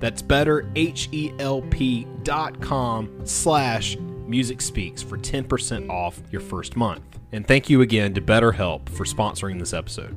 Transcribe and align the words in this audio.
That's 0.00 0.22
better, 0.22 0.70
H-E-L-P 0.74 2.06
slash 3.24 3.96
music 4.26 4.60
speaks 4.60 5.02
for 5.02 5.18
10% 5.18 5.90
off 5.90 6.20
your 6.30 6.40
first 6.40 6.76
month. 6.76 7.02
And 7.32 7.46
thank 7.46 7.70
you 7.70 7.82
again 7.82 8.14
to 8.14 8.20
BetterHelp 8.20 8.88
for 8.88 9.04
sponsoring 9.04 9.58
this 9.58 9.72
episode. 9.72 10.16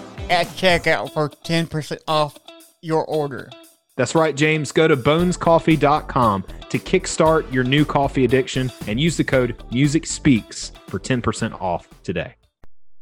at 0.31 0.47
checkout 0.47 1.13
for 1.13 1.29
10% 1.29 1.99
off 2.07 2.39
your 2.81 3.05
order. 3.05 3.49
That's 3.97 4.15
right, 4.15 4.35
James. 4.35 4.71
Go 4.71 4.87
to 4.87 4.95
bonescoffee.com 4.95 6.45
to 6.69 6.79
kickstart 6.79 7.51
your 7.51 7.63
new 7.63 7.85
coffee 7.85 8.25
addiction 8.25 8.71
and 8.87 8.99
use 8.99 9.17
the 9.17 9.23
code 9.23 9.57
MUSICSPEAKS 9.69 10.71
for 10.87 10.97
10% 10.97 11.61
off 11.61 11.87
today. 12.01 12.35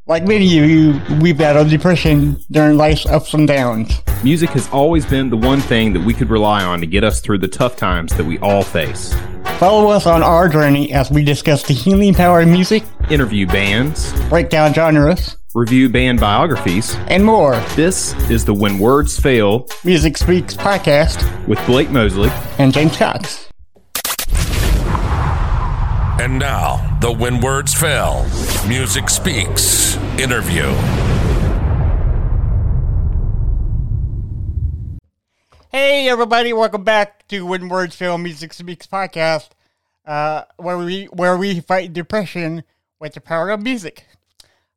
Like 0.07 0.27
many 0.27 0.57
of 0.57 0.67
you, 0.67 0.99
we've 1.21 1.37
battled 1.37 1.69
depression 1.69 2.43
during 2.49 2.77
life's 2.77 3.05
ups 3.05 3.35
and 3.35 3.47
downs. 3.47 4.01
Music 4.23 4.49
has 4.49 4.67
always 4.69 5.05
been 5.05 5.29
the 5.29 5.37
one 5.37 5.61
thing 5.61 5.93
that 5.93 6.03
we 6.03 6.15
could 6.15 6.31
rely 6.31 6.63
on 6.63 6.79
to 6.81 6.87
get 6.87 7.03
us 7.03 7.21
through 7.21 7.37
the 7.37 7.47
tough 7.47 7.75
times 7.75 8.11
that 8.17 8.25
we 8.25 8.39
all 8.39 8.63
face. 8.63 9.13
Follow 9.59 9.91
us 9.91 10.07
on 10.07 10.23
our 10.23 10.49
journey 10.49 10.91
as 10.91 11.11
we 11.11 11.23
discuss 11.23 11.61
the 11.61 11.75
healing 11.75 12.15
power 12.15 12.41
of 12.41 12.47
music, 12.47 12.83
Interview 13.11 13.45
bands, 13.45 14.11
break 14.29 14.49
down 14.49 14.73
genres, 14.73 15.35
review 15.55 15.89
band 15.89 16.19
biographies. 16.19 16.95
and 17.07 17.25
more. 17.25 17.55
This 17.75 18.13
is 18.29 18.45
the 18.45 18.53
When 18.53 18.77
Words 18.79 19.19
Fail 19.19 19.67
Music 19.83 20.17
Speaks 20.17 20.55
podcast 20.55 21.47
with 21.47 21.63
Blake 21.65 21.89
Mosley. 21.89 22.29
and 22.59 22.71
James 22.73 22.95
Cox. 22.95 23.47
And 26.21 26.37
now, 26.37 26.97
the 27.01 27.11
When 27.11 27.39
Words 27.41 27.73
Fail 27.73 28.25
Music 28.67 29.09
Speaks 29.09 29.95
interview. 30.19 30.65
Hey 35.71 36.09
everybody, 36.09 36.51
welcome 36.53 36.83
back 36.83 37.27
to 37.29 37.45
When 37.45 37.69
Words 37.69 37.95
Fail 37.95 38.17
Music 38.17 38.53
Speaks 38.53 38.85
podcast, 38.87 39.49
uh, 40.05 40.43
where 40.57 40.77
we 40.77 41.05
where 41.05 41.37
we 41.37 41.59
fight 41.59 41.93
depression 41.93 42.63
with 42.99 43.13
the 43.13 43.21
power 43.21 43.49
of 43.49 43.61
music. 43.61 44.05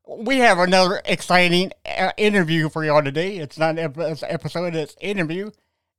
We 0.06 0.38
have 0.38 0.58
another 0.58 1.00
exciting 1.04 1.72
uh, 1.86 2.10
interview 2.16 2.68
for 2.68 2.84
y'all 2.84 3.02
today. 3.02 3.36
It's 3.38 3.56
not 3.56 3.70
an 3.70 3.78
ep- 3.78 3.98
it's 3.98 4.22
an 4.22 4.30
episode, 4.32 4.74
it's 4.74 4.96
interview, 5.00 5.50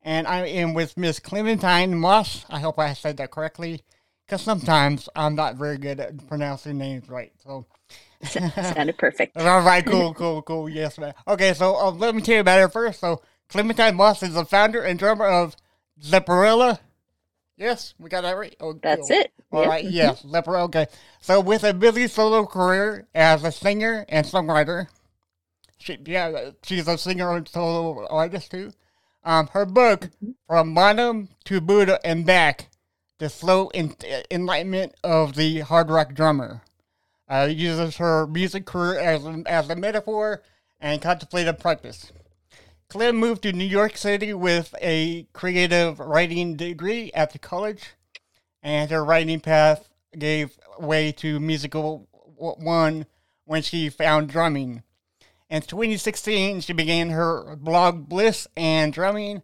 and 0.01 0.27
I 0.27 0.45
am 0.45 0.73
with 0.73 0.97
Miss 0.97 1.19
Clementine 1.19 1.97
Moss. 1.97 2.45
I 2.49 2.59
hope 2.59 2.79
I 2.79 2.93
said 2.93 3.17
that 3.17 3.31
correctly, 3.31 3.81
because 4.25 4.41
sometimes 4.41 5.07
I'm 5.15 5.35
not 5.35 5.55
very 5.55 5.77
good 5.77 6.01
at 6.01 6.27
pronouncing 6.27 6.77
names 6.77 7.07
right. 7.07 7.31
So, 7.43 7.65
Sounded 8.23 8.97
perfect. 8.97 9.37
all 9.41 9.61
right, 9.61 9.85
cool, 9.85 10.13
cool, 10.13 10.41
cool. 10.41 10.67
Yes, 10.67 10.97
man. 10.97 11.13
Okay, 11.27 11.53
so 11.53 11.75
uh, 11.75 11.91
let 11.91 12.13
me 12.13 12.21
tell 12.21 12.35
you 12.35 12.41
about 12.41 12.59
her 12.59 12.69
first. 12.69 12.99
So, 12.99 13.21
Clementine 13.47 13.95
Moss 13.95 14.21
is 14.21 14.33
the 14.33 14.43
founder 14.43 14.81
and 14.81 14.99
drummer 14.99 15.27
of 15.27 15.55
Zepparella. 16.01 16.79
Yes, 17.57 17.93
we 17.99 18.09
got 18.09 18.21
that 18.21 18.35
right. 18.37 18.55
Oh, 18.59 18.73
That's 18.73 19.07
cool. 19.07 19.17
it. 19.17 19.31
All 19.51 19.61
Yep. 19.61 19.69
right, 19.69 19.85
yes, 19.85 20.23
Zepparella. 20.23 20.63
Okay, 20.63 20.87
so 21.21 21.39
with 21.39 21.63
a 21.63 21.73
busy 21.73 22.07
solo 22.07 22.45
career 22.45 23.07
as 23.13 23.43
a 23.43 23.51
singer 23.51 24.05
and 24.09 24.25
songwriter, 24.25 24.87
she 25.77 25.97
yeah, 26.05 26.49
she's 26.63 26.87
a 26.87 26.97
singer 26.97 27.35
and 27.35 27.47
solo 27.47 28.07
artist 28.07 28.49
too. 28.51 28.73
Um, 29.23 29.47
her 29.47 29.65
book 29.65 30.09
from 30.47 30.73
Bonham 30.73 31.29
to 31.45 31.61
Buddha 31.61 31.99
and 32.05 32.25
back, 32.25 32.69
the 33.19 33.29
slow 33.29 33.67
en- 33.75 33.95
enlightenment 34.31 34.95
of 35.03 35.35
the 35.35 35.59
hard 35.59 35.89
rock 35.91 36.13
drummer 36.15 36.61
uh, 37.29 37.47
uses 37.49 37.97
her 37.97 38.25
music 38.25 38.65
career 38.65 38.99
as 38.99 39.23
as 39.45 39.69
a 39.69 39.75
metaphor 39.75 40.41
and 40.81 41.01
contemplative 41.01 41.59
practice. 41.59 42.11
Clem 42.93 43.15
moved 43.15 43.41
to 43.41 43.51
New 43.51 43.65
York 43.65 43.97
City 43.97 44.35
with 44.35 44.75
a 44.79 45.25
creative 45.33 45.97
writing 45.97 46.55
degree 46.55 47.11
at 47.15 47.33
the 47.33 47.39
college, 47.39 47.95
and 48.61 48.91
her 48.91 49.03
writing 49.03 49.39
path 49.39 49.89
gave 50.15 50.59
way 50.77 51.11
to 51.13 51.39
musical 51.39 52.07
one 52.37 53.07
when 53.45 53.63
she 53.63 53.89
found 53.89 54.29
drumming. 54.29 54.83
In 55.49 55.63
2016, 55.63 56.61
she 56.61 56.71
began 56.71 57.09
her 57.09 57.55
blog 57.55 58.07
Bliss 58.07 58.47
and 58.55 58.93
Drumming, 58.93 59.41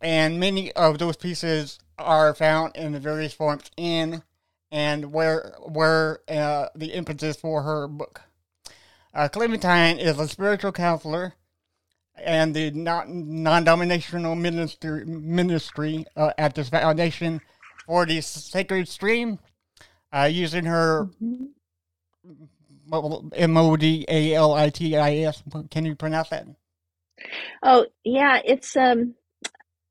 and 0.00 0.40
many 0.40 0.72
of 0.72 0.98
those 0.98 1.16
pieces 1.16 1.78
are 1.96 2.34
found 2.34 2.74
in 2.74 2.90
the 2.90 2.98
various 2.98 3.32
forms 3.32 3.70
in 3.76 4.24
and 4.72 5.12
where 5.12 5.54
where 5.60 6.18
uh, 6.28 6.70
the 6.74 6.88
impetus 6.88 7.36
for 7.36 7.62
her 7.62 7.86
book. 7.86 8.22
Uh, 9.14 9.28
Clementine 9.28 10.00
is 10.00 10.18
a 10.18 10.26
spiritual 10.26 10.72
counselor 10.72 11.34
and 12.16 12.54
the 12.54 12.70
non 12.70 13.42
non-denominational 13.42 14.34
ministry 14.34 15.04
ministry 15.04 16.06
uh, 16.16 16.32
at 16.38 16.54
this 16.54 16.68
foundation 16.68 17.40
for 17.86 18.06
the 18.06 18.20
sacred 18.20 18.88
stream, 18.88 19.38
uh, 20.12 20.28
using 20.30 20.64
her 20.64 21.08
M 23.36 23.56
O 23.56 23.76
D 23.76 24.04
A 24.08 24.34
L 24.34 24.54
I 24.54 24.70
T 24.70 24.96
I 24.96 25.16
S. 25.16 25.42
Can 25.70 25.84
you 25.84 25.94
pronounce 25.94 26.28
that? 26.30 26.46
Oh, 27.62 27.86
yeah, 28.04 28.40
it's 28.44 28.76
um 28.76 29.14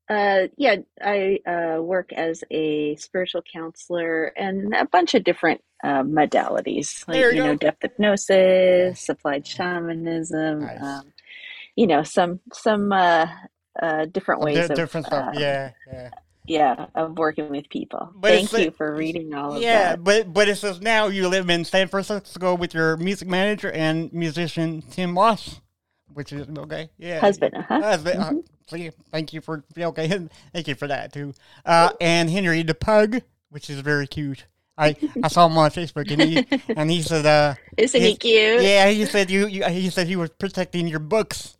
uh 0.08 0.48
yeah, 0.56 0.76
I 1.00 1.38
uh 1.46 1.80
work 1.82 2.12
as 2.12 2.44
a 2.50 2.96
spiritual 2.96 3.42
counselor 3.42 4.26
and 4.36 4.74
a 4.74 4.86
bunch 4.86 5.14
of 5.14 5.24
different 5.24 5.62
uh, 5.82 6.02
modalities 6.02 7.06
like 7.08 7.18
you 7.18 7.32
you 7.32 7.42
know 7.42 7.56
depth 7.56 7.82
hypnosis, 7.82 9.08
applied 9.08 9.46
shamanism, 9.46 10.60
Nice. 10.60 10.82
um, 10.82 11.12
you 11.76 11.86
know 11.86 12.02
some 12.02 12.40
some 12.52 12.92
uh 12.92 13.26
uh 13.82 14.04
different 14.06 14.40
ways 14.42 14.70
of 14.70 14.76
different 14.76 15.06
stuff. 15.06 15.34
uh, 15.34 15.38
yeah, 15.38 15.70
yeah. 15.92 16.10
yeah 16.46 16.86
of 16.94 17.18
working 17.18 17.50
with 17.50 17.68
people. 17.68 18.10
But 18.14 18.30
Thank 18.32 18.44
it's 18.44 18.52
like- 18.52 18.64
you 18.66 18.70
for 18.70 18.94
reading 18.94 19.34
all 19.34 19.56
of 19.56 19.62
Yeah, 19.62 19.90
that. 19.90 20.04
but 20.04 20.32
but 20.32 20.48
it 20.48 20.56
says 20.56 20.80
now 20.80 21.06
you 21.06 21.28
live 21.28 21.50
in 21.50 21.64
San 21.64 21.88
Francisco 21.88 22.54
with 22.54 22.74
your 22.74 22.96
music 22.96 23.28
manager 23.28 23.70
and 23.72 24.12
musician 24.12 24.82
Tim 24.90 25.12
Moss, 25.12 25.60
which 26.12 26.32
is 26.32 26.46
okay. 26.58 26.90
Yeah, 26.98 27.20
Husband, 27.20 27.54
uh-huh. 27.54 27.80
Husband. 27.80 28.20
Uh, 28.20 28.32
see, 28.68 28.90
thank 29.10 29.32
you 29.32 29.40
for 29.40 29.64
yeah, 29.76 29.86
okay. 29.88 30.08
Thank 30.52 30.68
you 30.68 30.74
for 30.76 30.86
that 30.86 31.12
too. 31.12 31.34
Uh, 31.66 31.90
and 32.00 32.30
Henry 32.30 32.62
the 32.62 32.74
pug, 32.74 33.20
which 33.50 33.68
is 33.68 33.80
very 33.80 34.06
cute. 34.06 34.46
I 34.76 34.96
I 35.22 35.28
saw 35.28 35.46
him 35.46 35.56
on 35.56 35.70
Facebook 35.70 36.10
and 36.10 36.20
he 36.20 36.62
and 36.76 36.90
he 36.90 37.00
said 37.02 37.24
uh 37.26 37.54
Isn't 37.76 38.00
he 38.00 38.16
cute? 38.16 38.60
yeah 38.62 38.88
he 38.90 39.04
said 39.06 39.30
you, 39.30 39.46
you 39.46 39.64
he 39.66 39.88
said 39.88 40.08
he 40.08 40.16
was 40.16 40.30
protecting 40.30 40.88
your 40.88 40.98
books 40.98 41.53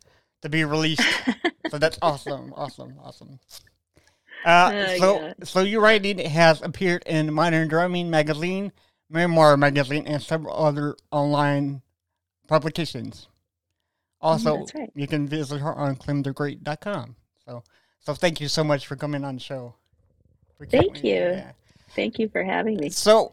to 0.45 0.49
be 0.49 0.63
released. 0.63 1.03
so 1.69 1.77
that's 1.77 1.97
awesome, 2.01 2.53
awesome, 2.55 2.93
awesome. 3.03 3.39
Uh, 4.45 4.71
Oh, 4.73 4.97
so 4.97 5.19
God. 5.19 5.35
so 5.43 5.59
your 5.61 5.81
writing 5.81 6.19
has 6.19 6.61
appeared 6.61 7.03
in 7.07 7.33
Modern 7.33 7.67
Drummer 7.67 8.05
magazine, 8.05 8.71
Memoir 9.09 9.57
magazine, 9.57 10.05
and 10.07 10.21
several 10.21 10.55
other 10.55 10.95
online 11.11 11.81
publications. 12.47 13.27
Also, 14.21 14.57
that's 14.59 14.75
right. 14.75 14.91
you 14.95 15.07
can 15.07 15.27
visit 15.27 15.59
her 15.59 15.73
on 15.73 15.95
clemthegreat.com. 15.95 17.15
So 17.45 17.63
so 17.99 18.13
thank 18.13 18.39
you 18.39 18.47
so 18.47 18.63
much 18.63 18.85
for 18.85 18.95
coming 18.95 19.23
on 19.23 19.35
the 19.35 19.41
show. 19.41 19.73
Thank 20.69 21.03
you. 21.03 21.13
yeah. 21.15 21.51
Thank 21.95 22.19
you 22.19 22.29
for 22.29 22.43
having 22.43 22.77
me. 22.77 22.89
So 22.89 23.31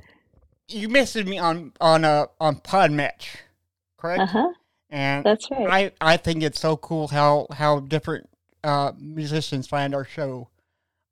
you 0.69 0.89
messaged 0.89 1.27
me 1.27 1.39
on 1.39 1.73
on 1.81 2.05
uh 2.07 2.27
on 2.41 2.57
Podmatch, 2.57 3.37
correct? 3.99 4.21
Uh 4.23 4.27
huh. 4.27 4.53
And 4.93 5.25
That's 5.25 5.51
right. 5.51 5.69
I 5.69 5.93
I 6.01 6.19
think 6.19 6.45
it's 6.45 6.61
so 6.61 6.77
cool 6.77 7.09
how 7.09 7.49
how 7.53 7.81
different 7.81 8.31
uh 8.65 8.93
musicians 8.99 9.67
find 9.67 9.95
our 9.95 10.05
show. 10.05 10.51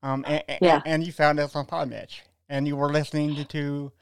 Um 0.03 0.25
and, 0.29 0.45
Yeah. 0.63 0.83
and 0.87 1.05
you 1.05 1.13
found 1.13 1.41
us 1.41 1.57
on 1.57 1.67
Podmatch 1.67 2.21
and 2.49 2.69
you 2.69 2.77
were 2.77 2.93
listening 2.93 3.37
to, 3.37 3.45
to 3.47 3.93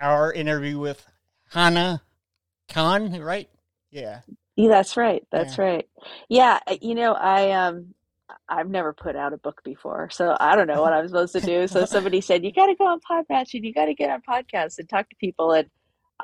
our 0.00 0.32
interview 0.32 0.78
with 0.78 1.06
Hannah 1.52 2.02
Khan, 2.68 3.20
right? 3.20 3.50
Yeah. 3.90 4.20
Yeah, 4.56 4.70
that's 4.70 4.96
right. 4.96 5.24
That's 5.32 5.58
Yeah. 5.58 5.64
right. 5.64 5.88
Yeah, 6.28 6.60
uh, 6.66 6.76
you 6.80 6.94
know, 6.94 7.14
I 7.14 7.52
um 7.52 7.94
I've 8.48 8.70
never 8.70 8.92
put 8.92 9.16
out 9.16 9.32
a 9.32 9.38
book 9.38 9.62
before, 9.64 10.10
so 10.10 10.36
I 10.40 10.56
don't 10.56 10.68
know 10.68 10.80
what 10.82 10.92
I'm 10.92 11.08
supposed 11.08 11.34
to 11.34 11.40
do. 11.40 11.66
So 11.68 11.84
somebody 11.84 12.20
said, 12.20 12.44
"You 12.44 12.52
got 12.52 12.66
to 12.66 12.74
go 12.76 12.86
on 12.86 13.00
Podmatch 13.00 13.54
and 13.54 13.64
you 13.64 13.72
got 13.74 13.86
to 13.86 13.94
get 13.94 14.10
on 14.10 14.22
podcasts 14.22 14.78
and 14.78 14.88
talk 14.88 15.10
to 15.10 15.16
people." 15.16 15.52
And 15.52 15.68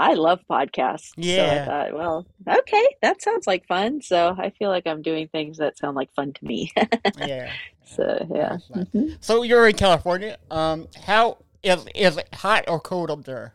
I 0.00 0.14
love 0.14 0.40
podcasts. 0.50 1.10
Yeah. 1.16 1.36
So 1.36 1.50
I 1.50 1.64
thought, 1.66 1.94
well, 1.98 2.26
okay, 2.48 2.86
that 3.02 3.20
sounds 3.20 3.46
like 3.46 3.66
fun. 3.66 4.00
So 4.00 4.34
I 4.36 4.48
feel 4.50 4.70
like 4.70 4.86
I'm 4.86 5.02
doing 5.02 5.28
things 5.28 5.58
that 5.58 5.76
sound 5.76 5.94
like 5.94 6.12
fun 6.14 6.32
to 6.32 6.44
me. 6.44 6.72
Yeah. 7.26 7.52
so 7.84 8.26
yeah. 8.34 8.56
Mhm. 8.74 9.18
So 9.20 9.42
you're 9.42 9.68
in 9.68 9.76
California. 9.76 10.38
Um 10.50 10.88
how 11.04 11.38
is 11.62 11.86
is 11.94 12.16
it 12.16 12.34
hot 12.34 12.64
or 12.66 12.80
cold 12.80 13.10
up 13.10 13.24
there? 13.24 13.52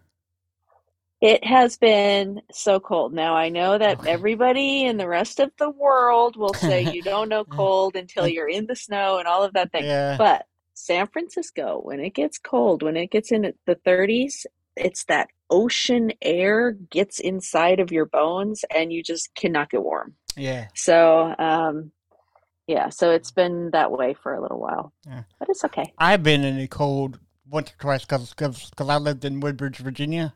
It 1.21 1.43
has 1.45 1.77
been 1.77 2.41
so 2.51 2.79
cold. 2.79 3.13
Now 3.13 3.33
I 3.35 3.49
know 3.49 3.77
that 3.77 3.99
Okay. 3.99 4.11
everybody 4.11 4.83
in 4.85 4.97
the 4.97 5.07
rest 5.07 5.39
of 5.39 5.51
the 5.57 5.69
world 5.71 6.35
will 6.35 6.53
say 6.53 6.83
you 6.83 7.01
don't 7.11 7.29
know 7.29 7.43
cold 7.45 7.95
until 7.95 8.27
you're 8.27 8.49
in 8.49 8.67
the 8.67 8.75
snow 8.75 9.17
and 9.17 9.27
all 9.27 9.43
of 9.43 9.53
that 9.53 9.71
thing. 9.71 9.85
Yeah. 9.85 10.17
But 10.17 10.45
San 10.75 11.07
Francisco, 11.07 11.79
when 11.81 11.99
it 12.01 12.13
gets 12.13 12.37
cold, 12.37 12.83
when 12.83 12.97
it 12.97 13.09
gets 13.09 13.31
in 13.31 13.53
the 13.65 13.75
30s, 13.75 14.45
it's 14.75 15.05
that 15.05 15.29
ocean 15.49 16.11
air 16.21 16.71
gets 16.71 17.19
inside 17.19 17.79
of 17.79 17.91
your 17.91 18.05
bones 18.05 18.63
and 18.73 18.91
you 18.91 19.03
just 19.03 19.33
cannot 19.35 19.69
get 19.69 19.83
warm. 19.83 20.15
Yeah. 20.35 20.67
So, 20.75 21.33
um, 21.39 21.91
yeah, 22.67 22.89
so 22.89 23.11
it's 23.11 23.31
been 23.31 23.69
that 23.71 23.91
way 23.91 24.13
for 24.15 24.33
a 24.33 24.41
little 24.41 24.59
while, 24.59 24.91
Yeah. 25.05 25.23
but 25.39 25.49
it's 25.49 25.63
okay. 25.65 25.93
I've 25.97 26.23
been 26.23 26.43
in 26.43 26.57
the 26.57 26.67
cold 26.67 27.19
once 27.49 27.71
or 27.71 27.75
twice 27.79 28.03
because 28.05 28.33
cause, 28.33 28.71
'cause 28.75 28.89
I 28.89 28.97
lived 28.97 29.23
in 29.23 29.39
Woodbridge, 29.39 29.77
Virginia, 29.77 30.33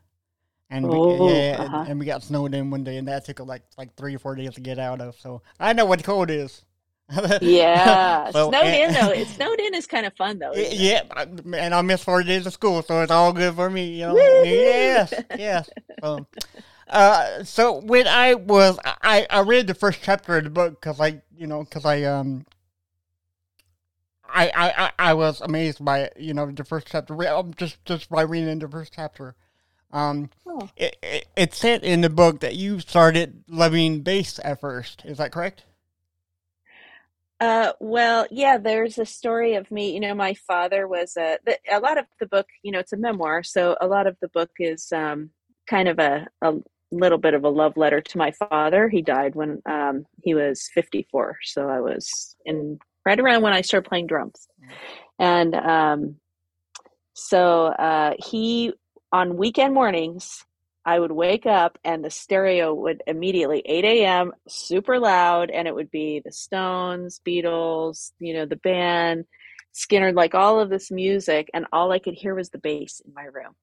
and 0.70 0.88
we, 0.90 0.98
Oh, 0.98 1.28
yeah, 1.28 1.56
uh-huh. 1.58 1.76
and, 1.78 1.88
and 1.88 2.00
we 2.00 2.06
got 2.06 2.22
snowed 2.22 2.54
in 2.54 2.70
one 2.70 2.84
day, 2.84 2.96
and 2.98 3.08
that 3.08 3.24
took 3.24 3.40
like 3.40 3.64
like 3.76 3.96
three 3.96 4.14
or 4.14 4.20
four 4.20 4.36
days 4.36 4.54
to 4.54 4.60
get 4.60 4.78
out 4.78 5.00
of. 5.00 5.16
So 5.16 5.42
I 5.58 5.72
know 5.72 5.86
what 5.86 6.04
cold 6.04 6.30
is. 6.30 6.64
Yeah, 7.40 8.30
So, 8.32 8.50
snowed 8.50 8.64
and- 8.64 8.94
in 8.96 9.00
though. 9.00 9.10
It 9.20 9.28
snowed 9.28 9.58
in 9.60 9.74
is 9.74 9.86
kind 9.86 10.06
of 10.06 10.14
fun 10.16 10.38
though. 10.38 10.52
it? 10.52 10.72
yeah, 10.74 11.02
and 11.16 11.74
I 11.74 11.82
missed 11.82 12.04
four 12.04 12.22
days 12.22 12.46
of 12.46 12.52
school, 12.52 12.82
so 12.82 13.02
it's 13.02 13.10
all 13.12 13.32
good 13.32 13.54
for 13.54 13.68
me. 13.70 13.86
You 14.00 14.06
know, 14.08 14.16
yes, 14.16 15.12
yes. 15.38 15.68
So, 16.02 16.26
uh, 16.88 17.44
so 17.44 17.80
when 17.80 18.06
I 18.08 18.34
was, 18.34 18.78
I 18.84 19.26
I 19.30 19.40
read 19.40 19.66
the 19.66 19.74
first 19.74 20.00
chapter 20.02 20.36
of 20.38 20.44
the 20.44 20.50
book 20.50 20.80
because 20.80 21.00
I, 21.00 21.20
you 21.36 21.46
know, 21.46 21.64
because 21.64 21.84
I 21.84 22.02
um. 22.04 22.46
I, 24.32 24.48
I, 24.54 24.84
I- 24.86 24.92
I 25.10 25.14
was 25.14 25.40
amazed 25.40 25.84
by 25.84 26.00
it, 26.02 26.12
you 26.16 26.34
know, 26.34 26.48
the 26.50 26.62
first 26.64 26.86
chapter, 26.88 27.14
um, 27.28 27.52
just 27.56 27.84
just 27.84 28.08
by 28.08 28.22
reading 28.22 28.60
the 28.60 28.68
first 28.68 28.92
chapter. 28.94 29.34
Um, 29.92 30.30
Oh. 30.46 30.68
it, 30.76 30.96
it, 31.02 31.26
it 31.36 31.54
said 31.54 31.82
in 31.82 32.00
the 32.00 32.10
book 32.10 32.38
that 32.40 32.54
you 32.54 32.78
started 32.78 33.42
loving 33.48 34.02
bass 34.02 34.38
at 34.44 34.60
first. 34.60 35.02
Is 35.04 35.18
that 35.18 35.32
correct? 35.32 35.64
Uh, 37.40 37.72
well, 37.80 38.26
yeah, 38.30 38.58
there's 38.58 38.98
a 38.98 39.06
story 39.06 39.54
of 39.54 39.70
me. 39.70 39.94
You 39.94 40.00
know, 40.00 40.14
my 40.14 40.34
father 40.46 40.86
was 40.86 41.16
a, 41.16 41.38
a 41.70 41.80
lot 41.80 41.96
of 41.96 42.04
the 42.20 42.26
book, 42.26 42.46
you 42.62 42.70
know, 42.70 42.78
it's 42.78 42.92
a 42.92 42.98
memoir. 42.98 43.42
So 43.42 43.76
a 43.80 43.86
lot 43.86 44.06
of 44.06 44.16
the 44.20 44.28
book 44.28 44.50
is 44.58 44.92
um, 44.92 45.30
kind 45.66 45.88
of 45.88 45.98
a, 45.98 46.26
a 46.42 46.54
little 46.92 47.16
bit 47.16 47.32
of 47.32 47.44
a 47.44 47.48
love 47.48 47.78
letter 47.78 48.02
to 48.02 48.18
my 48.18 48.32
father. 48.32 48.90
He 48.90 49.00
died 49.00 49.34
when 49.34 49.62
um, 49.64 50.04
he 50.22 50.34
was 50.34 50.68
54. 50.74 51.38
So 51.44 51.66
I 51.66 51.80
was 51.80 52.36
in 52.44 52.78
right 53.06 53.18
around 53.18 53.42
when 53.42 53.54
I 53.54 53.62
started 53.62 53.88
playing 53.88 54.06
drums. 54.06 54.46
And 55.18 55.54
um, 55.54 56.16
so 57.14 57.66
uh, 57.66 58.14
he, 58.18 58.74
on 59.12 59.38
weekend 59.38 59.72
mornings, 59.72 60.44
I 60.90 60.98
would 60.98 61.12
wake 61.12 61.46
up 61.46 61.78
and 61.84 62.04
the 62.04 62.10
stereo 62.10 62.74
would 62.74 63.00
immediately 63.06 63.62
8 63.64 63.84
a.m. 63.84 64.32
super 64.48 64.98
loud, 64.98 65.48
and 65.48 65.68
it 65.68 65.74
would 65.74 65.92
be 65.92 66.20
the 66.24 66.32
Stones, 66.32 67.20
Beatles, 67.24 68.10
you 68.18 68.34
know, 68.34 68.44
the 68.44 68.56
band, 68.56 69.26
Skynyrd, 69.72 70.16
like 70.16 70.34
all 70.34 70.58
of 70.58 70.68
this 70.68 70.90
music, 70.90 71.48
and 71.54 71.66
all 71.72 71.92
I 71.92 72.00
could 72.00 72.14
hear 72.14 72.34
was 72.34 72.50
the 72.50 72.58
bass 72.58 73.00
in 73.06 73.14
my 73.14 73.22
room. 73.22 73.54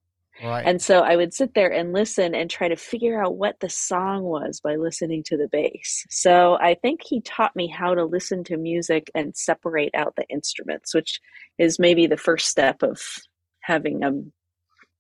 Right. 0.42 0.66
And 0.66 0.82
so 0.82 1.02
I 1.02 1.18
would 1.18 1.34
sit 1.34 1.54
there 1.54 1.70
and 1.70 1.92
listen 1.92 2.34
and 2.34 2.50
try 2.50 2.70
to 2.70 2.78
figure 2.78 3.22
out 3.22 3.36
what 3.36 3.60
the 3.60 3.70
song 3.70 4.24
was 4.24 4.62
by 4.62 4.78
listening 4.78 5.24
to 5.24 5.36
the 5.36 5.50
bass. 5.50 6.06
So 6.10 6.58
I 6.62 6.76
think 6.76 7.02
he 7.04 7.20
taught 7.20 7.58
me 7.58 7.68
how 7.68 7.94
to 7.94 8.06
listen 8.06 8.46
to 8.46 8.56
music 8.56 9.12
and 9.14 9.36
separate 9.36 9.94
out 9.96 10.16
the 10.16 10.30
instruments, 10.30 10.96
which 10.96 11.20
is 11.58 11.78
maybe 11.78 12.08
the 12.08 12.16
first 12.16 12.48
step 12.48 12.84
of 12.84 13.02
having 13.60 14.02
a 14.02 14.14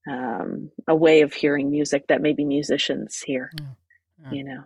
um, 0.09 0.71
a 0.87 0.95
way 0.95 1.21
of 1.21 1.33
hearing 1.33 1.69
music 1.69 2.07
that 2.07 2.21
maybe 2.21 2.45
musicians 2.45 3.21
hear. 3.21 3.51
Yeah. 3.57 4.31
You 4.31 4.43
know. 4.43 4.63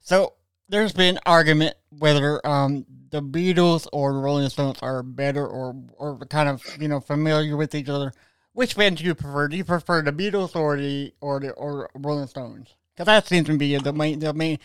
So 0.00 0.34
there's 0.68 0.92
been 0.92 1.18
argument 1.26 1.74
whether 1.98 2.44
um 2.46 2.86
the 3.10 3.20
Beatles 3.20 3.86
or 3.92 4.12
the 4.12 4.20
Rolling 4.20 4.48
Stones 4.48 4.78
are 4.82 5.02
better 5.02 5.46
or 5.46 5.76
or 5.96 6.18
kind 6.26 6.48
of 6.48 6.64
you 6.80 6.88
know 6.88 7.00
familiar 7.00 7.56
with 7.56 7.74
each 7.74 7.88
other. 7.88 8.12
Which 8.52 8.76
band 8.76 8.96
do 8.96 9.04
you 9.04 9.14
prefer? 9.14 9.48
Do 9.48 9.56
you 9.56 9.64
prefer 9.64 10.02
the 10.02 10.12
Beatles 10.12 10.56
or 10.56 10.76
the 10.76 11.12
or 11.20 11.40
the 11.40 11.50
or 11.52 11.90
Rolling 11.94 12.26
Stones? 12.26 12.74
Because 12.94 13.06
that 13.06 13.26
seems 13.26 13.46
to 13.46 13.56
be 13.56 13.76
the 13.76 13.92
main 13.92 14.18
the 14.20 14.32
main 14.32 14.58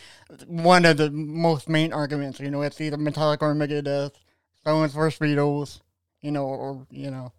one 0.46 0.84
of 0.84 0.96
the 0.96 1.10
most 1.10 1.68
main 1.68 1.92
arguments. 1.92 2.40
You 2.40 2.50
know, 2.50 2.62
it's 2.62 2.80
either 2.80 2.96
Metallica 2.96 3.42
or 3.42 3.54
Megadeth, 3.54 4.12
Stones 4.60 4.92
versus 4.92 5.18
Beatles. 5.18 5.80
You 6.20 6.32
know, 6.32 6.44
or 6.44 6.86
you 6.90 7.10
know, 7.10 7.32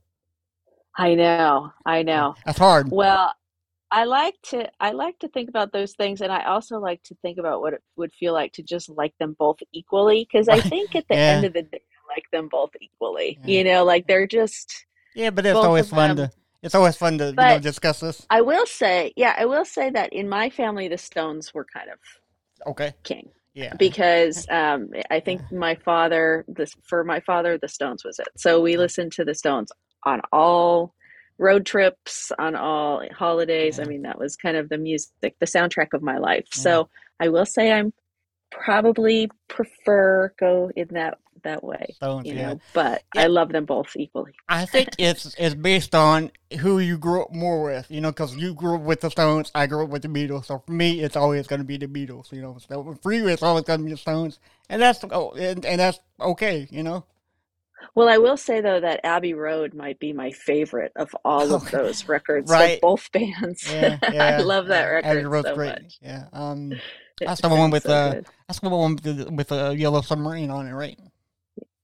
I 0.98 1.16
know. 1.16 1.72
I 1.86 2.04
know. 2.04 2.36
that's 2.46 2.58
hard. 2.58 2.92
Well, 2.92 3.34
I 3.89 4.04
like 4.04 4.36
to 4.50 4.70
I 4.80 4.92
like 4.92 5.20
to 5.20 5.27
think 5.30 5.50
about 5.50 5.72
those 5.72 5.94
things, 5.94 6.22
and 6.22 6.32
I 6.32 6.44
also 6.46 6.80
like 6.80 7.04
to 7.04 7.16
think 7.22 7.38
about 7.38 7.62
what 7.62 7.74
it 7.74 7.82
would 7.96 8.13
feel 8.13 8.34
like 8.34 8.51
to 8.54 8.63
just 8.63 8.89
like 8.89 9.13
them 9.20 9.36
both 9.39 9.58
equally. 9.72 10.27
Because 10.30 10.50
I 10.50 10.60
think 10.60 10.96
at 10.96 11.06
the 11.10 11.16
Yeah. 11.16 11.32
end 11.32 11.46
of 11.46 11.54
the 11.54 11.62
day, 11.62 11.82
I 11.82 12.13
like 12.13 12.25
them 12.32 12.50
both 12.50 12.72
equally. 12.82 13.39
Yeah. 13.46 13.54
You 13.58 13.63
know, 13.63 13.86
like 13.86 14.08
they're 14.08 14.27
just. 14.27 14.86
Yeah, 15.16 15.30
but 15.30 15.46
it's 15.46 15.56
always 15.56 15.89
fun 15.89 16.16
to 16.18 16.32
it's 16.62 16.75
always 16.75 16.96
fun 16.98 17.18
to 17.20 17.30
you 17.30 17.36
know 17.36 17.60
discuss 17.60 18.00
this. 18.01 18.25
I 18.30 18.42
will 18.42 18.66
say, 18.66 19.13
yeah, 19.16 19.36
I 19.38 19.46
will 19.46 19.66
say 19.66 19.89
that 19.92 20.12
in 20.12 20.27
my 20.27 20.50
family, 20.50 20.88
the 20.88 20.98
Stones 20.98 21.54
were 21.54 21.66
kind 21.66 21.89
of 21.89 22.00
Okay, 22.66 22.94
king 23.04 23.30
yeah, 23.54 23.74
because 23.77 24.46
um, 24.51 24.89
I 25.10 25.20
think 25.20 25.42
my 25.51 25.75
father, 25.75 26.44
this 26.48 26.74
for 26.84 27.04
my 27.04 27.20
father, 27.22 27.58
the 27.58 27.68
Stones 27.68 28.04
was 28.04 28.20
it. 28.20 28.27
So 28.36 28.62
we 28.62 28.75
listened 28.77 29.12
to 29.13 29.24
the 29.25 29.34
Stones 29.34 29.72
on 30.07 30.21
all 30.31 30.93
road 31.37 31.65
trips, 31.65 32.31
on 32.39 32.55
all 32.55 33.03
holidays. 33.15 33.79
I 33.79 33.83
mean, 33.83 34.03
that 34.03 34.17
was 34.17 34.35
kind 34.35 34.57
of 34.57 34.69
the 34.69 34.77
music, 34.77 35.35
the 35.39 35.45
soundtrack 35.45 35.93
of 35.93 36.01
my 36.01 36.17
life. 36.17 36.47
So 36.51 36.89
I 37.19 37.29
will 37.29 37.45
say 37.45 37.71
I'm 37.71 37.93
probably 38.49 39.29
prefer 39.47 40.33
go 40.39 40.71
in 40.75 40.87
that 40.91 41.19
that 41.43 41.63
way, 41.63 41.93
Stones, 41.95 42.25
you 42.25 42.33
yeah. 42.33 42.53
know. 42.53 42.61
But 42.73 43.03
Yeah. 43.13 43.23
I 43.23 43.27
love 43.27 43.49
them 43.49 43.65
both 43.65 43.95
equally. 43.95 44.33
I 44.49 44.65
think 44.65 44.89
it's 44.97 45.35
it's 45.37 45.55
based 45.55 45.93
on 45.93 46.31
who 46.59 46.79
you 46.79 46.97
grew 46.97 47.21
up 47.21 47.33
more 47.33 47.63
with, 47.63 47.89
you 47.89 48.01
know, 48.01 48.11
because 48.11 48.35
you 48.35 48.53
grew 48.53 48.75
up 48.75 48.81
with 48.81 49.01
the 49.01 49.11
Stones, 49.11 49.51
I 49.53 49.67
grew 49.67 49.83
up 49.83 49.89
with 49.89 50.01
the 50.01 50.07
Beatles. 50.07 50.45
So 50.45 50.63
for 50.65 50.71
me, 50.71 51.01
it's 51.01 51.15
always 51.15 51.45
going 51.47 51.59
to 51.59 51.65
be 51.65 51.77
the 51.77 51.87
Beatles, 51.87 52.31
you 52.31 52.41
know. 52.41 52.57
So 52.67 52.97
for 53.01 53.13
you, 53.13 53.27
it's 53.27 53.43
always 53.43 53.65
going 53.65 53.79
to 53.79 53.85
be 53.85 53.91
the 53.91 53.97
Stones, 53.97 54.39
and 54.69 54.81
that's 54.81 55.03
oh, 55.11 55.31
and, 55.31 55.65
and 55.65 55.79
that's 55.79 55.99
okay, 56.19 56.67
you 56.71 56.83
know. 56.83 57.05
Well, 57.98 58.10
I 58.10 58.20
will 58.20 58.38
say 58.38 58.62
though 58.62 58.80
that 58.80 59.00
Abbey 59.04 59.34
Road 59.34 59.74
might 59.74 59.98
be 60.00 60.13
my 60.13 60.30
favorite 60.30 60.92
of 60.96 61.16
all 61.25 61.51
of 61.56 61.72
those 61.72 62.08
records 62.08 62.51
Right. 62.51 62.80
both 62.80 63.12
bands. 63.18 63.68
Yeah, 63.68 63.98
yeah. 64.13 64.38
I 64.38 64.42
love 64.42 64.68
that 64.68 64.88
uh, 64.88 64.92
record 64.94 65.08
Abbey 65.10 65.25
Road's 65.25 65.48
so 65.48 65.56
great. 65.56 65.82
much. 65.82 65.98
Yeah. 66.00 66.25
Um, 66.32 66.74
that's 67.20 67.42
the 67.42 67.50
one 67.50 67.72
with 67.72 67.84
so 67.84 67.89
uh, 67.92 68.13
good. 68.13 68.27
that's 68.48 68.60
the 68.60 68.70
one 68.70 68.96
with 68.96 69.04
the, 69.04 69.32
with 69.32 69.51
a 69.51 69.75
yellow 69.75 70.01
submarine 70.01 70.51
on 70.51 70.68
it, 70.68 70.74
right? 70.74 71.00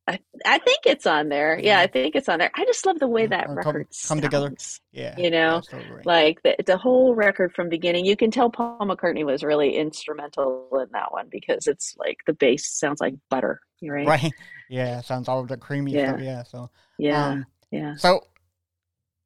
I, 0.05 0.19
I 0.45 0.57
think 0.59 0.79
it's 0.85 1.05
on 1.07 1.29
there. 1.29 1.57
Yeah, 1.57 1.79
I 1.79 1.87
think 1.87 2.15
it's 2.15 2.27
on 2.27 2.39
there. 2.39 2.51
I 2.55 2.65
just 2.65 2.85
love 2.85 2.99
the 2.99 3.07
way 3.07 3.25
that 3.25 3.45
or 3.47 3.61
come- 3.61 3.75
record 3.75 3.87
come 4.05 4.19
together. 4.21 4.53
Yeah. 4.91 5.15
You 5.17 5.31
know. 5.31 5.61
Like 6.03 6.43
the, 6.43 6.57
the 6.65 6.75
whole 6.77 7.15
record 7.15 7.53
from 7.53 7.69
beginning, 7.69 8.05
you 8.05 8.17
can 8.17 8.29
tell 8.29 8.49
Paul 8.49 8.79
McCartney 8.81 9.25
was 9.25 9.43
really 9.43 9.75
instrumental 9.77 10.67
in 10.73 10.87
that 10.91 11.13
one 11.13 11.27
because 11.31 11.67
it's 11.67 11.95
like 11.97 12.17
the 12.27 12.33
bass 12.33 12.67
sounds 12.67 12.99
like 12.99 13.15
butter, 13.29 13.61
right? 13.81 14.05
right. 14.07 14.31
Yeah, 14.69 15.01
sounds 15.01 15.27
all 15.27 15.39
of 15.39 15.47
the 15.49 15.57
creamy 15.57 15.91
Yeah. 15.93 16.09
stuff. 16.09 16.21
Yeah. 16.21 16.43
So. 16.43 16.69
Yeah, 16.97 17.25
Um, 17.27 17.45
yeah. 17.71 17.95
So 17.95 18.25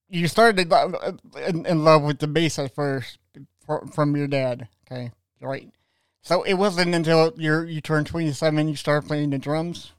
you 0.10 0.28
started 0.28 0.60
in, 1.48 1.66
in 1.66 1.84
love 1.84 2.04
with 2.04 2.20
the 2.20 2.28
bass 2.28 2.60
at 2.60 2.76
first 2.76 3.18
fr- 3.66 3.86
from 3.94 4.16
your 4.16 4.28
dad, 4.28 4.68
okay? 4.86 5.12
Right. 5.42 5.70
So 6.22 6.44
it 6.44 6.56
wasn't 6.56 6.94
until 6.94 7.34
you 7.38 7.62
you 7.64 7.82
turned 7.82 8.08
27 8.08 8.68
you 8.68 8.76
started 8.76 9.08
playing 9.08 9.30
the 9.30 9.38
drums. 9.38 9.94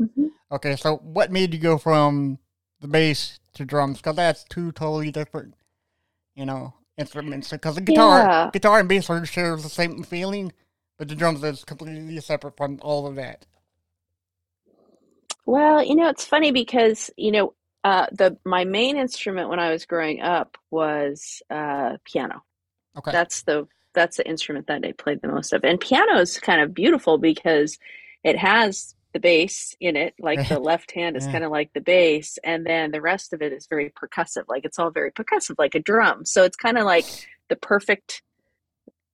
Mhm. 0.00 0.30
Okay, 0.52 0.76
so 0.76 0.96
what 0.98 1.32
made 1.32 1.54
you 1.54 1.60
go 1.60 1.78
from 1.78 2.38
the 2.80 2.88
bass 2.88 3.38
to 3.54 3.64
drums? 3.64 3.98
Because 3.98 4.16
that's 4.16 4.44
two 4.44 4.72
totally 4.72 5.10
different, 5.10 5.54
you 6.34 6.46
know, 6.46 6.74
instruments. 6.98 7.50
Because 7.50 7.76
the 7.76 7.80
guitar, 7.80 8.22
Yeah. 8.22 8.50
guitar 8.52 8.80
and 8.80 8.88
bass 8.88 9.10
are 9.10 9.24
share 9.26 9.56
the 9.56 9.68
same 9.68 10.02
feeling, 10.02 10.52
but 10.98 11.08
the 11.08 11.14
drums 11.14 11.42
is 11.44 11.64
completely 11.64 12.20
separate 12.20 12.56
from 12.56 12.78
all 12.82 13.06
of 13.06 13.16
that. 13.16 13.46
Well, 15.46 15.82
you 15.82 15.94
know, 15.94 16.08
it's 16.08 16.24
funny 16.24 16.52
because, 16.52 17.10
you 17.16 17.32
know, 17.32 17.54
uh, 17.84 18.06
the 18.12 18.38
my 18.44 18.64
main 18.64 18.96
instrument 18.96 19.50
when 19.50 19.60
I 19.60 19.70
was 19.70 19.84
growing 19.84 20.22
up 20.22 20.56
was 20.70 21.42
uh, 21.50 21.98
piano. 22.04 22.42
Okay. 22.96 23.10
That's 23.12 23.42
the 23.42 23.66
that's 23.94 24.16
the 24.16 24.26
instrument 24.26 24.66
that 24.68 24.84
I 24.84 24.92
played 24.92 25.20
the 25.20 25.28
most 25.28 25.52
of. 25.52 25.64
And 25.64 25.78
piano 25.80 26.18
is 26.18 26.38
kind 26.40 26.60
of 26.62 26.74
beautiful 26.74 27.18
because 27.18 27.78
it 28.24 28.38
has 28.38 28.94
the 29.14 29.20
bass 29.20 29.74
in 29.80 29.96
it, 29.96 30.12
like 30.20 30.48
the 30.48 30.58
left 30.70 30.90
hand 30.92 31.16
is 31.16 31.24
Yeah. 31.24 31.32
kind 31.32 31.44
of 31.44 31.50
like 31.50 31.72
the 31.72 31.80
bass, 31.80 32.36
and 32.44 32.66
then 32.66 32.90
the 32.90 33.00
rest 33.00 33.32
of 33.32 33.40
it 33.40 33.52
is 33.52 33.66
very 33.66 33.90
percussive, 33.90 34.44
like 34.48 34.66
it's 34.66 34.78
all 34.78 34.90
very 34.90 35.10
percussive, 35.12 35.54
like 35.58 35.74
a 35.74 35.80
drum. 35.80 36.26
So 36.26 36.42
it's 36.44 36.56
kind 36.56 36.76
of 36.76 36.84
like 36.84 37.06
the 37.48 37.56
perfect 37.56 38.22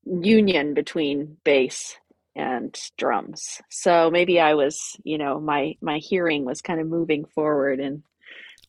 union 0.05 0.75
between 0.75 1.37
bass 1.45 1.97
and 2.35 2.77
drums. 2.97 3.61
So 3.71 4.11
maybe 4.11 4.41
I 4.41 4.55
was, 4.55 4.97
you 5.05 5.19
know, 5.19 5.41
my 5.41 5.77
my 5.81 5.99
hearing 5.99 6.45
was 6.45 6.63
kind 6.63 6.81
of 6.81 6.87
moving 6.87 7.25
forward 7.25 7.81
and 7.81 8.03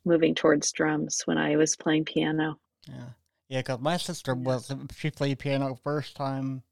moving 0.04 0.36
towards 0.36 0.72
drums 0.72 1.22
when 1.26 1.38
I 1.38 1.56
was 1.58 1.76
playing 1.76 2.06
piano. 2.06 2.58
Yeah, 2.88 3.10
yeah. 3.50 3.60
Because 3.60 3.80
my 3.80 3.98
sister 3.98 4.36
was 4.36 4.74
she 4.98 5.12
played 5.12 5.40
piano 5.40 5.76
first 5.84 6.16
time, 6.16 6.64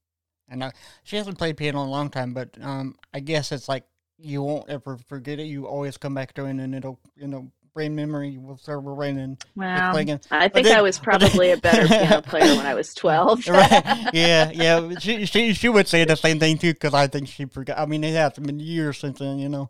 and 0.50 0.64
I, 0.64 0.72
she 1.04 1.16
hasn't 1.16 1.38
played 1.38 1.58
piano 1.58 1.82
in 1.84 1.88
a 1.88 1.92
long 1.92 2.10
time. 2.10 2.34
But 2.34 2.58
um, 2.62 2.96
I 3.14 3.20
guess 3.22 3.52
it's 3.52 3.70
like 3.70 3.86
you 4.22 4.44
won't 4.44 4.70
ever 4.70 4.98
forget 5.08 5.40
it. 5.40 5.44
You 5.44 5.68
always 5.68 5.98
come 5.98 6.14
back 6.14 6.34
to 6.34 6.46
it, 6.46 6.52
and 6.52 6.76
it'll 6.76 7.00
you 7.16 7.28
know 7.28 7.52
brain 7.74 7.96
memory 7.96 8.38
will 8.38 8.58
start 8.58 8.82
running. 8.84 9.38
Wow. 9.56 9.92
playing- 9.92 10.20
I 10.32 10.48
think 10.48 10.68
then- 10.68 10.78
I 10.78 10.82
was 10.82 11.00
probably 11.00 11.52
a 11.52 11.58
better 11.58 11.88
piano 11.88 12.22
player 12.22 12.56
when 12.56 12.66
I 12.66 12.74
was 12.74 12.94
12. 12.94 13.48
right? 13.48 14.10
Yeah, 14.14 14.52
yeah. 14.52 15.00
She 15.00 15.26
she 15.26 15.54
she 15.54 15.70
would 15.70 15.88
say 15.88 16.04
the 16.06 16.16
same 16.16 16.40
thing 16.40 16.58
too. 16.58 16.74
Because 16.74 16.94
I 16.94 17.08
think 17.08 17.28
she 17.28 17.46
forgot. 17.46 17.80
I 17.80 17.86
mean, 17.86 18.04
it 18.04 18.14
has 18.14 18.34
been 18.34 18.60
years 18.60 18.98
since 18.98 19.20
then, 19.20 19.40
you 19.40 19.50
know. 19.50 19.70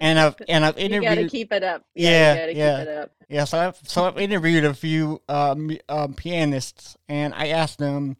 And 0.00 0.18
I've 0.18 0.36
and 0.48 0.64
I've 0.64 0.78
you 0.78 1.00
got 1.02 1.16
to 1.16 1.28
keep 1.28 1.52
it 1.52 1.62
up. 1.62 1.84
Yeah, 1.94 2.46
you 2.46 2.56
yeah. 2.56 2.78
keep 2.78 2.88
it 2.88 2.96
up. 2.96 3.10
Yeah, 3.28 3.44
so 3.44 3.58
I've 3.58 3.76
so 3.84 4.04
I've 4.04 4.18
interviewed 4.18 4.64
a 4.64 4.74
few 4.74 5.20
um, 5.28 5.76
um, 5.88 6.14
pianists, 6.14 6.96
and 7.08 7.34
I 7.34 7.48
asked 7.48 7.78
them, 7.78 8.16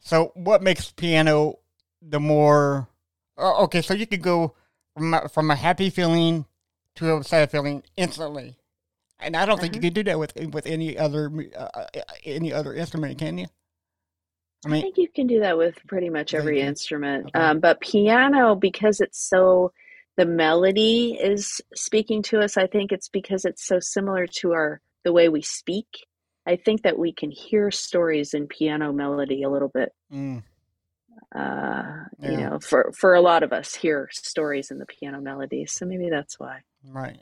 so 0.00 0.32
what 0.34 0.62
makes 0.62 0.90
piano 0.92 1.58
the 2.00 2.20
more? 2.20 2.88
Oh, 3.36 3.64
okay, 3.64 3.82
so 3.82 3.94
you 3.94 4.06
could 4.06 4.22
go 4.22 4.54
from 4.96 5.14
a, 5.14 5.28
from 5.28 5.50
a 5.50 5.56
happy 5.56 5.90
feeling 5.90 6.46
to 6.96 7.16
a 7.16 7.24
sad 7.24 7.50
feeling 7.50 7.82
instantly, 7.96 8.56
and 9.20 9.36
I 9.36 9.46
don't 9.46 9.60
think 9.60 9.74
you 9.74 9.80
Uh-huh. 9.80 9.88
can 9.88 9.92
do 9.94 10.02
that 10.04 10.18
with 10.18 10.34
with 10.52 10.66
any 10.66 10.96
other 10.98 11.30
uh, 11.56 11.68
uh, 11.74 11.86
any 12.24 12.52
other 12.52 12.74
instrument, 12.74 13.18
can 13.18 13.38
you? 13.38 13.46
I 14.64 14.68
I 14.68 14.70
mean, 14.70 14.82
think 14.82 14.96
you 14.98 15.08
can 15.08 15.26
do 15.26 15.40
that 15.40 15.58
with 15.58 15.76
pretty 15.86 16.10
much 16.10 16.34
every 16.34 16.60
instrument. 16.60 17.28
Okay. 17.28 17.38
Um, 17.38 17.60
but 17.60 17.80
piano, 17.80 18.54
because 18.54 19.00
it's 19.00 19.18
so, 19.28 19.72
the 20.16 20.26
melody 20.26 21.14
is 21.20 21.60
speaking 21.74 22.22
to 22.24 22.40
us. 22.40 22.56
I 22.56 22.66
think 22.66 22.92
it's 22.92 23.08
because 23.08 23.44
it's 23.44 23.66
so 23.66 23.78
similar 23.80 24.26
to 24.40 24.52
our, 24.52 24.80
the 25.04 25.12
way 25.12 25.28
we 25.28 25.42
speak. 25.42 25.86
I 26.46 26.56
think 26.56 26.82
that 26.82 26.98
we 26.98 27.12
can 27.12 27.30
hear 27.30 27.70
stories 27.70 28.34
in 28.34 28.46
piano 28.48 28.92
melody 28.92 29.42
a 29.42 29.50
little 29.50 29.68
bit. 29.68 29.92
mm, 30.12 30.42
Uh, 31.34 32.04
you 32.20 32.36
know, 32.36 32.58
for, 32.60 32.92
for 32.96 33.14
a 33.14 33.20
lot 33.20 33.42
of 33.42 33.52
us 33.52 33.74
hear 33.74 34.08
stories 34.12 34.70
in 34.70 34.78
the 34.78 34.86
piano 34.86 35.20
melodies. 35.20 35.72
So 35.72 35.84
maybe 35.84 36.08
that's 36.08 36.38
why. 36.38 36.60
right, 36.86 37.18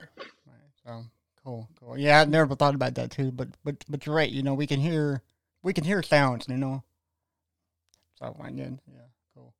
right. 0.46 0.70
So 0.84 1.04
cool, 1.42 1.68
cool. 1.80 1.96
Yeah, 1.96 2.20
I've 2.20 2.28
never 2.28 2.54
thought 2.54 2.74
about 2.74 2.94
that 2.96 3.10
too, 3.10 3.30
but 3.32 3.48
but 3.64 3.84
but 3.88 4.04
you're 4.04 4.14
right. 4.14 4.30
You 4.30 4.42
know, 4.42 4.54
we 4.54 4.66
can 4.66 4.80
hear 4.80 5.22
we 5.62 5.72
can 5.72 5.84
hear 5.84 6.02
sounds. 6.02 6.46
You 6.48 6.56
know, 6.58 6.82
so 8.18 8.36
I 8.42 8.50
did. 8.50 8.78
Yeah, 8.86 9.00
cool. 9.34 9.54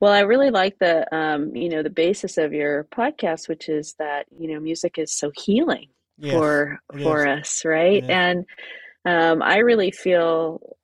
Well, 0.00 0.12
I 0.12 0.20
really 0.20 0.50
like 0.50 0.78
the 0.78 1.14
um, 1.14 1.54
you 1.54 1.68
know, 1.68 1.82
the 1.82 1.90
basis 1.90 2.38
of 2.38 2.52
your 2.52 2.84
podcast, 2.84 3.48
which 3.48 3.68
is 3.68 3.94
that, 3.98 4.26
you 4.38 4.52
know, 4.52 4.60
music 4.60 4.98
is 4.98 5.12
so 5.12 5.30
healing 5.36 5.88
Yes, 6.18 6.32
for 6.32 6.80
for 7.02 7.26
us, 7.26 7.64
right? 7.64 8.02
Is. 8.02 8.08
And 8.08 8.46
um, 9.04 9.42
I 9.42 9.58
really 9.58 9.90
feel, 9.90 10.76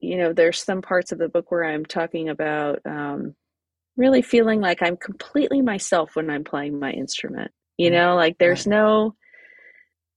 you 0.00 0.16
know, 0.18 0.32
there's 0.32 0.62
some 0.62 0.82
parts 0.82 1.12
of 1.12 1.18
the 1.18 1.28
book 1.28 1.50
where 1.50 1.64
I'm 1.64 1.84
talking 1.84 2.28
about 2.28 2.80
um, 2.86 3.34
really 3.96 4.22
feeling 4.22 4.60
like 4.60 4.82
I'm 4.82 4.96
completely 4.96 5.62
myself 5.62 6.16
when 6.16 6.30
I'm 6.30 6.44
playing 6.44 6.78
my 6.78 6.92
instrument. 6.92 7.50
You 7.78 7.90
Mm, 7.90 7.92
know, 7.92 8.16
like 8.16 8.38
there's 8.38 8.66
no 8.66 9.14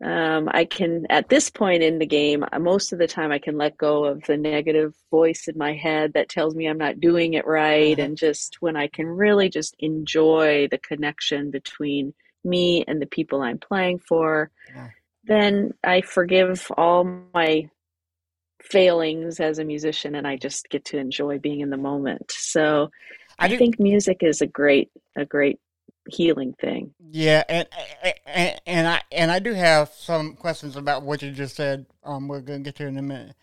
um, 0.04 0.50
I 0.52 0.66
can 0.66 1.06
at 1.12 1.30
this 1.30 1.52
point 1.52 1.84
in 1.84 2.00
the 2.00 2.08
game, 2.08 2.44
uh, 2.52 2.58
most 2.60 2.92
of 2.92 2.98
the 2.98 3.08
time 3.08 3.32
I 3.32 3.38
can 3.38 3.58
let 3.58 3.78
go 3.78 4.06
of 4.06 4.24
the 4.24 4.36
negative 4.36 4.96
voice 5.12 5.48
in 5.48 5.58
my 5.58 5.74
head 5.74 6.14
that 6.14 6.28
tells 6.30 6.56
me 6.56 6.66
I'm 6.68 6.78
not 6.80 7.00
doing 7.00 7.36
it 7.36 7.46
right, 7.46 7.98
Uh-huh. 7.98 8.06
and 8.06 8.18
just 8.18 8.58
when 8.62 8.76
I 8.76 8.88
can 8.88 9.06
really 9.06 9.48
just 9.50 9.76
enjoy 9.80 10.68
the 10.72 10.80
connection 10.80 11.52
between 11.52 12.14
me 12.44 12.84
and 12.88 13.00
the 13.00 13.06
people 13.06 13.42
I'm 13.44 13.60
playing 13.60 14.00
for, 14.00 14.50
Yeah. 14.68 14.92
then 15.26 15.74
I 15.84 16.02
forgive 16.02 16.72
all 16.78 17.04
my 17.34 17.70
failings 18.64 19.40
as 19.40 19.60
a 19.60 19.64
musician 19.64 20.16
and 20.16 20.28
I 20.28 20.38
just 20.38 20.70
get 20.70 20.86
to 20.86 20.98
enjoy 20.98 21.40
being 21.40 21.62
in 21.62 21.70
the 21.70 21.78
moment. 21.78 22.32
So 22.32 22.90
I 23.40 23.46
I 23.46 23.58
think 23.58 23.80
music 23.80 24.18
is 24.22 24.42
a 24.42 24.48
great 24.48 24.92
a 25.16 25.26
great 25.26 25.60
healing 26.08 26.54
thing. 26.60 26.94
Yeah, 27.12 27.44
and, 27.50 27.68
and 28.26 28.62
and 28.66 28.88
I 28.88 29.02
and 29.12 29.32
I 29.32 29.40
do 29.40 29.54
have 29.54 29.90
some 29.90 30.36
questions 30.36 30.76
about 30.76 31.04
what 31.04 31.22
you 31.22 31.32
just 31.32 31.56
said. 31.56 31.86
Um, 32.04 32.28
we're 32.28 32.42
gonna 32.42 32.60
get 32.60 32.76
to 32.76 32.86
in 32.86 32.98
a 32.98 33.02
minute, 33.02 33.36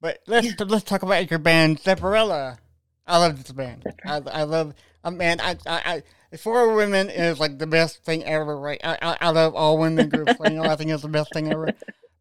but 0.00 0.20
let's 0.26 0.58
let's 0.60 0.84
talk 0.84 1.02
about 1.02 1.30
your 1.30 1.38
band, 1.38 1.80
Zepparella. 1.80 2.58
I 3.06 3.18
love 3.18 3.42
this 3.42 3.52
band. 3.52 3.84
I, 4.04 4.20
I 4.30 4.42
love. 4.42 4.74
I 5.04 5.10
man, 5.10 5.40
I, 5.40 5.56
I, 5.66 6.02
I 6.32 6.36
Four 6.36 6.74
Women 6.74 7.08
is 7.08 7.38
like 7.38 7.58
the 7.58 7.66
best 7.66 8.04
thing 8.04 8.24
ever, 8.24 8.58
right? 8.58 8.80
I, 8.82 8.98
I, 9.00 9.16
I 9.20 9.30
love 9.30 9.54
all 9.54 9.78
women 9.78 10.08
groups. 10.08 10.34
you 10.44 10.50
know, 10.50 10.64
I 10.64 10.76
think 10.76 10.90
it's 10.90 11.02
the 11.02 11.08
best 11.08 11.32
thing 11.32 11.52
ever. 11.52 11.72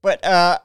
But 0.01 0.23
uh, 0.23 0.59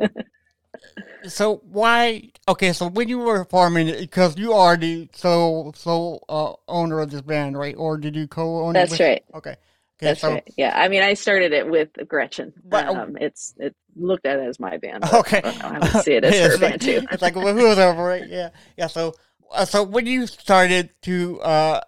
so 1.26 1.56
why? 1.70 2.30
Okay, 2.48 2.72
so 2.72 2.88
when 2.88 3.08
you 3.08 3.18
were 3.18 3.44
forming 3.44 3.88
it, 3.88 4.00
because 4.00 4.38
you 4.38 4.52
are 4.52 4.76
the 4.76 5.08
sole 5.14 5.72
sole 5.76 6.24
uh, 6.28 6.52
owner 6.68 7.00
of 7.00 7.10
this 7.10 7.20
band, 7.22 7.58
right? 7.58 7.74
Or 7.76 7.96
did 7.98 8.16
you 8.16 8.26
co-own 8.26 8.70
it? 8.76 8.78
That's 8.78 8.90
with- 8.92 9.00
right. 9.00 9.24
Okay. 9.34 9.56
Okay, 10.02 10.06
That's 10.06 10.20
so 10.22 10.32
right. 10.32 10.48
Yeah. 10.56 10.72
I 10.74 10.88
mean 10.88 11.02
I 11.02 11.12
started 11.12 11.52
it 11.52 11.68
with 11.68 11.90
Gretchen. 12.08 12.54
But- 12.64 12.86
Um, 12.86 13.18
it's 13.20 13.54
it 13.58 13.76
looked 13.96 14.24
at 14.24 14.38
as 14.40 14.58
my 14.58 14.78
band. 14.78 15.04
Okay. 15.12 15.42
I 15.44 15.50
know. 15.58 15.68
I 15.68 15.78
would 15.78 16.04
see 16.04 16.14
it 16.14 16.24
as 16.24 16.34
Yeah, 16.34 16.42
her 16.44 16.50
it's 16.52 16.58
band 16.60 16.72
like, 16.72 16.80
too. 16.80 17.06
It's 17.12 17.22
like 17.22 17.36
well, 17.36 17.54
who's 17.54 17.78
over 17.78 18.02
right? 18.02 18.26
Yeah, 18.26 18.48
yeah. 18.78 18.86
So, 18.86 19.14
uh, 19.52 19.66
so 19.66 19.82
when 19.82 20.06
you 20.06 20.26
started 20.26 20.88
to 21.02 21.40
uh, 21.42 21.80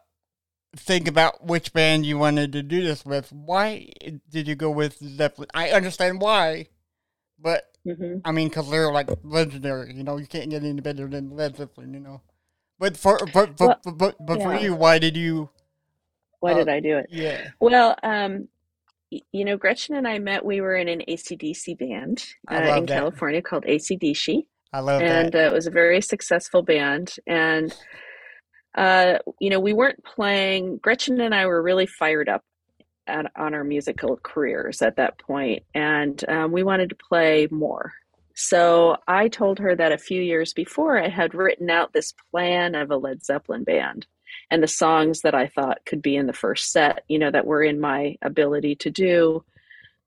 think 0.76 1.08
about 1.08 1.46
which 1.46 1.72
band 1.72 2.04
you 2.04 2.18
wanted 2.18 2.52
to 2.52 2.62
do 2.62 2.82
this 2.82 3.06
with, 3.06 3.32
why 3.32 3.90
did 4.28 4.46
you 4.46 4.56
go 4.56 4.70
with 4.70 4.98
Zeppelin? 4.98 5.48
I 5.54 5.70
understand 5.70 6.20
why, 6.20 6.66
but 7.42 7.64
hmm 7.84 8.18
I 8.24 8.30
mean, 8.32 8.48
because 8.48 8.70
they're 8.70 8.92
like 8.92 9.08
legendary. 9.24 9.94
You 9.94 10.04
know, 10.04 10.16
you 10.16 10.26
can't 10.26 10.50
get 10.50 10.62
any 10.62 10.80
better 10.80 11.08
than 11.08 11.30
Led 11.30 11.56
Zeppelin. 11.56 11.92
You 11.94 12.00
know, 12.00 12.22
but 12.78 12.96
for 12.96 13.18
but 13.26 13.56
but 13.56 13.58
Well, 13.58 13.80
but, 13.84 13.98
but, 13.98 14.26
but 14.26 14.42
for 14.42 14.54
you, 14.54 14.74
why 14.74 14.98
did 14.98 15.16
you? 15.16 15.50
Why 16.40 16.52
Uh, 16.52 16.56
did 16.58 16.68
I 16.68 16.80
do 16.80 16.98
it? 16.98 17.08
Yeah. 17.10 17.50
Well, 17.60 17.96
um, 18.02 18.48
you 19.10 19.44
know, 19.44 19.56
Gretchen 19.56 19.94
and 19.94 20.08
I 20.08 20.18
met. 20.18 20.44
We 20.44 20.60
were 20.60 20.76
in 20.76 20.88
an 20.88 21.02
ACDC 21.08 21.78
band 21.78 22.24
uh, 22.50 22.54
in 22.54 22.86
that. 22.86 22.96
California 22.96 23.42
called 23.42 23.64
ACDC, 23.64 24.46
I 24.72 24.80
love 24.80 25.02
and 25.02 25.34
that. 25.34 25.44
uh, 25.44 25.50
it 25.50 25.52
was 25.52 25.66
a 25.66 25.70
very 25.70 26.00
successful 26.00 26.62
band. 26.62 27.14
And 27.26 27.74
uh, 28.76 29.18
you 29.40 29.50
know, 29.50 29.60
we 29.60 29.72
weren't 29.72 30.02
playing. 30.04 30.78
Gretchen 30.78 31.20
and 31.20 31.34
I 31.34 31.46
were 31.46 31.62
really 31.62 31.86
fired 31.86 32.28
up 32.28 32.42
at, 33.06 33.30
on 33.36 33.54
our 33.54 33.64
musical 33.64 34.18
careers 34.22 34.82
at 34.82 34.96
that 34.96 35.18
point, 35.18 35.64
and 35.74 36.22
um, 36.28 36.52
we 36.52 36.62
wanted 36.62 36.90
to 36.90 36.96
play 36.96 37.48
more. 37.50 37.92
So 38.34 38.96
I 39.06 39.28
told 39.28 39.58
her 39.58 39.74
that 39.76 39.92
a 39.92 39.98
few 39.98 40.22
years 40.22 40.52
before 40.52 40.98
I 40.98 41.08
had 41.08 41.34
written 41.34 41.70
out 41.70 41.92
this 41.92 42.14
plan 42.30 42.74
of 42.74 42.90
a 42.90 42.96
Led 42.96 43.24
Zeppelin 43.24 43.64
band 43.64 44.06
and 44.50 44.62
the 44.62 44.68
songs 44.68 45.20
that 45.22 45.34
I 45.34 45.46
thought 45.48 45.84
could 45.84 46.02
be 46.02 46.16
in 46.16 46.26
the 46.26 46.32
first 46.32 46.72
set, 46.72 47.04
you 47.08 47.18
know, 47.18 47.30
that 47.30 47.46
were 47.46 47.62
in 47.62 47.80
my 47.80 48.16
ability 48.22 48.76
to 48.76 48.90
do. 48.90 49.44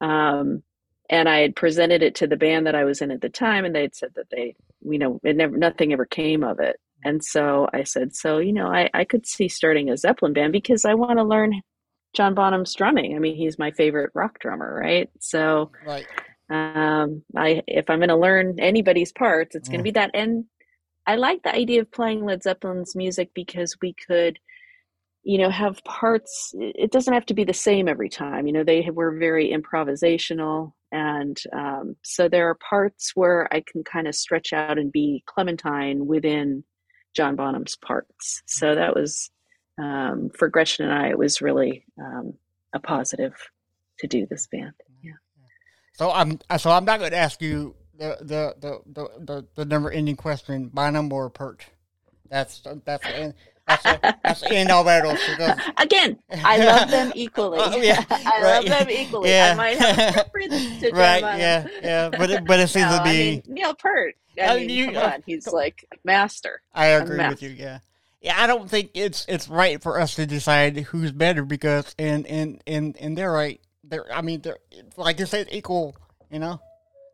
Um, 0.01 0.63
and 1.09 1.29
I 1.29 1.39
had 1.39 1.55
presented 1.55 2.01
it 2.01 2.15
to 2.15 2.27
the 2.27 2.35
band 2.35 2.65
that 2.65 2.75
I 2.75 2.83
was 2.83 3.01
in 3.01 3.11
at 3.11 3.21
the 3.21 3.29
time, 3.29 3.63
and 3.63 3.75
they 3.75 3.83
had 3.83 3.95
said 3.95 4.13
that 4.15 4.29
they, 4.31 4.55
you 4.81 4.97
know, 4.97 5.19
it 5.23 5.35
never, 5.35 5.55
nothing 5.55 5.93
ever 5.93 6.05
came 6.05 6.43
of 6.43 6.59
it. 6.59 6.79
And 7.03 7.23
so 7.23 7.69
I 7.71 7.83
said, 7.83 8.15
so 8.15 8.39
you 8.39 8.53
know, 8.53 8.67
I, 8.67 8.89
I 8.93 9.05
could 9.05 9.27
see 9.27 9.47
starting 9.47 9.89
a 9.89 9.97
Zeppelin 9.97 10.33
band 10.33 10.51
because 10.51 10.85
I 10.85 10.95
want 10.95 11.19
to 11.19 11.23
learn 11.23 11.61
John 12.15 12.33
Bonham's 12.33 12.73
drumming. 12.73 13.15
I 13.15 13.19
mean, 13.19 13.35
he's 13.35 13.59
my 13.59 13.71
favorite 13.71 14.11
rock 14.13 14.39
drummer, 14.39 14.73
right? 14.81 15.09
So, 15.19 15.71
Right. 15.85 16.07
um, 16.49 17.23
I 17.35 17.61
if 17.67 17.89
I'm 17.89 17.99
going 17.99 18.09
to 18.09 18.15
learn 18.15 18.59
anybody's 18.59 19.11
parts, 19.11 19.55
it's 19.55 19.69
going 19.69 19.79
to 19.79 19.83
be 19.83 19.91
that. 19.91 20.11
And 20.13 20.45
I 21.07 21.15
like 21.15 21.43
the 21.43 21.53
idea 21.53 21.81
of 21.81 21.91
playing 21.91 22.25
Led 22.25 22.41
Zeppelin's 22.41 22.95
music 22.95 23.29
because 23.35 23.75
we 23.81 23.93
could, 24.07 24.39
you 25.23 25.37
know, 25.37 25.49
have 25.49 25.83
parts. 25.83 26.53
It 26.57 26.91
doesn't 26.91 27.13
have 27.13 27.25
to 27.27 27.33
be 27.33 27.43
the 27.43 27.53
same 27.53 27.87
every 27.87 28.09
time. 28.09 28.47
You 28.47 28.53
know, 28.53 28.63
they 28.63 28.89
were 28.91 29.17
very 29.17 29.51
improvisational, 29.51 30.73
and 30.91 31.37
um, 31.53 31.95
so 32.03 32.27
there 32.29 32.49
are 32.49 32.55
parts 32.69 33.11
where 33.15 33.47
I 33.53 33.63
can 33.71 33.83
kind 33.83 34.07
of 34.07 34.15
stretch 34.15 34.53
out 34.53 34.77
and 34.77 34.91
be 34.91 35.23
Clementine 35.27 36.07
within 36.07 36.63
John 37.15 37.35
Bonham's 37.35 37.75
parts. 37.77 38.41
So 38.45 38.75
that 38.75 38.95
was 38.95 39.29
um, 39.77 40.29
for 40.37 40.49
Gretchen 40.49 40.85
and 40.85 40.93
I. 40.93 41.09
It 41.09 41.17
was 41.17 41.41
really 41.41 41.85
um, 41.99 42.33
a 42.73 42.79
positive 42.79 43.33
to 43.99 44.07
do 44.07 44.25
this 44.25 44.47
band. 44.47 44.73
Yeah. 45.03 45.13
So 45.93 46.11
I'm 46.11 46.39
so 46.57 46.71
I'm 46.71 46.85
not 46.85 46.99
going 46.99 47.11
to 47.11 47.17
ask 47.17 47.41
you 47.41 47.75
the 47.97 48.17
the 48.21 48.55
the 48.59 48.79
the, 48.85 49.09
the, 49.25 49.45
the 49.55 49.65
never 49.65 49.91
ending 49.91 50.15
question: 50.15 50.69
Bonham 50.73 51.11
or 51.11 51.29
Peart? 51.29 51.65
That's 52.29 52.61
that's 52.85 53.03
the 53.03 53.15
end. 53.17 53.33
That's 53.67 53.81
the, 53.83 54.15
that's 54.23 54.41
the 54.41 54.51
end 54.55 54.69
all 54.69 54.83
battles. 54.83 55.19
Again, 55.77 56.19
I 56.29 56.57
love 56.57 56.91
them 56.91 57.11
equally. 57.15 57.57
Oh, 57.61 57.77
yeah, 57.77 58.03
I 58.11 58.39
right. 58.41 58.43
love 58.43 58.65
them 58.65 58.89
equally. 58.91 59.29
Yeah. 59.31 59.51
I 59.53 59.55
might 59.55 59.77
have 59.79 60.13
preference 60.13 60.81
to 60.81 60.91
right? 60.91 61.21
Yeah, 61.39 61.67
yeah. 61.81 62.09
But 62.09 62.29
it, 62.29 62.45
but 62.45 62.59
it 62.59 62.67
seems 62.67 62.91
No, 62.91 62.97
to 62.97 63.01
I 63.01 63.11
be. 63.11 63.17
mean, 63.31 63.43
Neil 63.47 63.73
Peart. 63.73 64.15
I 64.39 64.47
Uh, 64.47 64.55
mean, 64.57 64.69
you- 64.69 64.85
come 64.91 64.97
uh, 64.97 65.11
on, 65.13 65.23
he's 65.25 65.47
like 65.47 65.83
master. 66.03 66.61
I 66.75 66.87
agree 66.87 67.17
mess. 67.17 67.31
with 67.31 67.41
you. 67.41 67.49
Yeah. 67.49 67.79
I 68.33 68.47
don't 68.47 68.69
think 68.69 68.91
it's 68.93 69.25
it's 69.27 69.47
right 69.47 69.81
for 69.81 69.99
us 69.99 70.15
to 70.15 70.25
decide 70.25 70.77
who's 70.77 71.11
better 71.11 71.43
because 71.43 71.93
and 71.99 72.25
and 72.27 72.61
and 72.65 72.97
and 72.97 73.17
they're 73.17 73.31
right. 73.31 73.61
They're 73.83 74.11
I 74.11 74.21
mean 74.21 74.41
they're 74.41 74.57
like 74.97 75.19
you 75.19 75.25
said 75.25 75.47
equal. 75.51 75.95
You 76.31 76.39
know. 76.39 76.59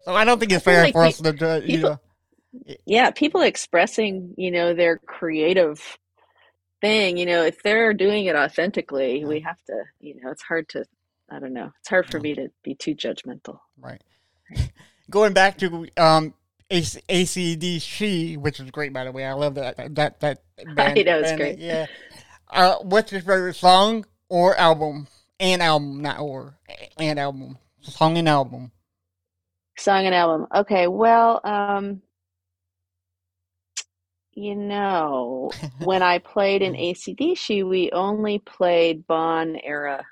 So 0.03 0.15
I 0.15 0.25
don't 0.25 0.39
think 0.39 0.51
it's 0.51 0.63
fair 0.63 0.83
like 0.83 0.93
for 0.93 1.03
pe- 1.03 1.09
us 1.09 1.17
to 1.17 1.33
judge. 1.33 1.65
You 1.65 1.77
know. 1.79 1.99
Yeah, 2.85 3.11
people 3.11 3.41
expressing, 3.41 4.33
you 4.37 4.51
know, 4.51 4.73
their 4.73 4.97
creative 4.97 5.97
thing. 6.81 7.17
You 7.17 7.25
know, 7.25 7.43
if 7.43 7.61
they're 7.63 7.93
doing 7.93 8.25
it 8.25 8.35
authentically, 8.35 9.23
we 9.25 9.39
have 9.41 9.61
to. 9.67 9.83
You 9.99 10.15
know, 10.21 10.31
it's 10.31 10.41
hard 10.41 10.67
to. 10.69 10.85
I 11.29 11.39
don't 11.39 11.53
know. 11.53 11.71
It's 11.79 11.89
hard 11.89 12.09
for 12.09 12.19
me 12.19 12.35
to 12.35 12.49
be 12.63 12.75
too 12.75 12.95
judgmental. 12.95 13.59
Right. 13.79 14.01
Going 15.09 15.33
back 15.33 15.57
to 15.59 15.87
um 15.97 16.33
ACDC, 16.71 18.37
which 18.37 18.59
is 18.59 18.71
great 18.71 18.93
by 18.93 19.03
the 19.03 19.11
way. 19.11 19.25
I 19.25 19.33
love 19.33 19.55
that 19.55 19.95
that 19.95 20.19
that 20.21 20.43
band. 20.75 21.05
know, 21.05 21.19
it's 21.19 21.33
great. 21.33 21.59
Yeah. 21.59 21.87
Uh, 22.49 22.75
what's 22.81 23.11
your 23.11 23.21
favorite 23.21 23.55
song 23.55 24.05
or 24.29 24.55
album? 24.57 25.07
And 25.39 25.61
album, 25.61 26.01
not 26.01 26.19
or 26.19 26.55
and 26.97 27.19
album. 27.19 27.57
Song 27.81 28.17
and 28.17 28.29
album. 28.29 28.71
Song 29.77 30.05
and 30.05 30.13
album. 30.13 30.47
Okay, 30.53 30.87
well, 30.87 31.41
um, 31.43 32.01
you 34.33 34.55
know, 34.55 35.51
when 35.83 36.03
I 36.03 36.19
played 36.19 36.61
in 36.61 36.73
ACDC, 36.73 37.67
we 37.67 37.91
only 37.91 38.39
played 38.39 39.07
Bon 39.07 39.55
era 39.57 40.05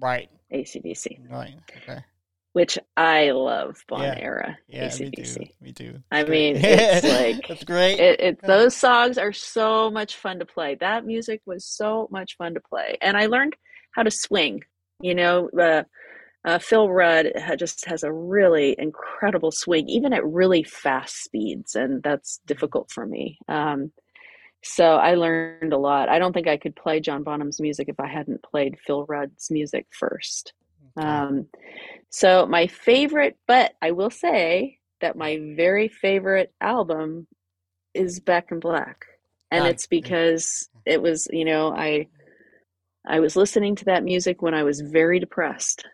Right. 0.00 0.28
ACDC, 0.52 1.30
Right. 1.30 1.54
Okay. 1.76 2.02
Which 2.54 2.78
I 2.96 3.30
love 3.32 3.84
Bon 3.88 4.00
Yeah. 4.00 4.16
era 4.18 4.58
Yeah, 4.68 4.86
me 4.98 5.10
too. 5.10 5.22
ACDC. 5.22 5.50
Me 5.60 5.72
too. 5.72 6.02
I 6.10 6.20
It's 6.20 6.30
mean, 6.30 6.56
it's 6.60 7.06
like- 7.06 7.46
that's 7.48 7.64
great. 7.64 8.00
It, 8.00 8.20
it 8.20 8.38
Yeah. 8.42 8.46
those 8.48 8.74
songs 8.74 9.18
are 9.18 9.32
so 9.32 9.90
much 9.90 10.16
fun 10.16 10.38
to 10.38 10.46
play. 10.46 10.76
That 10.76 11.04
music 11.04 11.42
was 11.46 11.64
so 11.66 12.08
much 12.10 12.36
fun 12.38 12.54
to 12.54 12.60
play, 12.60 12.96
and 13.02 13.16
I 13.16 13.26
learned 13.26 13.54
how 13.92 14.02
to 14.04 14.10
swing. 14.10 14.62
You 15.00 15.14
know, 15.14 15.50
uh, 15.60 15.82
uh, 16.44 16.58
Phil 16.58 16.88
Rudd 16.90 17.32
ha- 17.36 17.56
just 17.56 17.86
has 17.86 18.02
a 18.04 18.12
really 18.12 18.76
incredible 18.78 19.50
swing, 19.50 19.88
even 19.88 20.12
at 20.12 20.24
really 20.24 20.62
fast 20.62 21.24
speeds, 21.24 21.74
and 21.74 22.02
that's 22.02 22.38
difficult 22.46 22.90
for 22.90 23.04
me. 23.06 23.38
Um, 23.48 23.90
so 24.62 24.94
I 24.96 25.14
learned 25.16 25.72
a 25.72 25.78
lot. 25.78 26.08
I 26.08 26.18
don't 26.18 26.32
think 26.32 26.46
I 26.48 26.56
could 26.56 26.76
play 26.76 27.00
John 27.00 27.22
Bonham's 27.24 27.60
music 27.60 27.88
if 27.88 27.98
I 28.00 28.06
hadn't 28.06 28.42
played 28.44 28.78
Phil 28.86 29.04
Rudd's 29.06 29.50
music 29.50 29.86
first. 29.90 30.52
Um, 30.96 31.46
so 32.10 32.46
my 32.46 32.66
favorite, 32.68 33.36
but 33.46 33.74
I 33.82 33.92
will 33.92 34.10
say 34.10 34.78
that 35.00 35.16
my 35.16 35.38
very 35.56 35.88
favorite 35.88 36.52
album 36.60 37.26
is 37.94 38.20
Back 38.20 38.50
in 38.52 38.60
Black, 38.60 39.06
and 39.50 39.66
Ah, 39.66 39.66
it's 39.66 39.86
because 39.86 40.68
it 40.86 41.02
was, 41.02 41.28
you 41.32 41.44
know, 41.44 41.72
I 41.74 42.08
I 43.06 43.20
was 43.20 43.36
listening 43.36 43.76
to 43.76 43.84
that 43.86 44.04
music 44.04 44.42
when 44.42 44.54
I 44.54 44.62
was 44.62 44.80
very 44.80 45.18
depressed. 45.18 45.84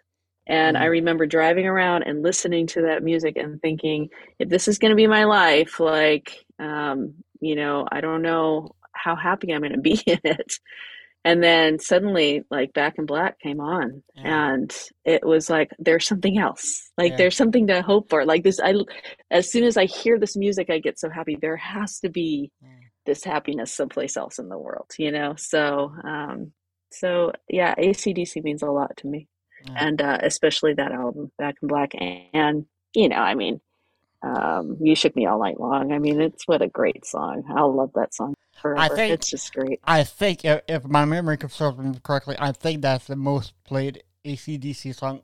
And 0.47 0.77
I 0.77 0.87
Mm. 0.87 0.87
remember 0.87 1.27
driving 1.27 1.67
around 1.67 2.05
and 2.05 2.23
listening 2.23 2.67
to 2.69 2.83
that 2.83 3.03
music 3.05 3.37
and 3.37 3.61
thinking, 3.63 4.11
if 4.39 4.49
this 4.49 4.69
is 4.69 4.79
going 4.79 4.91
to 4.91 4.97
be 4.97 5.07
my 5.07 5.25
life, 5.25 5.81
like, 5.81 6.45
um, 6.59 7.15
you 7.41 7.57
know, 7.57 7.87
I 7.91 8.01
don't 8.01 8.23
know 8.23 8.75
how 8.95 9.17
happy 9.17 9.53
I'm 9.53 9.61
going 9.63 9.73
to 9.73 9.79
be 9.81 10.03
in 10.07 10.21
it. 10.25 10.53
And 11.25 11.43
then 11.43 11.79
suddenly, 11.79 12.45
like, 12.51 12.73
Back 12.73 12.95
in 12.99 13.05
Black 13.05 13.39
came 13.41 13.61
on, 13.61 14.03
Yeah. 14.15 14.53
and 14.53 14.75
it 15.05 15.25
was 15.25 15.51
like, 15.51 15.71
there's 15.79 16.07
something 16.07 16.39
else. 16.39 16.91
Like, 16.97 17.11
Yeah. 17.13 17.17
there's 17.19 17.37
something 17.37 17.67
to 17.67 17.83
hope 17.83 18.09
for. 18.09 18.25
Like, 18.25 18.43
this, 18.43 18.59
I, 18.59 18.75
as 19.31 19.51
soon 19.53 19.65
as 19.65 19.77
I 19.77 19.85
hear 19.85 20.19
this 20.19 20.35
music, 20.37 20.71
I 20.71 20.79
get 20.79 20.99
so 20.99 21.11
happy. 21.11 21.37
There 21.37 21.57
has 21.59 22.01
to 22.01 22.09
be 22.09 22.51
Mm. 22.65 22.69
this 23.07 23.23
happiness 23.25 23.73
someplace 23.75 24.17
else 24.17 24.39
in 24.39 24.49
the 24.49 24.59
world, 24.59 24.91
you 24.99 25.11
know? 25.13 25.35
So, 25.37 25.93
um, 26.05 26.53
so 26.91 27.33
yeah, 27.49 27.75
ACDC 27.77 28.41
means 28.43 28.63
a 28.63 28.71
lot 28.71 28.97
to 28.99 29.07
me 29.07 29.29
Yeah. 29.67 29.75
and 29.87 30.01
uh, 30.03 30.19
especially 30.23 30.75
that 30.75 30.91
album 30.93 31.31
back 31.39 31.57
in 31.63 31.69
black 31.69 31.93
and 31.95 32.65
you 32.95 33.09
know 33.09 33.17
i 33.17 33.35
mean 33.35 33.61
um, 34.23 34.77
you 34.81 34.95
shook 34.95 35.17
me 35.17 35.27
all 35.27 35.39
night 35.43 35.59
long 35.59 35.93
i 35.93 35.99
mean 35.99 36.21
it's 36.21 36.47
what 36.47 36.63
a 36.63 36.69
great 36.69 37.05
song 37.07 37.43
i'll 37.57 37.75
love 37.75 37.91
that 37.95 38.13
song 38.15 38.35
forever 38.61 38.95
think- 38.95 39.15
it's 39.15 39.31
just 39.31 39.53
great 39.55 39.81
I 39.85 40.05
think 40.05 40.45
if, 40.45 40.61
if 40.69 40.85
my 40.85 41.05
memory 41.07 41.39
serves 41.49 41.79
me 41.79 41.99
correctly, 42.03 42.37
I 42.39 42.53
think 42.53 42.83
that's 42.83 43.07
the 43.07 43.17
most 43.17 43.55
played 43.65 44.03
ACDC 44.27 44.95
song 44.95 45.23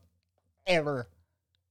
ever. 0.66 1.08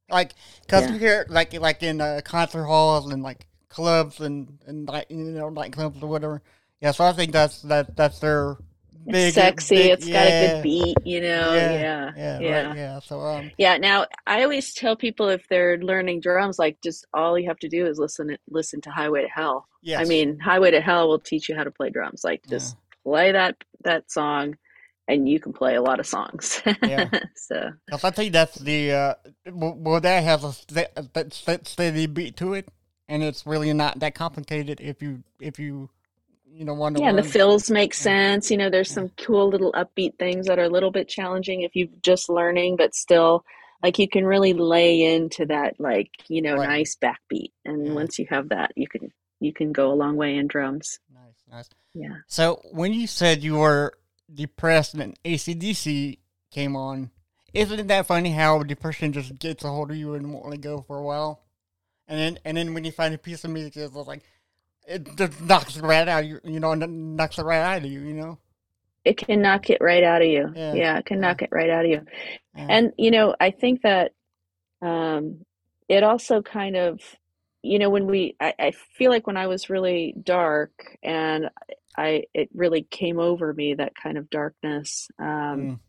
Like, 0.09 0.33
cause 0.67 0.83
Yeah. 0.83 0.93
you 0.93 0.99
hear 0.99 1.25
like 1.29 1.53
like 1.53 1.81
in 1.81 1.99
uh, 1.99 2.21
concert 2.23 2.65
halls 2.65 3.11
and 3.11 3.23
like 3.23 3.47
clubs 3.69 4.19
and 4.19 4.59
and 4.67 4.87
like 4.87 5.07
you 5.09 5.17
know 5.17 5.49
nightclubs 5.49 6.01
or 6.03 6.07
whatever. 6.07 6.43
Yeah, 6.79 6.91
so 6.91 7.05
I 7.05 7.13
think 7.13 7.31
that's 7.31 7.63
that 7.63 7.95
that's 7.95 8.19
their 8.19 8.57
big 9.05 9.15
it's 9.27 9.35
sexy 9.35 9.75
big- 9.75 9.91
It's 9.91 10.07
got 10.07 10.27
a 10.27 10.29
good 10.31 10.63
beat 10.63 10.97
you 11.05 11.21
know 11.21 11.53
Yeah, 11.53 11.73
yeah 11.73 12.11
Yeah, 12.15 12.39
yeah 12.39 12.67
right, 12.67 12.77
yeah. 12.77 12.99
So 12.99 13.19
um, 13.19 13.51
Yeah, 13.57 13.77
now 13.77 14.05
I 14.25 14.43
always 14.43 14.73
tell 14.73 14.95
people 14.95 15.29
if 15.29 15.47
they're 15.47 15.77
learning 15.77 16.21
drums, 16.21 16.57
like 16.59 16.81
just 16.81 17.05
all 17.13 17.37
you 17.37 17.47
have 17.47 17.59
to 17.59 17.69
do 17.69 17.85
is 17.85 17.99
listen 17.99 18.37
listen 18.49 18.81
to 18.81 18.89
Highway 18.91 19.21
to 19.23 19.27
Hell. 19.29 19.67
yes, 19.81 19.99
I 20.01 20.05
mean, 20.09 20.39
Highway 20.39 20.71
to 20.71 20.81
Hell 20.81 21.07
will 21.07 21.19
teach 21.19 21.49
you 21.49 21.55
how 21.55 21.63
to 21.63 21.71
play 21.71 21.89
drums. 21.89 22.23
Like 22.23 22.41
just 22.47 22.75
play 23.03 23.31
that 23.31 23.55
that 23.83 24.11
song, 24.11 24.57
and 25.07 25.29
you 25.29 25.39
can 25.39 25.53
play 25.53 25.75
a 25.75 25.81
lot 25.81 25.99
of 25.99 26.07
songs. 26.07 26.61
Yeah. 26.81 27.09
so 27.35 27.71
'cause 27.89 28.03
I 28.03 28.09
think 28.11 28.33
that's 28.33 28.55
the 28.55 28.91
uh, 28.91 29.13
well, 29.51 30.01
that 30.01 30.23
has 30.23 30.43
a 30.43 30.53
that 31.13 31.33
steady 31.67 32.07
beat 32.07 32.35
to 32.37 32.53
it, 32.55 32.67
and 33.07 33.21
it's 33.23 33.45
really 33.45 33.71
not 33.73 33.99
that 33.99 34.15
complicated 34.15 34.81
if 34.81 35.01
you 35.03 35.23
if 35.39 35.59
you 35.59 35.89
you 36.55 36.65
know 36.65 36.73
want 36.73 36.95
to 36.95 37.01
yeah, 37.03 37.11
the 37.11 37.23
fills 37.23 37.69
make 37.69 37.93
sense. 37.93 38.49
You 38.49 38.57
know, 38.57 38.69
there's 38.69 38.89
some 38.91 39.09
cool 39.17 39.49
little 39.49 39.73
upbeat 39.73 40.17
things 40.17 40.47
that 40.47 40.57
are 40.59 40.63
a 40.63 40.69
little 40.69 40.91
bit 40.91 41.07
challenging 41.09 41.61
if 41.61 41.75
you're 41.75 41.87
just 42.01 42.29
learning, 42.29 42.77
but 42.77 42.95
still. 42.95 43.43
Like 43.83 43.99
you 43.99 44.07
can 44.09 44.25
really 44.25 44.53
lay 44.53 45.03
into 45.15 45.45
that, 45.47 45.75
like 45.79 46.09
you 46.27 46.41
know, 46.41 46.55
Right. 46.55 46.69
nice 46.69 46.95
backbeat, 46.95 47.51
and 47.65 47.85
Yeah. 47.87 47.93
once 47.93 48.17
you 48.17 48.25
have 48.31 48.49
that, 48.49 48.71
you 48.75 48.87
can 48.87 49.11
you 49.39 49.53
can 49.53 49.73
go 49.73 49.91
a 49.91 49.93
long 49.93 50.15
way 50.15 50.37
in 50.37 50.47
drums. 50.47 50.97
Nice, 51.13 51.43
nice. 51.51 51.69
Yeah. 51.93 52.15
So 52.25 52.61
when 52.71 52.93
you 52.93 53.05
said 53.05 53.43
you 53.43 53.57
were 53.57 53.93
depressed 54.33 54.95
and 54.95 55.15
ACDC 55.23 56.17
came 56.49 56.75
on, 56.75 57.11
isn't 57.53 57.79
it 57.79 57.87
that 57.89 58.07
funny 58.07 58.31
how 58.31 58.63
depression 58.63 59.13
just 59.13 59.37
gets 59.37 59.63
a 59.63 59.67
hold 59.69 59.91
of 59.91 59.97
you 59.97 60.15
and 60.15 60.33
won't 60.33 60.49
let 60.49 60.61
go 60.61 60.81
for 60.81 60.97
a 60.97 61.03
while? 61.03 61.43
And 62.07 62.17
then 62.19 62.39
and 62.43 62.57
then 62.57 62.73
when 62.73 62.85
you 62.85 62.91
find 62.91 63.13
a 63.13 63.19
piece 63.19 63.43
of 63.43 63.51
music, 63.51 63.75
it's 63.77 63.93
like 63.93 64.23
it 64.87 65.15
just 65.17 65.41
knocks 65.41 65.77
it 65.77 65.83
right 65.83 66.07
out 66.07 66.23
of 66.23 66.29
you, 66.29 66.39
you 66.43 66.59
know, 66.59 66.73
knocks 66.73 67.37
it 67.39 67.45
right 67.45 67.61
out 67.61 67.83
of 67.85 67.91
you, 67.91 67.99
you 68.01 68.13
know. 68.13 68.37
it 69.03 69.17
can 69.17 69.41
knock 69.41 69.69
it 69.69 69.77
right 69.81 70.03
out 70.03 70.21
of 70.21 70.27
you. 70.27 70.51
Yeah. 70.55 70.73
Yeah, 70.73 70.97
it 70.97 71.05
can 71.05 71.19
knock 71.19 71.41
it 71.41 71.49
right 71.51 71.69
out 71.69 71.85
of 71.85 71.91
you. 71.91 72.01
Yeah. 72.55 72.67
And 72.69 72.91
you 72.97 73.11
know, 73.11 73.35
I 73.39 73.51
think 73.51 73.81
that 73.83 74.11
um, 74.81 75.45
it 75.87 76.03
also 76.03 76.41
kind 76.41 76.75
of, 76.75 76.99
you 77.61 77.79
know, 77.79 77.89
when 77.89 78.07
we, 78.07 78.35
I, 78.39 78.53
I 78.59 78.71
feel 78.97 79.11
like 79.11 79.27
when 79.27 79.37
I 79.37 79.47
was 79.47 79.69
really 79.69 80.15
dark 80.23 80.71
and 81.03 81.49
I, 81.97 82.23
it 82.33 82.49
really 82.53 82.83
came 82.83 83.19
over 83.19 83.53
me 83.53 83.75
that 83.75 83.93
kind 83.95 84.17
of 84.17 84.29
darkness. 84.29 85.07
Um, 85.19 85.25
Mm. 85.27 85.79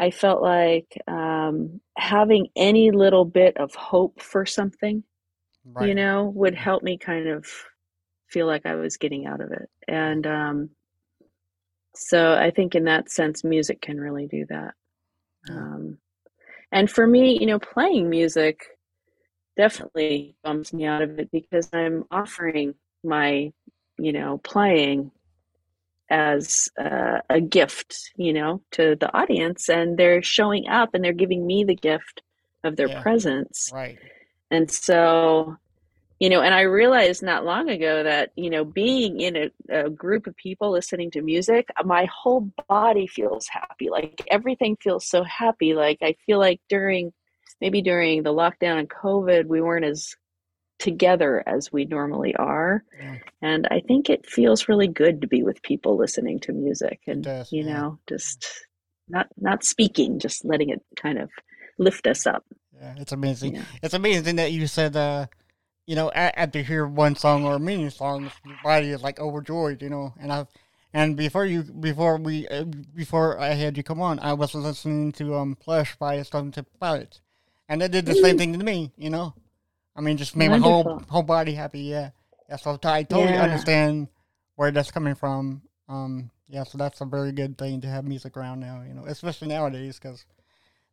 I 0.00 0.10
felt 0.12 0.42
like 0.42 0.96
um, 1.08 1.80
having 1.96 2.48
any 2.54 2.92
little 2.92 3.24
bit 3.24 3.56
of 3.56 3.74
hope 3.74 4.22
for 4.22 4.46
something, 4.46 5.02
right. 5.64 5.88
you 5.88 5.94
know, 5.96 6.30
would 6.36 6.54
help 6.54 6.84
me 6.84 6.98
kind 6.98 7.26
of 7.26 7.46
feel 8.28 8.46
like 8.46 8.66
I 8.66 8.74
was 8.74 8.96
getting 8.96 9.26
out 9.26 9.40
of 9.40 9.52
it. 9.52 9.68
And 9.86 10.26
um, 10.26 10.70
so 11.94 12.34
I 12.34 12.50
think 12.50 12.74
in 12.74 12.84
that 12.84 13.10
sense, 13.10 13.44
music 13.44 13.80
can 13.80 14.00
really 14.00 14.26
do 14.26 14.46
that. 14.48 14.74
Um, 15.50 15.98
and 16.70 16.90
for 16.90 17.06
me, 17.06 17.38
you 17.40 17.46
know, 17.46 17.58
playing 17.58 18.10
music 18.10 18.60
definitely 19.56 20.36
bumps 20.44 20.72
me 20.72 20.84
out 20.84 21.02
of 21.02 21.18
it 21.18 21.30
because 21.32 21.68
I'm 21.72 22.04
offering 22.10 22.74
my, 23.02 23.52
you 23.98 24.12
know, 24.12 24.38
playing 24.38 25.10
as 26.10 26.68
uh, 26.80 27.20
a 27.28 27.40
gift, 27.40 28.12
you 28.16 28.32
know, 28.32 28.62
to 28.72 28.96
the 28.98 29.14
audience, 29.16 29.68
and 29.68 29.98
they're 29.98 30.22
showing 30.22 30.68
up 30.68 30.90
and 30.94 31.04
they're 31.04 31.12
giving 31.12 31.46
me 31.46 31.64
the 31.64 31.74
gift 31.74 32.22
of 32.64 32.76
their 32.76 32.88
Yeah. 32.88 33.02
presence. 33.02 33.70
Right. 33.72 33.98
And 34.50 34.70
so, 34.70 35.56
you 36.18 36.28
know, 36.28 36.40
and 36.40 36.52
I 36.52 36.62
realized 36.62 37.22
not 37.22 37.44
long 37.44 37.68
ago 37.68 38.02
that, 38.02 38.30
you 38.34 38.50
know, 38.50 38.64
being 38.64 39.20
in 39.20 39.36
a, 39.36 39.50
a 39.86 39.90
group 39.90 40.26
of 40.26 40.36
people 40.36 40.72
listening 40.72 41.10
to 41.12 41.22
music, 41.22 41.68
my 41.84 42.08
whole 42.12 42.50
body 42.68 43.06
feels 43.06 43.46
happy. 43.48 43.88
Like 43.88 44.20
everything 44.28 44.76
feels 44.80 45.06
so 45.06 45.22
happy. 45.22 45.74
Like 45.74 45.98
I 46.02 46.16
feel 46.26 46.38
like 46.38 46.60
during, 46.68 47.12
maybe 47.60 47.82
during 47.82 48.24
the 48.24 48.32
lockdown 48.32 48.80
and 48.80 48.90
COVID, 48.90 49.46
we 49.46 49.60
weren't 49.60 49.84
as 49.84 50.16
together 50.80 51.42
as 51.46 51.72
we 51.72 51.84
normally 51.84 52.34
are. 52.34 52.82
Yeah. 53.00 53.18
And 53.40 53.68
I 53.70 53.80
think 53.80 54.10
it 54.10 54.26
feels 54.26 54.68
really 54.68 54.88
good 54.88 55.20
to 55.20 55.28
be 55.28 55.42
with 55.42 55.62
people 55.62 55.96
listening 55.96 56.40
to 56.40 56.52
music 56.52 57.00
and, 57.06 57.22
does, 57.22 57.52
you 57.52 57.64
yeah. 57.64 57.72
know, 57.72 57.98
just 58.08 58.44
not, 59.08 59.28
not 59.36 59.64
speaking, 59.64 60.18
just 60.18 60.44
letting 60.44 60.70
it 60.70 60.82
kind 60.96 61.18
of 61.18 61.30
lift 61.78 62.06
us 62.08 62.26
up. 62.26 62.44
Yeah, 62.76 62.94
it's 62.98 63.12
amazing. 63.12 63.56
Yeah. 63.56 63.62
It's 63.82 63.94
amazing 63.94 64.36
that 64.36 64.52
you 64.52 64.66
said, 64.66 64.94
uh, 64.96 65.26
you 65.88 65.96
know, 65.96 66.10
after 66.12 66.60
hear 66.60 66.86
one 66.86 67.16
song 67.16 67.46
or 67.46 67.58
many 67.58 67.88
songs, 67.88 68.34
your 68.44 68.58
body 68.58 68.90
is 68.90 69.00
like 69.02 69.18
overjoyed, 69.18 69.80
you 69.80 69.88
know. 69.88 70.12
And 70.20 70.30
I've, 70.30 70.48
and 70.92 71.16
before 71.16 71.46
you, 71.46 71.62
before 71.62 72.18
we, 72.18 72.46
uh, 72.48 72.64
before 72.94 73.40
I 73.40 73.54
had 73.54 73.78
you 73.78 73.82
come 73.82 74.02
on, 74.02 74.18
I 74.20 74.34
was 74.34 74.54
listening 74.54 75.12
to 75.12 75.34
um 75.34 75.56
Plush 75.56 75.96
by 75.96 76.20
Stone 76.22 76.52
Temple 76.52 76.76
Pilots, 76.78 77.22
and 77.70 77.82
it 77.82 77.90
did 77.90 78.04
the 78.04 78.14
same 78.14 78.36
thing 78.36 78.52
to 78.58 78.62
me, 78.62 78.92
you 78.98 79.08
know. 79.08 79.32
I 79.96 80.02
mean, 80.02 80.18
just 80.18 80.36
made 80.36 80.50
my 80.50 80.58
whole 80.58 81.00
whole 81.08 81.22
body 81.22 81.54
happy. 81.54 81.80
Yeah, 81.80 82.10
yeah. 82.50 82.56
So 82.56 82.78
I 82.84 83.02
totally 83.02 83.32
Yeah. 83.32 83.42
understand 83.44 84.08
where 84.56 84.70
that's 84.70 84.90
coming 84.90 85.14
from. 85.14 85.62
Um, 85.88 86.30
yeah. 86.50 86.64
So 86.64 86.76
that's 86.76 87.00
a 87.00 87.06
very 87.06 87.32
good 87.32 87.56
thing 87.56 87.80
to 87.80 87.88
have 87.88 88.04
music 88.04 88.36
around 88.36 88.60
now, 88.60 88.82
you 88.86 88.92
know, 88.92 89.06
especially 89.06 89.48
nowadays, 89.48 89.98
because 89.98 90.26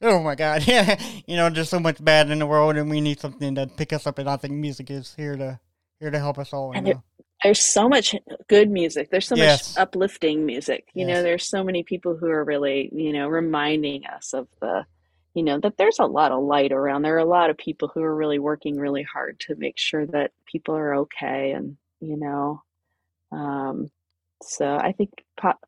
oh 0.01 0.21
my 0.23 0.35
god, 0.35 0.63
yeah, 0.67 0.99
you 1.27 1.35
know, 1.35 1.49
there's 1.49 1.69
so 1.69 1.79
much 1.79 2.03
bad 2.03 2.29
in 2.29 2.39
the 2.39 2.45
world, 2.47 2.77
and 2.77 2.89
we 2.89 3.01
need 3.01 3.19
something 3.19 3.55
to 3.55 3.67
pick 3.67 3.93
us 3.93 4.07
up. 4.07 4.19
And 4.19 4.29
I 4.29 4.37
think 4.37 4.53
music 4.53 4.89
is 4.91 5.13
here 5.15 5.35
to 5.37 5.59
here 5.99 6.11
to 6.11 6.19
help 6.19 6.39
us 6.39 6.53
all. 6.53 6.75
You 6.75 6.81
And 6.81 6.83
know? 6.83 7.03
there's 7.43 7.63
so 7.63 7.87
much 7.87 8.15
good 8.47 8.69
music 8.69 9.09
there's 9.11 9.27
so 9.27 9.35
Yes. 9.35 9.73
much 9.75 9.83
uplifting 9.83 10.45
music 10.45 10.87
you 10.93 11.05
know 11.05 11.21
there's 11.21 11.47
so 11.47 11.63
many 11.63 11.83
people 11.83 12.17
who 12.17 12.27
are 12.27 12.43
really 12.43 12.89
you 12.93 13.13
know 13.13 13.27
reminding 13.27 14.05
us 14.05 14.33
of 14.33 14.47
the 14.61 14.85
you 15.33 15.43
know 15.43 15.59
that 15.59 15.77
there's 15.77 15.99
a 15.99 16.05
lot 16.05 16.31
of 16.31 16.43
light 16.43 16.71
around 16.71 17.01
there 17.01 17.15
are 17.15 17.19
a 17.19 17.25
lot 17.25 17.49
of 17.49 17.57
people 17.57 17.91
who 17.93 18.01
are 18.01 18.15
really 18.15 18.39
working 18.39 18.77
really 18.77 19.03
hard 19.03 19.39
to 19.41 19.55
make 19.57 19.77
sure 19.77 20.05
that 20.07 20.31
people 20.51 20.75
are 20.75 20.95
okay 20.95 21.51
and 21.51 21.77
you 21.99 22.17
know 22.17 22.61
um 23.31 23.89
so 24.45 24.77
i 24.77 24.91
think 24.91 25.09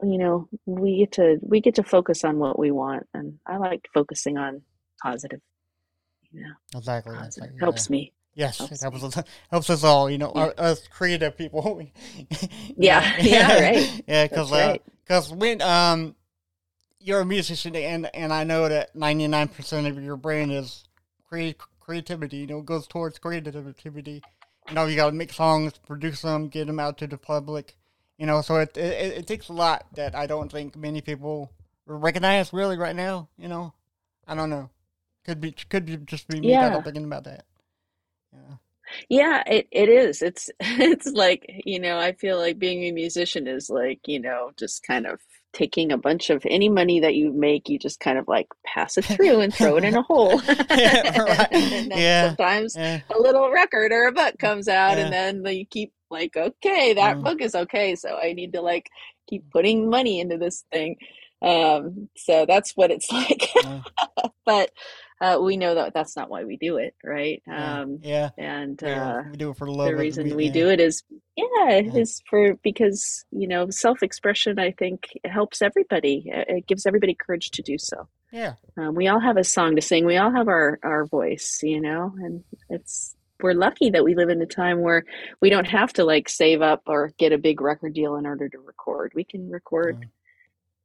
you 0.04 0.18
know 0.18 0.48
we 0.66 0.98
get 1.00 1.12
to 1.12 1.38
we 1.42 1.60
get 1.62 1.76
to 1.76 1.84
focus 1.84 2.24
on 2.24 2.38
what 2.38 2.58
we 2.60 2.72
want 2.72 3.06
and 3.14 3.40
i 3.48 3.58
like 3.58 3.88
focusing 3.94 4.38
on 4.38 4.62
positive 5.02 5.40
you 6.32 6.42
know 6.42 6.54
Exactly. 6.76 7.16
positive 7.16 7.44
exactly, 7.44 7.60
helps 7.60 7.90
me 7.90 8.14
Yes, 8.36 8.60
helps 8.60 8.72
it 8.74 8.82
helps 8.82 9.04
us, 9.04 9.24
helps 9.50 9.70
us 9.72 9.84
all. 9.84 10.12
You 10.12 10.20
know, 10.20 10.32
Yeah. 10.36 10.46
us 10.60 10.88
creative 10.88 11.36
people. 11.36 11.82
Yeah, 12.78 13.16
yeah, 13.24 13.60
right. 13.62 14.04
Yeah, 14.08 14.26
because 14.26 14.52
That's 14.52 15.32
right. 15.32 15.38
when 15.40 15.62
um 15.64 16.16
you're 17.00 17.22
a 17.22 17.26
musician 17.26 17.76
and 17.76 18.10
and 18.14 18.32
I 18.32 18.44
know 18.44 18.70
that 18.70 18.96
ninety 18.96 19.28
nine 19.28 19.48
percent 19.48 19.88
of 19.88 20.02
your 20.04 20.18
brain 20.18 20.52
is 20.52 20.84
create 21.28 21.58
creativity. 21.80 22.38
You 22.38 22.48
know, 22.48 22.62
goes 22.62 22.88
towards 22.88 23.18
creativity. 23.18 24.22
You 24.70 24.76
know, 24.76 24.86
you 24.86 24.96
got 24.96 25.08
to 25.08 25.16
make 25.16 25.34
songs, 25.34 25.74
produce 25.88 26.22
them, 26.22 26.50
get 26.50 26.68
them 26.68 26.80
out 26.80 26.98
to 27.00 27.08
the 27.08 27.18
public. 27.18 27.76
You 28.18 28.26
know, 28.26 28.42
so 28.42 28.56
it, 28.58 28.76
it 28.78 29.18
it 29.20 29.28
takes 29.28 29.50
a 29.50 29.54
lot 29.54 29.86
that 29.94 30.16
I 30.16 30.26
don't 30.26 30.52
think 30.52 30.76
many 30.76 31.02
people 31.02 31.52
recognize 31.86 32.52
really 32.52 32.78
right 32.78 32.96
now. 32.96 33.30
You 33.38 33.48
know, 33.48 33.74
I 34.28 34.36
don't 34.36 34.50
know. 34.50 34.70
Could 35.26 35.40
be 35.42 35.52
could 35.52 35.86
be 35.86 35.98
just 35.98 36.28
be 36.28 36.40
me 36.40 36.50
Yeah. 36.52 36.82
Thinking 36.82 37.06
about 37.06 37.26
that. 37.26 37.46
Yeah. 38.34 38.56
Yeah, 39.10 39.44
it, 39.46 39.68
it 39.72 39.90
is. 39.90 40.22
It's 40.22 40.50
it's 40.60 41.08
like, 41.08 41.46
you 41.66 41.80
know, 41.80 41.98
I 42.00 42.14
feel 42.14 42.38
like 42.38 42.58
being 42.58 42.84
a 42.86 42.92
musician 42.92 43.46
is 43.48 43.70
like, 43.70 44.00
you 44.08 44.20
know, 44.20 44.52
just 44.58 44.84
kind 44.84 45.06
of 45.06 45.20
taking 45.54 45.92
a 45.92 45.98
bunch 45.98 46.30
of 46.30 46.46
any 46.50 46.70
money 46.70 47.00
that 47.00 47.16
you 47.16 47.32
make, 47.34 47.68
you 47.68 47.80
just 47.80 48.00
kind 48.00 48.18
of 48.18 48.28
like 48.28 48.48
pass 48.66 48.98
it 48.98 49.06
through 49.06 49.40
and 49.42 49.54
throw 49.54 49.76
it 49.78 49.84
in 49.84 49.96
a 49.96 50.02
hole. 50.04 50.42
Yeah, 50.70 51.20
right. 51.20 51.48
Yeah. 51.96 52.28
sometimes 52.30 52.76
Yeah. 52.76 53.02
a 53.14 53.20
little 53.20 53.52
record 53.52 53.92
or 53.92 54.08
a 54.08 54.12
book 54.12 54.38
comes 54.40 54.68
out 54.68 54.98
and 54.98 55.12
then 55.12 55.44
you 55.56 55.66
keep 55.66 55.94
like, 56.10 56.36
okay, 56.38 56.94
that 56.94 57.18
Mm. 57.18 57.24
book 57.24 57.42
is 57.42 57.56
okay, 57.56 57.96
so 57.96 58.16
I 58.18 58.34
need 58.34 58.54
to 58.54 58.62
like 58.62 58.90
keep 59.30 59.50
putting 59.52 59.90
money 59.90 60.20
into 60.20 60.38
this 60.38 60.66
thing. 60.72 60.98
Um, 61.42 62.10
so 62.18 62.46
that's 62.48 62.72
what 62.76 62.92
it's 62.92 63.12
like. 63.12 63.54
Yeah. 63.64 63.82
But 64.46 64.72
uh, 65.20 65.40
we 65.42 65.58
know 65.58 65.76
that 65.76 65.94
that's 65.94 66.16
not 66.16 66.30
why 66.30 66.44
we 66.46 66.58
do 66.58 66.78
it, 66.78 66.96
right? 67.04 67.42
Yeah. 67.48 67.80
Um, 67.82 68.00
yeah. 68.02 68.30
and 68.38 68.80
yeah. 68.82 69.14
uh, 69.18 69.24
we 69.32 69.38
do 69.38 69.50
it 69.52 69.58
for 69.58 69.66
the 69.66 69.72
love 69.72 69.88
the 69.90 69.96
reason 69.96 70.36
we 70.36 70.50
do 70.50 70.70
it 70.70 70.80
is 70.80 71.04
yeah, 71.36 71.70
it 71.72 71.96
is 71.96 72.22
for 72.30 72.56
because 72.64 73.26
you 73.32 73.48
know 73.48 73.68
self-expression 73.70 74.58
i 74.60 74.72
think 74.72 75.10
helps 75.26 75.62
everybody 75.62 76.24
it 76.28 76.66
gives 76.68 76.86
everybody 76.86 77.14
courage 77.16 77.52
to 77.52 77.62
do 77.62 77.78
so 77.78 78.08
Yeah. 78.32 78.54
um, 78.78 78.96
we 78.96 79.08
all 79.08 79.20
have 79.20 79.38
a 79.38 79.44
song 79.44 79.76
to 79.76 79.82
sing 79.82 80.06
we 80.06 80.18
all 80.18 80.32
have 80.32 80.48
our 80.48 80.80
our 80.84 81.06
voice 81.06 81.60
you 81.64 81.82
know 81.82 82.14
and 82.20 82.44
it's 82.70 83.16
we're 83.42 83.54
lucky 83.54 83.90
that 83.92 84.04
we 84.04 84.16
live 84.16 84.30
in 84.30 84.42
a 84.42 84.46
time 84.46 84.82
where 84.82 85.06
we 85.42 85.50
don't 85.50 85.68
have 85.68 85.94
to 85.94 86.04
like 86.04 86.28
save 86.30 86.62
up 86.62 86.84
or 86.88 87.12
get 87.18 87.32
a 87.32 87.38
big 87.38 87.62
record 87.62 87.94
deal 87.94 88.16
in 88.16 88.26
order 88.26 88.50
to 88.50 88.58
record 88.60 89.12
we 89.16 89.24
can 89.24 89.50
record 89.50 89.98
Yeah. 90.02 90.08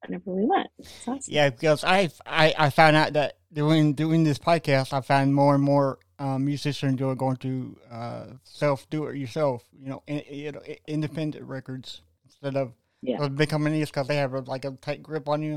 whenever 0.07 0.31
we 0.33 0.45
want 0.45 0.69
awesome. 1.07 1.21
Yeah, 1.27 1.51
because 1.51 1.85
I, 1.85 2.11
I 2.27 2.55
I 2.59 2.71
found 2.71 2.97
out 2.97 3.13
that 3.15 3.39
doing 3.53 3.95
doing 3.95 4.25
this 4.25 4.39
podcast, 4.39 4.93
I 4.93 5.01
found 5.01 5.35
more 5.35 5.55
and 5.55 5.63
more 5.65 5.99
um, 6.19 6.45
musicians 6.45 7.01
are 7.03 7.15
going 7.15 7.37
to 7.39 7.77
uh, 7.91 8.25
self 8.45 8.89
do 8.91 9.07
it 9.07 9.17
yourself. 9.17 9.65
You 9.79 9.89
know, 9.91 10.03
in, 10.07 10.53
know, 10.53 10.61
independent 10.87 11.45
records 11.45 12.01
instead 12.25 12.57
of 12.57 12.73
Yeah. 13.03 13.19
those 13.19 13.31
big 13.31 13.49
companies 13.51 13.91
because 13.91 14.07
they 14.09 14.17
have 14.17 14.33
like 14.49 14.65
a 14.65 14.73
tight 14.81 15.03
grip 15.03 15.29
on 15.29 15.43
you, 15.43 15.55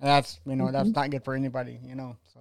and 0.00 0.08
that's 0.08 0.40
you 0.46 0.56
know 0.56 0.70
that's 0.72 0.88
Mhm. 0.90 0.96
not 0.96 1.10
good 1.10 1.24
for 1.24 1.34
anybody. 1.34 1.78
You 1.84 1.94
know, 1.94 2.16
so. 2.32 2.40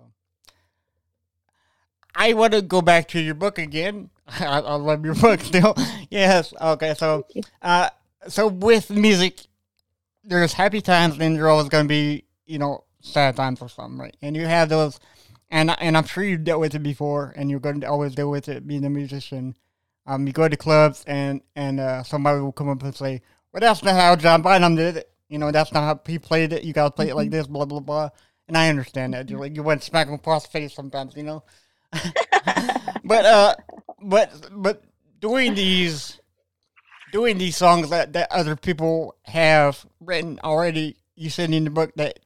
I 2.17 2.34
want 2.34 2.53
to 2.53 2.63
go 2.63 2.82
back 2.82 3.08
to 3.10 3.19
your 3.19 3.36
book 3.36 3.60
again. 3.60 4.10
I, 4.27 4.60
I 4.60 4.75
love 4.75 5.06
your 5.06 5.15
book 5.15 5.39
still. 5.41 5.75
yes. 6.10 6.53
Okay. 6.60 6.95
So, 6.95 7.27
uh, 7.62 7.89
so 8.27 8.47
with 8.47 8.89
music, 8.89 9.45
there's 10.23 10.53
happy 10.53 10.82
times, 10.82 11.17
and 11.19 11.36
there's 11.36 11.45
always 11.45 11.69
going 11.69 11.86
to 11.86 11.89
be, 11.89 12.25
you 12.45 12.58
know, 12.58 12.84
sad 13.01 13.36
times 13.38 13.62
or 13.62 13.69
something, 13.69 13.99
right? 13.99 14.17
And 14.21 14.36
you 14.36 14.45
have 14.45 14.67
those, 14.67 14.99
and 15.49 15.73
and 15.80 15.95
I'm 15.95 16.06
sure 16.06 16.23
you've 16.23 16.43
dealt 16.43 16.60
with 16.60 16.75
it 16.75 16.84
before, 16.84 17.34
and 17.38 17.49
you're 17.49 17.60
going 17.60 17.82
to 17.82 17.88
always 17.88 18.15
deal 18.15 18.30
with 18.30 18.49
it 18.49 18.67
being 18.67 18.84
a 18.84 18.89
musician. 18.89 19.56
Um, 20.06 20.25
you 20.25 20.34
go 20.34 20.49
to 20.49 20.58
clubs, 20.58 21.03
and 21.08 21.41
and 21.56 21.80
uh, 21.80 22.03
somebody 22.03 22.41
will 22.41 22.51
come 22.51 22.67
up 22.67 22.84
and 22.84 22.95
say, 22.95 23.21
"Well, 23.53 23.62
that's 23.62 23.84
not 23.84 23.95
how 23.95 24.15
John 24.15 24.41
Bonham 24.41 24.75
did 24.75 24.97
it. 24.97 25.12
You 25.30 25.38
know, 25.38 25.51
that's 25.51 25.71
not 25.71 25.84
how 25.84 26.01
he 26.06 26.19
played 26.19 26.51
it. 26.51 26.63
You 26.63 26.73
got 26.73 26.86
to 26.86 26.91
play 26.91 27.10
it 27.10 27.15
like 27.15 27.30
this, 27.30 27.47
blah 27.47 27.65
blah 27.65 27.80
blah." 27.80 28.10
And 28.47 28.58
I 28.58 28.69
understand 28.69 29.13
that. 29.13 29.30
You're 29.30 29.39
like 29.39 29.56
you 29.56 29.63
want 29.63 29.82
to 29.82 29.88
smack 29.88 30.08
him 30.08 30.15
across 30.15 30.43
the 30.43 30.49
face 30.49 30.73
sometimes, 30.73 31.15
you 31.15 31.23
know. 31.23 31.43
but 33.04 33.26
uh, 33.26 33.56
but 34.02 34.32
but 34.52 34.84
doing 35.19 35.56
these 35.56 36.19
doing 37.12 37.38
these 37.38 37.56
songs 37.56 37.89
that, 37.89 38.13
that 38.13 38.32
other 38.32 38.56
people 38.56 39.15
have 39.23 39.86
written 40.00 40.39
already. 40.43 40.97
You 41.15 41.30
said 41.30 41.52
in 41.52 41.63
the 41.63 41.69
book 41.69 41.91
that 41.95 42.19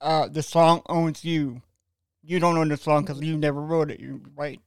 uh, 0.00 0.28
the 0.28 0.42
song 0.42 0.82
owns 0.88 1.24
you. 1.24 1.60
You 2.24 2.38
don't 2.38 2.56
own 2.56 2.68
the 2.68 2.76
song 2.76 3.02
because 3.02 3.20
you 3.20 3.36
never 3.36 3.60
wrote 3.60 3.90
it, 3.90 3.98
you- 4.00 4.22
right? 4.36 4.60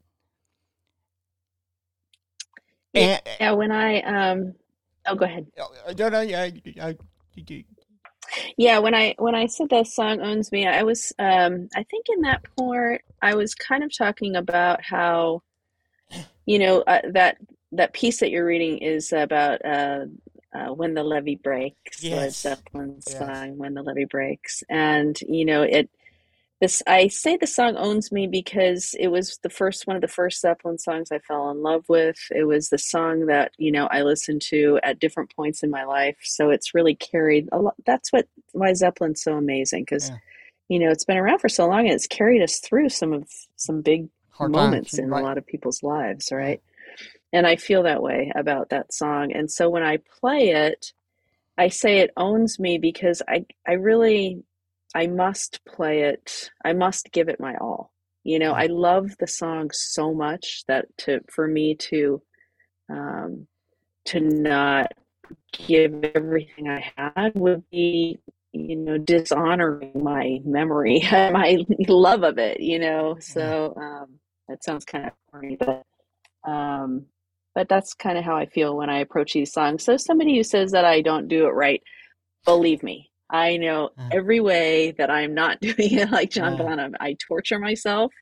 Yeah. 2.93 3.01
And, 3.01 3.21
yeah 3.39 3.51
when 3.51 3.71
i 3.71 4.01
um 4.01 4.53
oh 5.07 5.15
go 5.15 5.25
ahead 5.25 5.47
uh, 5.59 5.93
no, 5.97 6.09
no, 6.09 6.21
yeah, 6.21 6.41
I, 6.41 6.61
I, 6.81 6.87
I- 6.89 7.65
Yeah, 8.57 8.79
when 8.79 8.93
I 8.95 9.15
when 9.17 9.35
I 9.35 9.47
said 9.47 9.69
the 9.69 9.83
song 9.83 10.21
owns 10.21 10.51
me, 10.51 10.67
I 10.67 10.83
was 10.83 11.13
um 11.19 11.69
I 11.75 11.83
think 11.83 12.07
in 12.09 12.21
that 12.21 12.43
part 12.57 13.01
I 13.21 13.35
was 13.35 13.55
kind 13.55 13.83
of 13.83 13.95
talking 13.95 14.35
about 14.35 14.83
how 14.83 15.41
you 16.45 16.59
know 16.59 16.81
uh, 16.81 17.01
that 17.11 17.37
that 17.71 17.93
piece 17.93 18.19
that 18.19 18.31
you're 18.31 18.45
reading 18.45 18.77
is 18.79 19.11
about 19.11 19.63
uh, 19.65 20.05
uh 20.53 20.73
when 20.73 20.93
the 20.93 21.03
levee 21.03 21.35
breaks, 21.35 22.03
Led 22.03 22.11
Yes. 22.11 22.41
Zeppelin 22.41 23.01
Yes. 23.07 23.17
song 23.17 23.57
when 23.57 23.73
the 23.73 23.83
levee 23.83 24.05
breaks, 24.05 24.63
and 24.69 25.19
you 25.27 25.45
know 25.45 25.63
it 25.63 25.89
this 26.65 26.81
I 26.87 27.09
say 27.09 27.37
the 27.37 27.45
song 27.45 27.75
owns 27.77 28.11
me 28.11 28.25
because 28.25 28.95
it 28.99 29.09
was 29.09 29.37
the 29.43 29.49
first 29.49 29.85
one 29.85 29.95
of 29.95 30.01
the 30.01 30.07
first 30.07 30.41
Zeppelin 30.41 30.79
songs 30.79 31.11
I 31.11 31.19
fell 31.19 31.51
in 31.51 31.61
love 31.61 31.85
with. 31.87 32.17
It 32.31 32.45
was 32.45 32.69
the 32.69 32.79
song 32.79 33.27
that, 33.27 33.51
you 33.57 33.71
know, 33.71 33.87
I 33.91 34.01
listened 34.01 34.41
to 34.49 34.79
at 34.81 34.99
different 34.99 35.35
points 35.35 35.61
in 35.61 35.69
my 35.69 35.83
life. 35.83 36.17
So 36.23 36.49
it's 36.49 36.73
really 36.73 36.95
carried 36.95 37.49
a 37.51 37.59
lot 37.59 37.75
that's 37.85 38.11
what 38.11 38.27
why 38.53 38.73
Zeppelin's 38.73 39.21
so 39.21 39.33
amazing 39.37 39.83
because 39.83 40.09
Yeah. 40.09 40.17
you 40.69 40.79
know, 40.79 40.89
it's 40.89 41.05
been 41.05 41.17
around 41.17 41.39
for 41.39 41.49
so 41.49 41.67
long 41.67 41.81
and 41.81 41.91
it's 41.91 42.07
carried 42.07 42.41
us 42.41 42.59
through 42.59 42.89
some 42.89 43.13
of 43.13 43.29
some 43.57 43.81
big 43.81 44.09
Hard 44.31 44.51
moments 44.51 44.91
times, 44.91 44.99
in 44.99 45.09
right. 45.11 45.21
a 45.21 45.23
lot 45.23 45.37
of 45.37 45.45
people's 45.45 45.83
lives, 45.83 46.31
right? 46.31 46.61
And 47.31 47.45
I 47.45 47.57
feel 47.57 47.83
that 47.83 48.01
way 48.01 48.31
about 48.35 48.69
that 48.69 48.91
song. 48.91 49.31
And 49.33 49.51
so 49.51 49.69
when 49.69 49.83
I 49.83 49.99
play 50.19 50.49
it, 50.49 50.93
I 51.57 51.67
say 51.69 51.99
it 51.99 52.11
owns 52.17 52.59
me 52.59 52.79
because 52.79 53.21
I 53.27 53.45
I 53.67 53.73
really 53.73 54.43
I 54.95 55.07
must 55.07 55.59
play 55.65 56.03
it. 56.03 56.49
I 56.63 56.73
must 56.73 57.11
give 57.11 57.27
it 57.27 57.39
my 57.39 57.55
all. 57.57 57.91
You 58.23 58.39
know, 58.39 58.53
I 58.53 58.67
love 58.67 59.11
the 59.19 59.27
song 59.27 59.69
so 59.71 60.13
much 60.13 60.63
that 60.67 60.85
to 60.99 61.19
for 61.29 61.47
me 61.47 61.75
to 61.75 62.21
um 62.89 63.47
to 64.05 64.19
not 64.19 64.93
give 65.51 66.03
everything 66.15 66.69
I 66.69 66.91
had 66.95 67.33
would 67.35 67.69
be 67.69 68.19
you 68.53 68.75
know 68.75 68.97
dishonoring 68.97 69.91
my 70.01 70.39
memory 70.45 71.01
my 71.11 71.57
love 71.87 72.23
of 72.23 72.37
it 72.37 72.61
you 72.61 72.79
know 72.79 73.17
so 73.19 73.73
um 73.75 74.19
that 74.47 74.63
sounds 74.63 74.85
kind 74.85 75.07
of 75.07 75.11
corny 75.31 75.57
but 75.57 75.83
um 76.49 77.05
but 77.53 77.67
that's 77.67 77.93
kind 77.93 78.17
of 78.17 78.23
how 78.23 78.35
I 78.35 78.45
feel 78.45 78.77
when 78.77 78.89
I 78.89 78.99
approach 78.99 79.33
these 79.33 79.51
songs 79.51 79.83
so 79.83 79.97
somebody 79.97 80.37
who 80.37 80.43
says 80.43 80.71
that 80.71 80.85
I 80.85 81.01
don't 81.01 81.27
do 81.27 81.47
it 81.47 81.51
right 81.51 81.81
believe 82.45 82.83
me 82.83 83.09
I 83.29 83.57
know 83.57 83.89
every 84.11 84.39
way 84.39 84.91
that 84.97 85.09
I'm 85.09 85.33
not 85.33 85.59
doing 85.61 85.75
it 85.77 86.11
like 86.11 86.29
John 86.31 86.53
Yeah. 86.57 86.63
Bonham 86.63 86.95
I 86.99 87.15
torture 87.19 87.59
myself 87.59 88.13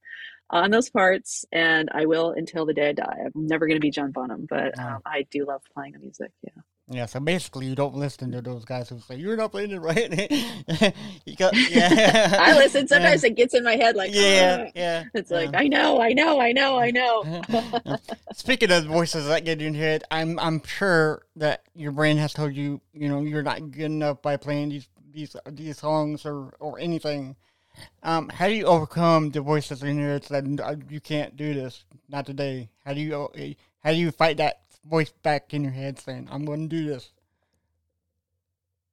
on 0.49 0.71
those 0.71 0.89
parts 0.89 1.45
and 1.51 1.89
I 1.93 2.05
will 2.05 2.31
until 2.31 2.65
the 2.65 2.73
day 2.73 2.89
I 2.89 2.93
die 2.93 3.17
I'm 3.25 3.47
never 3.47 3.65
going 3.67 3.77
to 3.77 3.81
be 3.81 3.91
John 3.91 4.11
Bonham 4.11 4.45
but 4.49 4.73
Yeah. 4.77 4.95
um, 4.95 5.01
I 5.05 5.25
do 5.31 5.45
love 5.45 5.61
playing 5.73 5.93
the 5.93 5.99
music 5.99 6.31
yeah 6.43 6.61
Yeah, 6.89 7.05
so 7.07 7.19
basically, 7.21 7.65
you 7.67 7.75
don't 7.75 7.95
listen 7.95 8.29
to 8.33 8.41
those 8.41 8.65
guys 8.65 8.89
who 8.89 8.99
say 8.99 9.15
you're 9.15 9.37
not 9.37 9.51
playing 9.53 9.71
it 9.71 9.79
right. 9.79 10.11
you 11.25 11.35
got, 11.37 11.55
yeah. 11.71 12.35
I 12.37 12.57
listen. 12.57 12.89
Sometimes 12.89 13.23
it 13.23 13.35
gets 13.39 13.53
in 13.55 13.63
my 13.63 13.77
head, 13.77 13.95
like, 13.95 14.11
yeah, 14.13 14.65
"Ah." 14.67 14.71
yeah. 14.75 15.03
It's 15.15 15.31
yeah. 15.31 15.37
like 15.37 15.55
I 15.55 15.67
know, 15.69 16.01
I 16.01 16.11
know, 16.11 16.41
I 16.41 16.51
know, 16.51 16.77
I 16.77 16.91
know. 16.91 17.23
Speaking 18.35 18.69
of 18.71 18.83
voices 18.85 19.27
that 19.27 19.45
get 19.45 19.61
in 19.61 19.73
your 19.73 19.81
head, 19.83 20.03
I'm 20.11 20.37
I'm 20.39 20.61
sure 20.63 21.23
that 21.37 21.63
your 21.73 21.93
brain 21.93 22.17
has 22.17 22.33
told 22.33 22.53
you, 22.53 22.81
you 22.93 23.07
know, 23.07 23.21
you're 23.21 23.43
not 23.43 23.71
good 23.71 23.85
enough 23.91 24.21
by 24.21 24.35
playing 24.37 24.69
these 24.69 24.87
these 25.13 25.36
these 25.52 25.80
songs 25.80 26.26
or 26.26 26.54
or 26.60 26.80
anything. 26.80 27.36
Um, 28.04 28.30
how 28.30 28.47
do 28.47 28.54
you 28.56 28.65
overcome 28.65 29.32
the 29.32 29.41
voices 29.41 29.84
in 29.84 29.97
your 29.99 30.10
head 30.13 30.23
that 30.23 30.45
"Uh, 30.62 30.76
you 30.89 31.02
can't 31.02 31.36
do 31.38 31.54
this, 31.54 31.86
not 32.10 32.26
today? 32.28 32.69
How 32.86 32.93
do 32.93 33.02
you 33.02 33.15
uh, 33.15 33.28
how 33.84 33.91
do 33.91 33.97
you 33.97 34.12
fight 34.12 34.38
that 34.38 34.62
voice 34.86 35.12
back 35.23 35.54
in 35.54 35.63
your 35.63 35.73
head 35.73 35.99
saying, 35.99 36.28
"I'm 36.32 36.45
going 36.45 36.69
to 36.69 36.76
do 36.78 36.88
this"? 36.88 37.12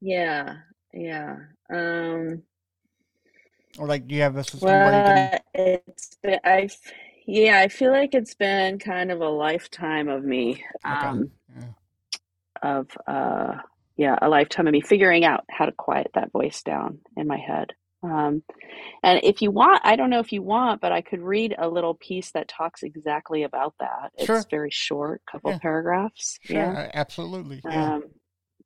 yeah, 0.01 0.57
yeah. 0.93 1.37
Um, 1.71 2.43
Or 3.79 3.87
like, 3.89 4.07
do 4.07 4.15
you 4.15 4.23
have 4.23 4.37
a 4.37 4.45
system 4.45 4.83
where 4.83 4.93
you 4.95 5.03
can? 5.05 5.33
well, 5.33 5.41
it's 5.55 6.17
been, 6.23 6.39
I've, 6.45 6.77
yeah, 7.27 7.61
I 7.61 7.69
feel 7.69 7.93
like 7.93 8.15
it's 8.15 8.35
been 8.35 8.79
kind 8.79 9.11
of 9.13 9.21
a 9.21 9.29
lifetime 9.29 10.09
of 10.09 10.25
me, 10.25 10.65
Okay. 10.91 11.13
um, 11.13 11.31
Yeah. 11.57 11.73
of, 12.63 12.89
uh, 13.07 13.57
yeah, 14.01 14.17
a 14.23 14.31
lifetime 14.31 14.67
of 14.67 14.73
me 14.73 14.81
figuring 14.81 15.27
out 15.27 15.45
how 15.51 15.67
to 15.67 15.73
quiet 15.73 16.11
that 16.15 16.33
voice 16.33 16.63
down 16.63 17.01
in 17.19 17.27
my 17.27 17.37
head. 17.37 17.67
Um, 18.03 18.43
and 19.03 19.21
if 19.23 19.43
you 19.43 19.51
want, 19.51 19.83
I 19.85 19.97
don't 19.97 20.09
know 20.09 20.21
if 20.21 20.33
you 20.33 20.41
want, 20.41 20.81
but 20.81 20.91
I 20.91 21.03
could 21.03 21.21
read 21.21 21.55
a 21.59 21.69
little 21.69 21.93
piece 21.93 22.31
that 22.33 22.49
talks 22.49 22.83
exactly 22.83 23.43
about 23.43 23.75
that. 23.79 24.13
Sure. 24.25 24.39
It's 24.39 24.47
very 24.51 24.71
short, 24.71 25.21
couple 25.31 25.51
Yeah. 25.51 25.59
paragraphs. 25.59 26.39
Sure, 26.45 26.57
Yeah. 26.57 26.91
absolutely. 26.95 27.61
Yeah. 27.63 27.97
Um, 27.97 28.05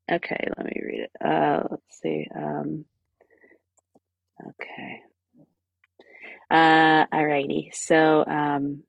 okay, 0.09 0.49
let 0.57 0.67
me 0.67 0.81
read 0.81 1.01
it. 1.01 1.11
Uh, 1.21 1.65
let's 1.69 2.01
see. 2.01 2.29
Um, 2.33 2.85
okay. 4.41 5.03
Uh, 6.49 7.07
alrighty. 7.07 7.75
So, 7.75 8.25
um, 8.25 8.85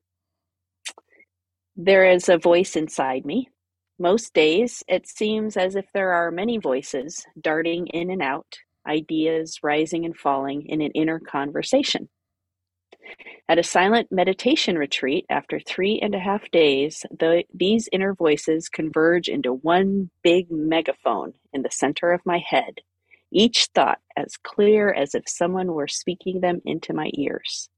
there 1.75 2.05
is 2.11 2.29
a 2.29 2.37
voice 2.37 2.75
inside 2.75 3.25
me. 3.25 3.49
Most 3.97 4.33
days, 4.33 4.83
it 4.89 5.07
seems 5.07 5.55
as 5.55 5.75
if 5.75 5.85
there 5.93 6.11
are 6.11 6.29
many 6.29 6.57
voices 6.57 7.25
darting 7.39 7.87
in 7.87 8.09
and 8.09 8.21
out, 8.21 8.57
ideas 8.85 9.59
rising 9.63 10.03
and 10.03 10.17
falling 10.17 10.65
in 10.65 10.81
an 10.81 10.91
inner 10.91 11.19
conversation. 11.19 12.09
At 13.47 13.59
a 13.59 13.63
silent 13.63 14.11
meditation 14.11 14.77
retreat, 14.77 15.25
after 15.29 15.61
three 15.61 15.99
and 16.01 16.13
a 16.13 16.19
half 16.19 16.51
days, 16.51 17.05
the, 17.09 17.45
these 17.53 17.87
inner 17.93 18.13
voices 18.13 18.67
converge 18.67 19.29
into 19.29 19.53
one 19.53 20.09
big 20.23 20.51
megaphone 20.51 21.33
in 21.53 21.61
the 21.61 21.71
center 21.71 22.11
of 22.11 22.25
my 22.25 22.39
head, 22.39 22.81
each 23.31 23.69
thought 23.73 23.99
as 24.17 24.35
clear 24.43 24.91
as 24.91 25.15
if 25.15 25.23
someone 25.27 25.71
were 25.71 25.87
speaking 25.87 26.41
them 26.41 26.59
into 26.65 26.93
my 26.93 27.11
ears. 27.13 27.69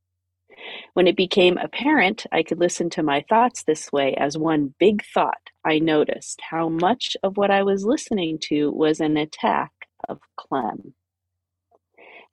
When 0.93 1.06
it 1.06 1.15
became 1.15 1.58
apparent 1.58 2.25
I 2.32 2.41
could 2.41 2.60
listen 2.60 2.89
to 2.91 3.03
my 3.03 3.23
thoughts 3.30 3.63
this 3.63 3.91
way 3.91 4.15
as 4.15 4.38
one 4.38 4.73
big 4.80 5.03
thought, 5.13 5.51
I 5.67 5.80
noticed 5.80 6.39
how 6.49 6.69
much 6.69 7.17
of 7.23 7.38
what 7.38 7.51
I 7.51 7.63
was 7.63 7.84
listening 7.84 8.39
to 8.43 8.71
was 8.71 8.99
an 8.99 9.17
attack 9.17 9.71
of 10.08 10.19
Clem 10.38 10.93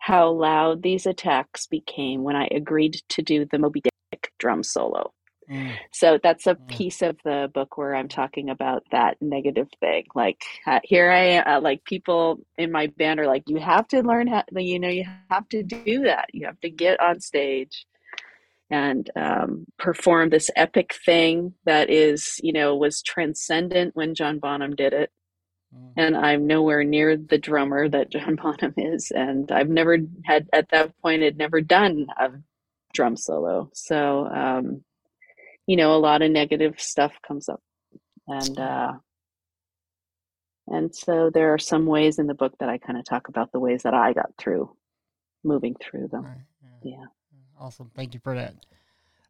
how 0.04 0.30
loud 0.30 0.82
these 0.82 1.06
attacks 1.06 1.66
became 1.66 2.24
when 2.24 2.36
I 2.36 2.46
agreed 2.50 3.00
to 3.08 3.22
do 3.22 3.46
the 3.46 3.58
Moby 3.58 3.80
Dick 3.80 4.30
drum 4.38 4.62
solo. 4.62 5.14
Mm. 5.50 5.72
So 5.92 6.18
that's 6.22 6.46
a 6.46 6.56
Mm. 6.56 6.68
piece 6.68 7.00
of 7.00 7.16
the 7.24 7.50
book 7.54 7.78
where 7.78 7.94
I'm 7.94 8.08
talking 8.08 8.50
about 8.50 8.84
that 8.90 9.16
negative 9.22 9.68
thing. 9.80 10.04
Like 10.14 10.42
uh, 10.66 10.80
here 10.84 11.10
I 11.10 11.24
am, 11.36 11.44
uh, 11.46 11.60
like 11.60 11.84
people 11.84 12.40
in 12.58 12.70
my 12.70 12.88
band 12.98 13.18
are 13.18 13.26
like, 13.26 13.44
you 13.46 13.58
have 13.58 13.88
to 13.88 14.02
learn 14.02 14.26
how, 14.26 14.44
you 14.54 14.78
know, 14.78 14.88
you 14.88 15.06
have 15.30 15.48
to 15.50 15.62
do 15.62 16.02
that. 16.02 16.26
You 16.34 16.46
have 16.46 16.60
to 16.60 16.70
get 16.70 17.00
on 17.00 17.20
stage 17.20 17.86
and 18.70 19.10
um, 19.16 19.66
perform 19.78 20.30
this 20.30 20.50
epic 20.56 20.94
thing 21.04 21.54
that 21.64 21.90
is, 21.90 22.40
you 22.42 22.52
know, 22.52 22.74
was 22.76 23.02
transcendent 23.02 23.94
when 23.94 24.14
John 24.14 24.38
Bonham 24.38 24.74
did 24.74 24.92
it 24.92 25.10
Mm. 25.74 25.92
and 25.96 26.16
I'm 26.16 26.46
nowhere 26.46 26.84
near 26.84 27.16
the 27.16 27.38
drummer 27.38 27.88
that 27.88 28.10
John 28.10 28.36
Bonham 28.42 28.74
is, 28.76 29.10
and 29.10 29.50
I've 29.50 29.68
never 29.68 29.98
had 30.24 30.48
at 30.52 30.68
that 30.70 30.96
point 31.02 31.22
had 31.22 31.36
never 31.36 31.60
done 31.60 32.06
a 32.16 32.30
drum 32.92 33.16
solo. 33.16 33.70
So, 33.74 34.26
um, 34.26 34.84
you 35.66 35.76
know, 35.76 35.92
a 35.96 35.98
lot 35.98 36.22
of 36.22 36.30
negative 36.30 36.80
stuff 36.80 37.14
comes 37.26 37.48
up, 37.48 37.60
and 38.28 38.56
uh, 38.58 38.92
and 40.68 40.94
so 40.94 41.30
there 41.32 41.52
are 41.52 41.58
some 41.58 41.86
ways 41.86 42.18
in 42.18 42.26
the 42.26 42.34
book 42.34 42.54
that 42.60 42.68
I 42.68 42.78
kind 42.78 42.98
of 42.98 43.04
talk 43.04 43.28
about 43.28 43.50
the 43.52 43.60
ways 43.60 43.82
that 43.82 43.94
I 43.94 44.12
got 44.12 44.30
through 44.38 44.74
moving 45.42 45.74
through 45.74 46.08
them. 46.08 46.24
Right, 46.24 46.36
Yeah. 46.84 47.04
Awesome. 47.58 47.90
Thank 47.94 48.14
you 48.14 48.20
for 48.22 48.34
that. 48.34 48.54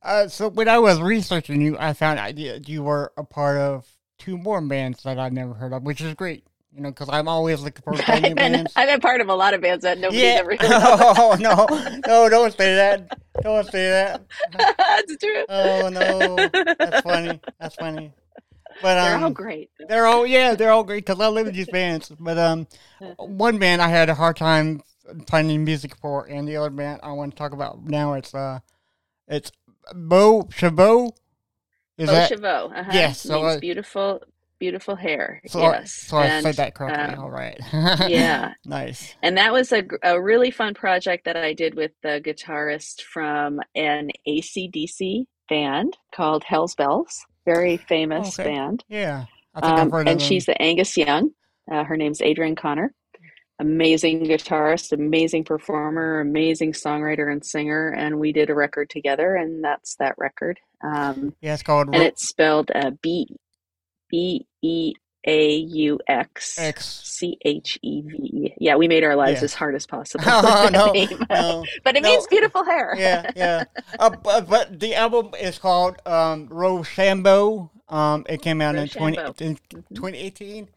Uh, 0.02 0.28
so 0.28 0.48
when 0.48 0.68
I 0.68 0.78
was 0.78 1.00
researching 1.00 1.60
you, 1.62 1.76
I 1.78 1.94
found 1.94 2.18
out 2.18 2.36
that 2.36 2.68
you 2.68 2.82
were 2.82 3.12
a 3.16 3.24
part 3.24 3.56
of 3.56 3.86
two 4.18 4.36
more 4.36 4.60
bands 4.60 5.02
that 5.02 5.18
I'd 5.18 5.32
never 5.32 5.54
heard 5.54 5.72
of, 5.72 5.82
which 5.82 6.00
is 6.00 6.14
great. 6.14 6.44
You 6.74 6.82
know, 6.82 6.90
because 6.90 7.08
I'm 7.08 7.28
always 7.28 7.60
looking 7.60 7.82
for 7.82 7.92
new 7.94 8.02
I've 8.06 8.22
been, 8.22 8.34
bands. 8.34 8.72
I've 8.74 8.88
been 8.88 9.00
part 9.00 9.20
of 9.20 9.28
a 9.28 9.34
lot 9.34 9.54
of 9.54 9.60
bands 9.60 9.84
that 9.84 9.98
nobody's 9.98 10.22
yeah. 10.22 10.40
ever 10.40 10.50
heard 10.60 10.72
of. 10.72 11.18
oh 11.18 11.36
no, 11.38 11.66
no! 12.06 12.28
Don't 12.28 12.52
say 12.52 12.74
that. 12.74 13.18
Don't 13.42 13.64
say 13.70 13.88
that. 13.90 14.24
That's 14.52 15.16
true. 15.16 15.44
Oh 15.48 15.88
no, 15.88 16.36
that's 16.78 17.00
funny. 17.02 17.40
That's 17.60 17.76
funny. 17.76 18.12
But 18.82 19.04
They're 19.04 19.16
um, 19.16 19.24
all 19.24 19.30
great. 19.30 19.70
They're 19.88 20.06
all 20.06 20.26
yeah, 20.26 20.56
they're 20.56 20.72
all 20.72 20.82
great 20.82 21.06
because 21.06 21.20
I 21.20 21.28
live 21.28 21.46
with 21.46 21.54
these 21.54 21.68
bands. 21.68 22.10
But 22.18 22.38
um, 22.38 22.66
one 23.18 23.58
band 23.58 23.80
I 23.80 23.88
had 23.88 24.08
a 24.08 24.14
hard 24.14 24.36
time 24.36 24.82
finding 25.28 25.64
music 25.64 25.96
for, 25.96 26.26
and 26.26 26.46
the 26.48 26.56
other 26.56 26.70
band 26.70 27.00
I 27.02 27.12
want 27.12 27.32
to 27.32 27.36
talk 27.36 27.52
about 27.52 27.84
now 27.84 28.14
it's 28.14 28.34
uh, 28.34 28.60
it's 29.28 29.50
Beau 29.94 30.48
Chabot. 30.52 31.12
Is 31.98 32.08
Beau 32.08 32.12
that 32.14 32.30
Chavot. 32.30 32.76
Uh-huh. 32.78 32.90
Yes, 32.92 33.20
so, 33.20 33.42
Means 33.42 33.56
uh, 33.56 33.60
beautiful, 33.60 34.22
beautiful 34.58 34.96
hair. 34.96 35.40
so? 35.46 35.60
I- 35.60 35.72
yes. 35.80 35.92
so 35.92 36.16
I 36.16 36.40
said 36.40 36.56
that 36.56 36.74
correctly. 36.74 37.14
um, 37.16 37.20
all 37.24 37.30
right. 37.30 37.58
yeah. 38.08 38.54
nice. 38.64 39.14
And 39.22 39.36
that 39.38 39.52
was 39.52 39.72
a, 39.72 39.84
a 40.02 40.20
really 40.20 40.50
fun 40.50 40.74
project 40.74 41.24
that 41.26 41.36
I 41.36 41.52
did 41.52 41.74
with 41.74 41.92
the 42.02 42.20
guitarist 42.24 43.02
from 43.02 43.60
an 43.74 44.10
ACDC 44.26 45.26
band 45.48 45.96
called 46.14 46.42
Hell's 46.44 46.74
Belles. 46.74 47.24
Very 47.44 47.76
famous 47.76 48.38
Okay. 48.40 48.50
band. 48.50 48.82
Yeah, 48.88 49.26
I 49.54 49.60
think 49.60 49.72
I've 49.74 49.78
Um, 49.80 49.90
heard 49.90 50.08
and 50.08 50.20
she's 50.20 50.46
the 50.46 50.60
Angus 50.60 50.96
Young. 50.96 51.30
Uh, 51.70 51.84
her 51.84 51.96
name's 51.96 52.20
Adrian 52.22 52.56
Conner. 52.56 52.92
Amazing 53.58 54.24
guitarist, 54.24 54.92
amazing 54.92 55.44
performer, 55.44 56.20
amazing 56.20 56.72
songwriter 56.72 57.30
and 57.30 57.44
singer, 57.44 57.88
and 57.88 58.18
we 58.18 58.32
did 58.32 58.50
a 58.50 58.54
record 58.54 58.90
together, 58.90 59.34
and 59.34 59.62
that's 59.62 59.96
that 59.96 60.14
record. 60.18 60.58
Um, 60.82 61.34
Yeah, 61.40 61.54
it's 61.54 61.62
called 61.62 61.88
and 61.94 62.02
it's 62.02 62.28
spelled 62.28 62.70
uh, 62.74 62.90
B 63.02 63.26
B 64.10 64.46
E 64.62 64.92
A 65.26 65.54
U 65.54 65.98
X 66.06 66.58
X. 66.58 67.00
C 67.04 67.38
H 67.44 67.78
E 67.82 68.02
V 68.02 68.16
E. 68.16 68.54
Yeah, 68.60 68.76
we 68.76 68.88
made 68.88 69.04
our 69.04 69.16
lives 69.16 69.40
Yeah. 69.40 69.44
as 69.44 69.54
hard 69.54 69.74
as 69.74 69.86
possible. 69.94 70.24
Oh, 70.26 70.68
no, 70.72 70.92
no. 71.30 71.64
but 71.84 71.96
it 71.96 72.02
no. 72.02 72.10
means 72.10 72.26
beautiful 72.26 72.64
hair. 72.64 72.94
yeah, 72.98 73.30
yeah. 73.36 73.64
Uh, 73.98 74.10
but, 74.22 74.48
but 74.48 74.78
the 74.80 74.94
album 74.94 75.30
is 75.40 75.58
called 75.58 75.96
um, 76.06 76.48
Rochambeau. 76.50 77.70
Um, 77.88 78.24
it 78.28 78.42
came 78.42 78.60
out 78.60 78.74
in, 78.76 78.88
20, 78.88 79.16
in 79.18 79.24
Mm-hmm. 79.24 79.94
2018, 79.94 80.68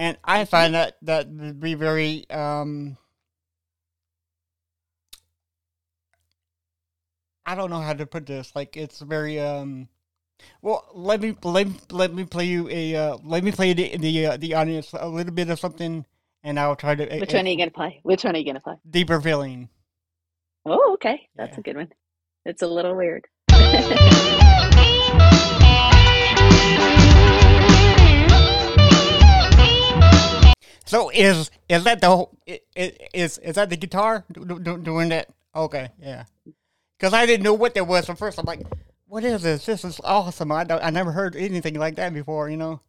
and 0.00 0.16
I 0.24 0.46
find 0.46 0.74
that 0.74 0.96
that 1.02 1.28
to 1.28 1.52
be 1.52 1.74
very 1.74 2.24
um, 2.30 2.96
I 7.44 7.54
don't 7.54 7.68
know 7.68 7.82
how 7.82 7.92
to 7.92 8.06
put 8.06 8.24
this. 8.24 8.56
Like 8.56 8.78
it's 8.78 9.00
very 9.00 9.38
um. 9.38 9.88
Well, 10.62 10.88
let 10.94 11.20
me 11.20 11.36
let 11.44 11.68
me, 11.68 11.74
let 11.90 12.14
me 12.14 12.24
play 12.24 12.46
you 12.46 12.66
a 12.70 12.96
uh, 12.96 13.18
let 13.22 13.44
me 13.44 13.52
play 13.52 13.74
the 13.74 13.94
the 13.98 14.26
uh, 14.26 14.36
the 14.38 14.54
audience 14.54 14.94
a 14.98 15.06
little 15.06 15.34
bit 15.34 15.50
of 15.50 15.60
something, 15.60 16.06
and 16.42 16.58
I'll 16.58 16.76
try 16.76 16.94
to 16.94 17.18
Which 17.18 17.34
one 17.34 17.46
are 17.46 17.50
you 17.50 17.58
gonna 17.58 17.70
play? 17.70 18.00
Which 18.02 18.24
one 18.24 18.34
are 18.34 18.38
you 18.38 18.46
gonna 18.46 18.60
play? 18.60 18.76
deeper 18.88 19.20
feeling. 19.20 19.68
Oh, 20.64 20.94
okay, 20.94 21.28
that's 21.36 21.56
Yeah. 21.56 21.60
a 21.60 21.62
good 21.62 21.76
one. 21.76 21.92
It's 22.46 22.62
a 22.62 22.66
little 22.66 22.96
weird. 22.96 23.26
So 30.90 31.08
is 31.10 31.52
is 31.68 31.84
that 31.84 32.00
the 32.00 32.08
whole, 32.08 32.36
i- 32.48 32.60
i- 32.76 32.96
is 33.14 33.38
is 33.38 33.54
that 33.54 33.70
the 33.70 33.76
guitar 33.76 34.24
do, 34.32 34.58
do, 34.58 34.76
doing 34.76 35.10
that? 35.10 35.28
Okay, 35.54 35.90
yeah. 36.02 36.24
Because 36.98 37.14
I 37.14 37.26
didn't 37.26 37.44
know 37.44 37.54
what 37.54 37.74
that 37.74 37.86
was 37.86 38.10
at 38.10 38.18
first. 38.18 38.40
I'm 38.40 38.44
like, 38.44 38.66
what 39.06 39.22
is 39.22 39.42
this? 39.42 39.66
This 39.66 39.84
is 39.84 40.00
awesome. 40.02 40.50
I 40.50 40.64
don't, 40.64 40.82
I 40.82 40.90
never 40.90 41.12
heard 41.12 41.36
anything 41.36 41.74
like 41.74 41.94
that 41.94 42.12
before, 42.12 42.50
you 42.50 42.56
know. 42.56 42.80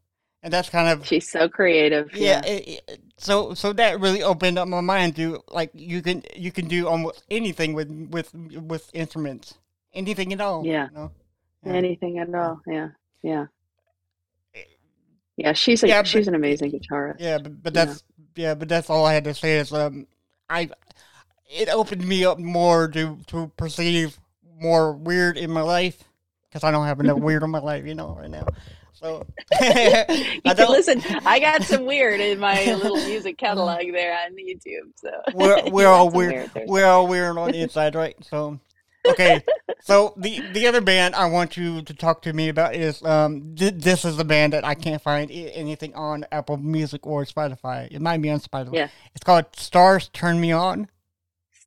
And 0.42 0.52
that's 0.52 0.68
kind 0.70 0.90
of 0.90 1.06
She's 1.06 1.30
so 1.30 1.48
creative. 1.48 2.10
yeah. 2.16 2.42
It, 2.44 2.82
it, 2.88 3.00
so 3.18 3.54
so 3.54 3.72
that 3.74 4.00
really 4.00 4.24
opened 4.24 4.58
up 4.58 4.68
my 4.68 4.82
mind 4.82 5.16
to 5.18 5.40
like 5.50 5.70
you 5.76 6.02
can 6.02 6.24
you 6.36 6.52
can 6.52 6.68
do 6.68 6.88
almost 6.88 7.24
anything 7.30 7.74
with 7.74 7.90
with 8.10 8.34
with 8.34 8.90
instruments, 8.96 9.54
anything 9.94 10.34
at 10.34 10.42
all. 10.42 10.66
Yeah. 10.66 10.88
You 10.90 10.96
know? 10.98 11.12
Yeah. 11.68 11.74
Anything 11.74 12.18
at 12.18 12.34
all. 12.34 12.60
Yeah. 12.66 12.90
Yeah. 13.22 13.46
Yeah, 15.42 15.54
she's 15.54 15.84
a 15.84 15.88
Yeah, 15.88 16.04
she's 16.04 16.28
an 16.28 16.36
amazing 16.36 16.72
guitarist. 16.72 17.16
Yeah, 17.20 17.38
but, 17.40 17.64
but 17.64 17.74
that's 17.74 18.04
yeah, 18.36 18.54
but 18.56 18.70
that's 18.70 18.90
all 18.90 19.06
I 19.06 19.14
had 19.14 19.24
to 19.26 19.34
say 19.34 19.58
is 19.58 19.74
um 19.74 20.08
I 20.50 20.70
it 21.50 21.70
opened 21.70 22.08
me 22.08 22.26
up 22.26 22.40
more 22.40 22.88
to 22.90 23.18
to 23.28 23.52
perceive 23.58 24.20
more 24.60 24.94
weird 24.94 25.38
in 25.38 25.52
my 25.52 25.62
life 25.62 26.04
because 26.50 26.64
I 26.64 26.72
don't 26.72 26.86
have 26.86 27.00
enough 27.00 27.20
weird 27.20 27.44
in 27.44 27.50
my 27.50 27.60
life, 27.60 27.86
you 27.86 27.96
know, 27.96 28.16
right 28.20 28.30
now. 28.30 28.46
So 28.94 29.26
I 29.54 30.36
don't. 30.56 30.70
listen. 30.70 31.02
I 31.26 31.40
got 31.40 31.64
some 31.64 31.86
weird 31.86 32.20
in 32.20 32.40
my 32.40 32.74
little 32.76 32.98
music 33.08 33.38
catalog 33.38 33.82
there 33.92 34.14
on 34.14 34.36
YouTube. 34.36 34.92
So 34.96 35.10
We're 35.34 35.70
we're 35.72 35.88
all 35.88 36.10
some 36.12 36.18
weird. 36.18 36.52
We're 36.68 36.86
all 36.86 37.08
weird 37.08 37.38
on 37.38 37.52
the 37.52 37.62
inside, 37.62 37.96
right? 37.96 38.16
So 38.22 38.60
okay. 39.08 39.44
So 39.84 40.14
the 40.18 40.42
the 40.54 40.68
other 40.68 40.80
band 40.82 41.16
I 41.16 41.26
want 41.26 41.58
you 41.58 41.82
to 41.82 41.94
talk 41.94 42.22
to 42.24 42.34
me 42.34 42.50
about 42.50 42.76
is 42.76 43.02
um 43.04 43.56
th- 43.56 43.74
this 43.78 44.06
is 44.06 44.16
the 44.18 44.24
band 44.26 44.54
that 44.54 44.64
I 44.64 44.76
can't 44.76 45.02
find 45.02 45.32
i- 45.32 45.34
anything 45.56 45.96
on 45.96 46.26
Apple 46.32 46.58
Music 46.58 47.06
or 47.08 47.26
Spotify. 47.26 47.88
It 47.92 48.02
might 48.02 48.22
be 48.22 48.30
on 48.30 48.40
Spotify. 48.40 48.74
Yeah. 48.76 48.88
It's 49.16 49.24
called 49.24 49.46
Stars 49.56 50.10
Turn 50.14 50.40
Me 50.40 50.52
On. 50.52 50.88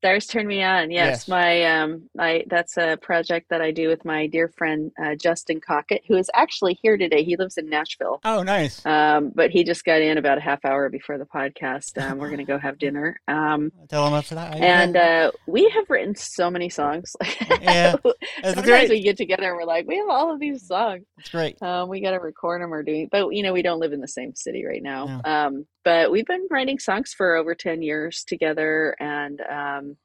Stars 0.05 0.27
turn 0.27 0.47
me 0.47 0.63
on. 0.63 0.91
Yes, 0.91 1.27
Yes. 1.27 1.29
my 1.29 1.63
um, 1.63 2.11
I 2.19 2.45
that's 2.49 2.77
a 2.77 2.99
project 3.01 3.49
that 3.49 3.63
I 3.63 3.71
do 3.71 3.89
with 3.89 4.05
my 4.05 4.27
dear 4.27 4.49
friend 4.49 4.93
uh, 5.03 5.15
Justin 5.15 5.63
Cockett, 5.67 6.03
who 6.07 6.17
is 6.17 6.29
actually 6.35 6.79
here 6.83 6.99
today. 6.99 7.25
He 7.25 7.37
lives 7.39 7.57
in 7.57 7.71
Nashville, 7.71 8.21
Oh, 8.23 8.43
nice. 8.43 8.85
um, 8.85 9.33
but 9.35 9.51
he 9.51 9.65
just 9.65 9.83
got 9.83 10.03
in 10.03 10.19
about 10.19 10.37
a 10.37 10.43
half 10.43 10.63
hour 10.67 10.91
before 10.91 11.17
the 11.17 11.25
podcast. 11.25 11.97
Um, 12.03 12.19
we're 12.19 12.29
gonna 12.29 12.45
go 12.45 12.59
have 12.59 12.77
dinner, 12.79 13.19
um, 13.29 13.73
Tell 13.89 14.05
them 14.05 14.13
I 14.13 14.21
said 14.21 14.37
hi. 14.37 14.59
and 14.59 14.95
uh, 14.95 15.33
we 15.47 15.71
have 15.71 15.89
written 15.89 16.15
so 16.15 16.51
many 16.51 16.69
songs. 16.69 17.17
Yeah, 17.63 17.97
that's 18.43 18.55
Sometimes 18.57 18.65
great. 18.67 18.91
we 18.91 19.01
get 19.03 19.17
together 19.17 19.49
and 19.49 19.57
we're 19.57 19.65
like, 19.65 19.87
we 19.87 19.97
have 19.97 20.09
all 20.11 20.31
of 20.35 20.39
these 20.39 20.67
songs. 20.67 21.05
It's 21.19 21.31
great. 21.31 21.61
Um, 21.63 21.89
we 21.89 22.03
got 22.03 22.11
to 22.11 22.19
record 22.21 22.61
them 22.61 22.75
or 22.75 22.83
doing, 22.83 23.09
but 23.11 23.31
you 23.31 23.43
know, 23.43 23.55
we 23.55 23.63
don't 23.63 23.81
live 23.81 23.93
in 23.95 24.01
the 24.03 24.09
same 24.09 24.35
city 24.35 24.67
right 24.67 24.83
now. 24.83 25.21
Um, 25.25 25.67
but 25.85 26.11
we've 26.11 26.27
been 26.27 26.47
writing 26.51 26.79
songs 26.79 27.13
for 27.13 27.37
over 27.37 27.55
10 27.55 27.83
years 27.83 28.25
together. 28.25 28.97
And, 29.01 29.41
um, 29.43 29.97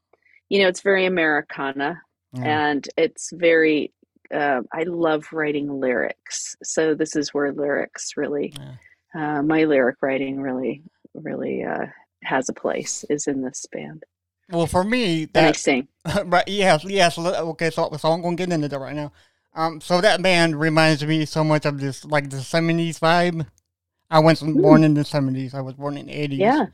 you 0.50 0.62
know, 0.62 0.68
it's 0.68 0.82
very 0.82 1.06
Americana 1.06 2.02
Yeah. 2.34 2.72
and 2.72 2.88
it's 2.98 3.32
very, 3.34 3.92
um 4.34 4.68
I 4.74 4.84
love 4.84 5.26
writing 5.32 5.80
lyrics. 5.80 6.56
So 6.64 6.94
this 6.94 7.16
is 7.16 7.34
where 7.34 7.52
lyrics 7.52 8.14
really, 8.18 8.54
uh, 9.16 9.42
my 9.42 9.64
lyric 9.64 9.98
writing 10.02 10.40
really, 10.42 10.84
really, 11.14 11.64
uh, 11.64 11.86
has 12.24 12.50
a 12.50 12.54
place 12.54 13.06
is 13.10 13.28
in 13.28 13.42
this 13.42 13.66
band. 13.72 14.04
Well, 14.52 14.68
for 14.68 14.84
me, 14.84 15.28
And 15.36 15.46
I 15.48 15.52
sing. 15.54 15.88
right, 16.26 16.48
yes, 16.48 16.84
yes. 16.84 17.18
Okay, 17.18 17.70
so 17.70 17.90
so 17.98 18.12
I'm 18.12 18.22
gonna 18.22 18.36
get 18.36 18.52
into 18.52 18.68
that 18.68 18.80
right 18.80 18.96
now. 18.96 19.12
Um, 19.56 19.82
so 19.82 20.00
that 20.02 20.22
band 20.22 20.60
reminds 20.60 21.04
me 21.06 21.26
so 21.26 21.44
much 21.44 21.66
of 21.66 21.80
this 21.80 22.06
like 22.06 22.30
the 22.30 22.38
'70s 22.38 23.00
vibe. 23.00 23.48
I 24.10 24.20
wasn't 24.20 24.62
born 24.62 24.84
in 24.84 24.94
the 24.94 25.02
'70s. 25.06 25.54
I 25.54 25.62
was 25.62 25.76
born 25.76 25.98
in 25.98 26.08
the 26.08 26.14
'80s. 26.14 26.38
Hmm. 26.38 26.42
Yeah. 26.42 26.66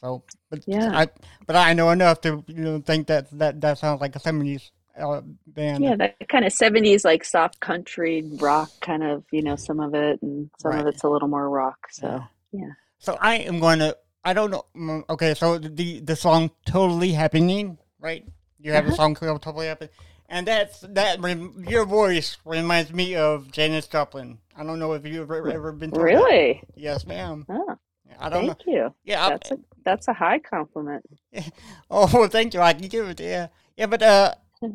So, 0.00 0.22
but 0.50 0.60
Yeah. 0.66 0.90
I 0.92 1.06
but 1.46 1.56
I 1.56 1.72
know 1.74 1.90
enough 1.90 2.20
to 2.22 2.42
you 2.48 2.54
know 2.64 2.80
think 2.80 3.06
that 3.08 3.30
that 3.38 3.60
that 3.60 3.78
sounds 3.78 4.00
like 4.00 4.16
a 4.16 4.18
'70s 4.20 4.70
uh, 4.98 5.20
band. 5.46 5.84
Yeah, 5.84 5.96
that 5.96 6.28
kind 6.28 6.44
of 6.44 6.52
70s, 6.52 7.04
like 7.04 7.24
soft 7.24 7.60
country 7.60 8.24
rock, 8.36 8.70
kind 8.80 9.02
of, 9.02 9.24
you 9.32 9.42
know, 9.42 9.56
some 9.56 9.80
of 9.80 9.94
it, 9.94 10.20
and 10.22 10.50
some 10.58 10.72
Right. 10.72 10.80
of 10.80 10.86
it's 10.88 11.04
a 11.04 11.08
little 11.08 11.28
more 11.28 11.48
rock. 11.48 11.78
So, 11.90 12.22
yeah. 12.52 12.70
So 12.98 13.16
I 13.20 13.36
am 13.36 13.60
going 13.60 13.78
to. 13.80 13.96
I 14.24 14.32
don't 14.34 14.50
know. 14.50 14.64
mm, 14.76 15.02
Okay, 15.08 15.32
so 15.34 15.58
the 15.58 16.00
the 16.00 16.16
song 16.16 16.50
"Totally 16.66 17.12
Happening," 17.12 17.78
right? 17.98 18.24
You 18.58 18.72
have 18.72 18.84
a 18.84 18.88
Uh-huh. 18.88 18.96
song 18.96 19.14
called 19.14 19.40
"Totally 19.42 19.66
Happening," 19.68 19.90
and 20.30 20.46
that's 20.46 20.80
that. 20.80 21.20
rem- 21.20 21.64
Your 21.68 21.84
voice 21.84 22.38
reminds 22.44 22.92
me 22.92 23.16
of 23.16 23.50
Janis 23.52 23.86
Joplin. 23.86 24.38
I 24.56 24.64
don't 24.64 24.78
know 24.78 24.94
if 24.94 25.04
you've 25.04 25.30
ever, 25.30 25.50
ever 25.50 25.72
been. 25.72 25.90
told 25.90 26.00
that. 26.00 26.04
Really? 26.04 26.62
Yes, 26.74 27.06
ma'am. 27.06 27.44
Oh, 27.48 27.76
I 28.18 28.28
don't 28.30 28.46
know. 28.46 28.52
thank 28.54 28.66
you. 28.66 28.94
Yeah. 29.04 29.28
That's 29.28 29.50
a 29.50 29.58
that's 29.84 30.08
a 30.08 30.12
high 30.12 30.38
compliment. 30.38 31.04
oh, 31.90 32.08
well, 32.12 32.28
thank 32.28 32.54
you. 32.54 32.60
I 32.60 32.72
can 32.72 32.88
give 32.88 33.08
it. 33.08 33.20
Yeah, 33.20 33.48
yeah, 33.76 33.86
but 33.86 34.02
uh. 34.02 34.34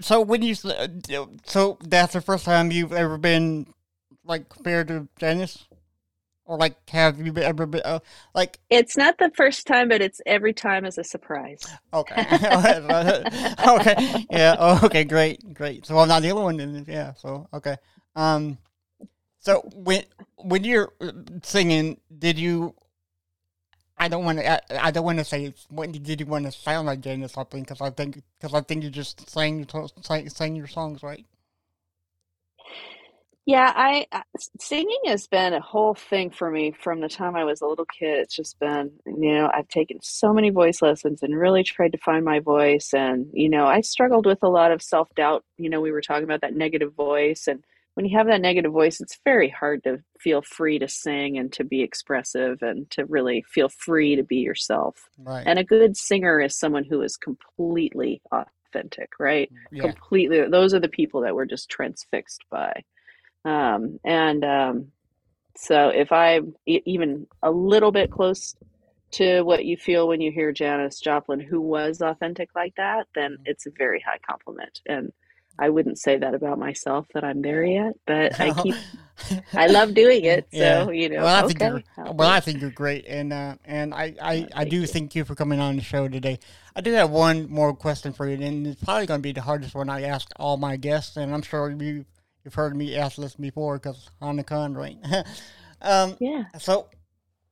So 0.00 0.22
when 0.22 0.42
you 0.42 0.56
uh, 0.64 0.88
so 1.44 1.78
that's 1.84 2.14
the 2.14 2.22
first 2.22 2.46
time 2.46 2.72
you've 2.72 2.94
ever 2.94 3.18
been 3.18 3.66
like 4.24 4.48
compared 4.48 4.88
to 4.88 5.06
Janis, 5.18 5.66
or 6.44 6.58
like 6.58 6.76
have 6.90 7.20
you 7.20 7.34
ever 7.36 7.66
been 7.66 7.82
uh, 7.84 8.00
like 8.34 8.58
It's 8.70 8.96
not 8.96 9.18
the 9.18 9.30
first 9.34 9.66
time, 9.66 9.88
but 9.88 10.00
it's 10.00 10.20
every 10.26 10.52
time 10.52 10.84
as 10.84 10.98
a 10.98 11.04
surprise. 11.04 11.60
Okay. 11.92 12.14
okay. 13.66 14.26
Yeah. 14.30 14.56
Oh, 14.58 14.80
okay. 14.84 15.04
Great. 15.04 15.54
Great. 15.54 15.86
So 15.86 15.98
I'm 15.98 16.08
not 16.08 16.22
the 16.22 16.30
only 16.30 16.44
one. 16.44 16.56
Then. 16.56 16.84
Yeah. 16.88 17.14
So 17.14 17.48
okay. 17.54 17.76
Um. 18.16 18.58
So 19.38 19.68
when 19.74 20.04
when 20.36 20.64
you're 20.64 20.92
uh, 21.00 21.12
singing, 21.42 22.00
did 22.16 22.38
you? 22.38 22.74
I 23.98 24.08
don't 24.08 24.24
want 24.24 24.38
to. 24.38 24.50
I, 24.50 24.88
I 24.88 24.90
don't 24.90 25.04
want 25.04 25.18
to 25.18 25.24
say 25.24 25.54
when 25.68 25.92
did 25.92 26.20
you 26.20 26.26
want 26.26 26.46
to 26.46 26.52
sound 26.52 26.86
like 26.86 27.06
or 27.06 27.28
something 27.28 27.62
because 27.62 27.80
I 27.80 27.90
think 27.90 28.22
because 28.38 28.54
I 28.54 28.60
think 28.62 28.82
you 28.82 28.90
just 28.90 29.30
sang 29.30 29.66
sang, 30.02 30.28
sang 30.28 30.56
your 30.56 30.66
songs 30.66 31.02
right. 31.02 31.24
Yeah, 33.44 33.72
I 33.74 34.06
uh, 34.12 34.18
I- 34.18 34.40
singing 34.60 35.00
has 35.06 35.26
been 35.26 35.52
a 35.52 35.60
whole 35.60 35.94
thing 35.94 36.30
for 36.30 36.50
me 36.50 36.72
from 36.80 37.00
the 37.00 37.08
time 37.08 37.34
I 37.34 37.44
was 37.44 37.60
a 37.60 37.66
little 37.66 37.86
kid. 37.86 38.20
It's 38.20 38.36
just 38.36 38.58
been, 38.60 38.92
you 39.04 39.34
know, 39.34 39.50
I've 39.52 39.68
taken 39.68 39.98
so 40.00 40.32
many 40.32 40.50
voice 40.50 40.80
lessons 40.80 41.22
and 41.22 41.36
really 41.36 41.64
tried 41.64 41.92
to 41.92 41.98
find 41.98 42.24
my 42.24 42.38
voice. 42.38 42.94
And, 42.94 43.26
you 43.32 43.48
know, 43.48 43.66
I 43.66 43.80
struggled 43.80 44.26
with 44.26 44.42
a 44.42 44.48
lot 44.48 44.70
of 44.70 44.80
self 44.80 45.08
doubt. 45.16 45.44
You 45.58 45.70
know, 45.70 45.80
we 45.80 45.90
were 45.90 46.02
talking 46.02 46.24
about 46.24 46.42
that 46.42 46.54
negative 46.54 46.94
voice. 46.94 47.48
And 47.48 47.64
when 47.94 48.06
you 48.06 48.16
have 48.16 48.28
that 48.28 48.40
negative 48.40 48.72
voice, 48.72 49.00
it's 49.00 49.18
very 49.24 49.48
hard 49.48 49.82
to 49.84 49.98
feel 50.20 50.42
free 50.42 50.78
to 50.78 50.86
sing 50.86 51.36
and 51.36 51.52
to 51.54 51.64
be 51.64 51.82
expressive 51.82 52.62
and 52.62 52.88
to 52.92 53.06
really 53.06 53.44
feel 53.52 53.68
free 53.68 54.14
to 54.16 54.22
be 54.22 54.36
yourself. 54.36 55.08
Right. 55.18 55.44
And 55.44 55.58
a 55.58 55.64
good 55.64 55.96
singer 55.96 56.40
is 56.40 56.56
someone 56.56 56.84
who 56.84 57.02
is 57.02 57.16
completely 57.16 58.22
authentic, 58.30 59.10
right? 59.18 59.50
yeah. 59.72 59.82
completely 59.82 60.48
those 60.48 60.72
are 60.72 60.80
the 60.80 60.88
people 60.88 61.22
that 61.22 61.34
we're 61.34 61.44
just 61.44 61.68
transfixed 61.68 62.44
by 62.50 62.82
um 63.44 63.98
and 64.04 64.44
um 64.44 64.86
so 65.56 65.88
if 65.88 66.12
i'm 66.12 66.54
even 66.66 67.26
a 67.42 67.50
little 67.50 67.92
bit 67.92 68.10
close 68.10 68.54
to 69.10 69.42
what 69.42 69.64
you 69.64 69.76
feel 69.76 70.08
when 70.08 70.22
you 70.22 70.32
hear 70.32 70.52
Janis 70.52 70.98
Joplin 70.98 71.38
who 71.38 71.60
was 71.60 72.00
authentic 72.00 72.48
like 72.54 72.74
that 72.76 73.06
then 73.14 73.36
it's 73.44 73.66
a 73.66 73.70
very 73.76 74.00
high 74.00 74.18
compliment 74.26 74.80
and 74.86 75.12
I 75.58 75.68
wouldn't 75.68 75.98
say 75.98 76.16
that 76.16 76.34
about 76.34 76.58
myself 76.58 77.06
that 77.12 77.22
I'm 77.22 77.42
there 77.42 77.62
yet 77.64 77.92
but 78.06 78.40
I 78.40 78.52
keep 78.62 78.74
I 79.54 79.66
love 79.66 79.94
doing 79.94 80.24
it. 80.24 80.48
So 80.52 80.58
Yeah. 80.58 80.90
you 80.90 81.08
know, 81.08 81.24
well, 81.24 81.44
I 81.44 81.46
think 81.46 81.60
you're, 81.60 81.82
well, 81.96 82.28
I 82.28 82.40
think 82.40 82.60
you're 82.60 82.70
great, 82.70 83.06
and 83.06 83.32
uh, 83.32 83.56
and 83.64 83.94
I, 83.94 84.14
I, 84.20 84.48
I 84.54 84.64
do 84.64 84.80
you. 84.80 84.86
thank 84.86 85.14
you 85.14 85.24
for 85.24 85.34
coming 85.34 85.60
on 85.60 85.76
the 85.76 85.82
show 85.82 86.08
today. 86.08 86.38
I 86.74 86.80
do 86.80 86.92
have 86.92 87.10
one 87.10 87.50
more 87.50 87.74
question 87.74 88.12
for 88.12 88.28
you, 88.28 88.44
and 88.44 88.66
it's 88.66 88.82
probably 88.82 89.06
going 89.06 89.20
to 89.20 89.22
be 89.22 89.32
the 89.32 89.42
hardest 89.42 89.74
one 89.74 89.88
I 89.88 90.02
ask 90.02 90.28
all 90.36 90.56
my 90.56 90.76
guests, 90.76 91.16
and 91.16 91.34
I'm 91.34 91.42
sure 91.42 91.70
you 91.70 92.04
you've 92.44 92.54
heard 92.54 92.76
me 92.76 92.96
ask 92.96 93.16
this 93.16 93.34
before 93.34 93.78
because 93.78 94.10
Hanukkah, 94.20 94.74
right? 94.74 94.98
um, 95.82 96.16
yeah. 96.20 96.44
so 96.58 96.88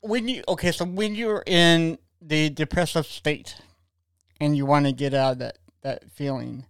when 0.01 0.29
you 0.29 0.43
okay, 0.49 0.73
so 0.73 0.85
when 0.85 1.15
you're 1.15 1.43
in 1.47 1.99
the 2.21 2.51
depressive 2.51 3.07
state 3.07 3.57
and 4.41 4.57
you 4.57 4.67
want 4.67 4.87
to 4.87 4.93
get 4.93 5.15
out 5.15 5.33
of 5.33 5.39
that 5.39 5.59
that 5.83 6.11
feeling, 6.11 6.67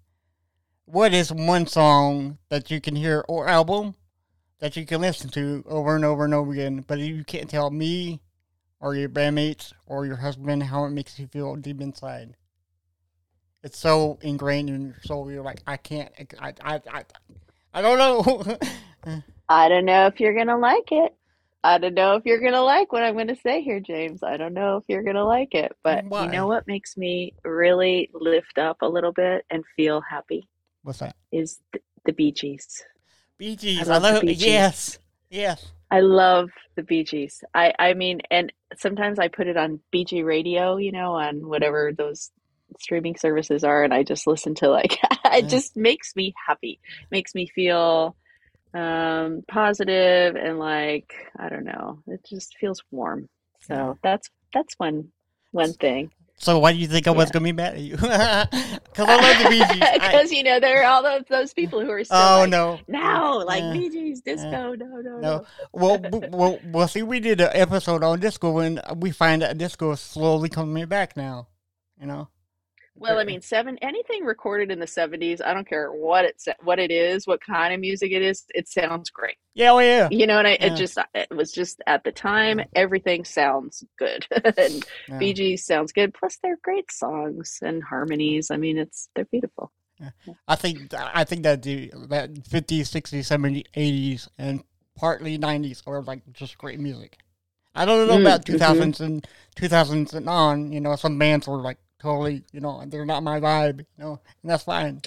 what 0.84 1.12
is 1.12 1.32
one 1.32 1.66
song 1.66 2.38
that 2.48 2.70
you 2.70 2.80
can 2.80 2.96
hear 2.96 3.24
or 3.28 3.48
album 3.48 3.94
that 4.58 4.76
you 4.76 4.84
can 4.84 5.00
listen 5.00 5.30
to 5.30 5.64
over 5.66 5.96
and 5.96 6.04
over 6.04 6.24
and 6.24 6.34
over 6.34 6.52
again, 6.52 6.84
but 6.86 6.98
you 6.98 7.24
can't 7.24 7.48
tell 7.48 7.70
me 7.70 8.20
or 8.80 8.94
your 8.94 9.08
bandmates 9.08 9.72
or 9.86 10.06
your 10.06 10.16
husband 10.16 10.62
how 10.62 10.84
it 10.84 10.90
makes 10.90 11.18
you 11.18 11.26
feel 11.26 11.56
deep 11.56 11.80
inside? 11.80 12.34
It's 13.62 13.78
so 13.78 14.18
ingrained 14.22 14.70
in 14.70 14.86
your 14.86 15.00
soul. 15.02 15.30
You're 15.30 15.42
like, 15.42 15.60
I 15.66 15.76
can't. 15.76 16.10
I 16.40 16.54
I 16.62 16.80
I, 16.90 17.04
I 17.72 17.82
don't 17.82 17.98
know. 17.98 18.56
I 19.48 19.68
don't 19.68 19.84
know 19.84 20.06
if 20.06 20.20
you're 20.20 20.34
gonna 20.36 20.58
like 20.58 20.90
it. 20.92 21.14
I 21.62 21.78
don't 21.78 21.94
know 21.94 22.14
if 22.16 22.24
you're 22.24 22.40
gonna 22.40 22.62
like 22.62 22.92
what 22.92 23.02
I'm 23.02 23.16
gonna 23.16 23.36
say 23.36 23.62
here, 23.62 23.80
James. 23.80 24.22
I 24.22 24.36
don't 24.36 24.54
know 24.54 24.76
if 24.78 24.84
you're 24.88 25.02
gonna 25.02 25.24
like 25.24 25.54
it, 25.54 25.72
but 25.82 26.04
Why? 26.06 26.24
you 26.24 26.30
know 26.30 26.46
what 26.46 26.66
makes 26.66 26.96
me 26.96 27.34
really 27.44 28.10
lift 28.14 28.58
up 28.58 28.78
a 28.82 28.88
little 28.88 29.12
bit 29.12 29.44
and 29.50 29.64
feel 29.76 30.00
happy 30.00 30.48
What's 30.82 31.00
that? 31.00 31.16
is 31.32 31.60
th- 31.72 31.84
the 32.04 32.12
Bee 32.12 32.32
Gees. 32.32 32.82
Bee 33.38 33.56
Gees. 33.56 33.88
I 33.88 33.94
I 33.94 33.98
love 33.98 34.02
the 34.02 34.12
love. 34.12 34.20
Bee 34.22 34.34
Gees. 34.34 34.44
Yes. 34.46 34.98
Yes. 35.28 35.72
I 35.90 36.00
love 36.00 36.50
the 36.76 36.82
Bee 36.82 37.04
Gees. 37.04 37.42
I 37.54 37.74
I 37.78 37.94
mean, 37.94 38.20
and 38.30 38.52
sometimes 38.78 39.18
I 39.18 39.28
put 39.28 39.46
it 39.48 39.56
on 39.56 39.80
BG 39.92 40.24
Radio, 40.24 40.76
you 40.76 40.92
know, 40.92 41.14
on 41.14 41.46
whatever 41.48 41.92
those 41.92 42.30
streaming 42.78 43.16
services 43.16 43.64
are, 43.64 43.82
and 43.82 43.92
I 43.92 44.02
just 44.02 44.26
listen 44.26 44.54
to 44.56 44.68
like 44.68 44.98
it 45.26 45.48
just 45.48 45.76
makes 45.76 46.14
me 46.16 46.34
happy, 46.46 46.80
makes 47.10 47.34
me 47.34 47.46
feel 47.46 48.16
um 48.72 49.42
positive 49.48 50.36
and 50.36 50.58
like 50.58 51.12
I 51.38 51.48
don't 51.48 51.64
know, 51.64 51.98
it 52.06 52.24
just 52.24 52.56
feels 52.58 52.82
warm. 52.90 53.28
So 53.62 53.98
that's 54.02 54.28
that's 54.54 54.74
one 54.78 55.12
one 55.52 55.72
thing. 55.74 56.10
So 56.36 56.58
why 56.58 56.72
do 56.72 56.78
you 56.78 56.86
think 56.86 57.06
I 57.06 57.10
was 57.10 57.28
Yeah. 57.28 57.32
gonna 57.32 57.44
be 57.44 57.52
mad 57.52 57.74
at 57.74 57.80
you? 57.80 57.96
Because 58.90 59.08
I 59.08 59.20
love 59.20 59.38
the 59.38 59.48
Bee 59.50 59.64
Gees. 59.74 59.88
Because 59.92 60.32
you 60.32 60.42
know 60.42 60.58
there 60.58 60.82
are 60.82 60.86
all 60.86 61.02
those 61.02 61.22
those 61.28 61.52
people 61.54 61.80
who 61.80 61.90
are 61.90 62.02
still 62.04 62.16
oh 62.18 62.40
like, 62.40 62.50
no. 62.50 62.80
no, 62.88 63.42
like 63.46 63.62
Yeah. 63.62 63.72
Bee 63.74 63.90
Gees, 63.90 64.20
disco, 64.22 64.74
no, 64.74 64.74
no, 64.74 65.00
No. 65.00 65.20
no. 65.20 65.46
Well, 65.72 65.98
well, 66.30 66.60
well. 66.64 66.88
See, 66.88 67.02
we 67.02 67.20
did 67.20 67.40
an 67.40 67.50
episode 67.52 68.02
on 68.02 68.20
disco, 68.20 68.58
and 68.58 68.80
we 68.96 69.10
find 69.10 69.42
that 69.42 69.58
disco 69.58 69.92
is 69.92 70.00
slowly 70.00 70.48
coming 70.48 70.86
back 70.86 71.16
now. 71.16 71.48
You 72.00 72.06
know. 72.06 72.28
Well, 73.00 73.18
I 73.18 73.24
mean, 73.24 73.40
seven 73.40 73.78
anything 73.78 74.24
recorded 74.24 74.70
in 74.70 74.78
the 74.78 74.86
seventies, 74.86 75.40
I 75.40 75.54
don't 75.54 75.66
care 75.68 75.90
what 75.90 76.24
it 76.26 76.42
what 76.62 76.78
it 76.78 76.90
is, 76.90 77.26
what 77.26 77.40
kind 77.44 77.72
of 77.74 77.80
music 77.80 78.12
it 78.12 78.22
is, 78.22 78.44
it 78.50 78.68
sounds 78.68 79.10
great. 79.10 79.36
Yeah. 79.54 79.72
Oh 79.72 79.78
yeah. 79.78 80.10
You 80.10 80.26
know, 80.26 80.38
and 80.38 80.48
I 80.48 80.58
Yeah. 80.58 80.62
it 80.62 80.76
just 80.76 80.98
it 81.14 81.28
was 81.30 81.52
just 81.52 81.82
at 81.86 82.04
the 82.04 82.12
time 82.12 82.60
everything 82.74 83.24
sounds 83.24 83.84
good, 83.98 84.26
and 84.58 84.84
Yeah. 85.08 85.32
Gees 85.34 85.66
sounds 85.66 85.92
good. 85.92 86.14
Plus, 86.14 86.38
they're 86.42 86.58
great 86.62 86.92
songs 86.92 87.58
and 87.62 87.82
harmonies. 87.84 88.50
I 88.50 88.58
mean, 88.58 88.78
it's 88.78 89.08
they're 89.16 89.26
beautiful. 89.26 89.72
I 90.48 90.56
think 90.56 90.92
I 90.94 91.24
think 91.24 91.42
that 91.44 91.62
the 91.62 91.92
that 92.08 92.30
50s, 92.48 92.88
60s, 92.88 93.26
70s, 93.26 93.64
80s, 93.74 94.28
and 94.38 94.64
partly 94.96 95.38
90s 95.38 95.82
are 95.86 96.02
like 96.02 96.22
just 96.32 96.58
great 96.58 96.80
music. 96.80 97.18
I 97.74 97.84
don't 97.84 98.08
know 98.08 98.14
Mm, 98.14 98.16
about 98.16 98.46
mhm. 98.48 98.90
2000s 98.90 99.00
and 99.00 99.26
2000s 99.56 100.14
and 100.14 100.28
on. 100.28 100.72
You 100.72 100.80
know, 100.80 100.96
some 100.96 101.18
bands 101.18 101.48
were 101.48 101.60
like 101.60 101.78
totally, 102.00 102.42
you 102.52 102.60
know, 102.60 102.82
they're 102.86 103.06
not 103.06 103.22
my 103.22 103.40
vibe. 103.40 103.80
You 103.80 104.04
know, 104.04 104.20
and 104.42 104.50
that's 104.50 104.64
fine. 104.64 105.00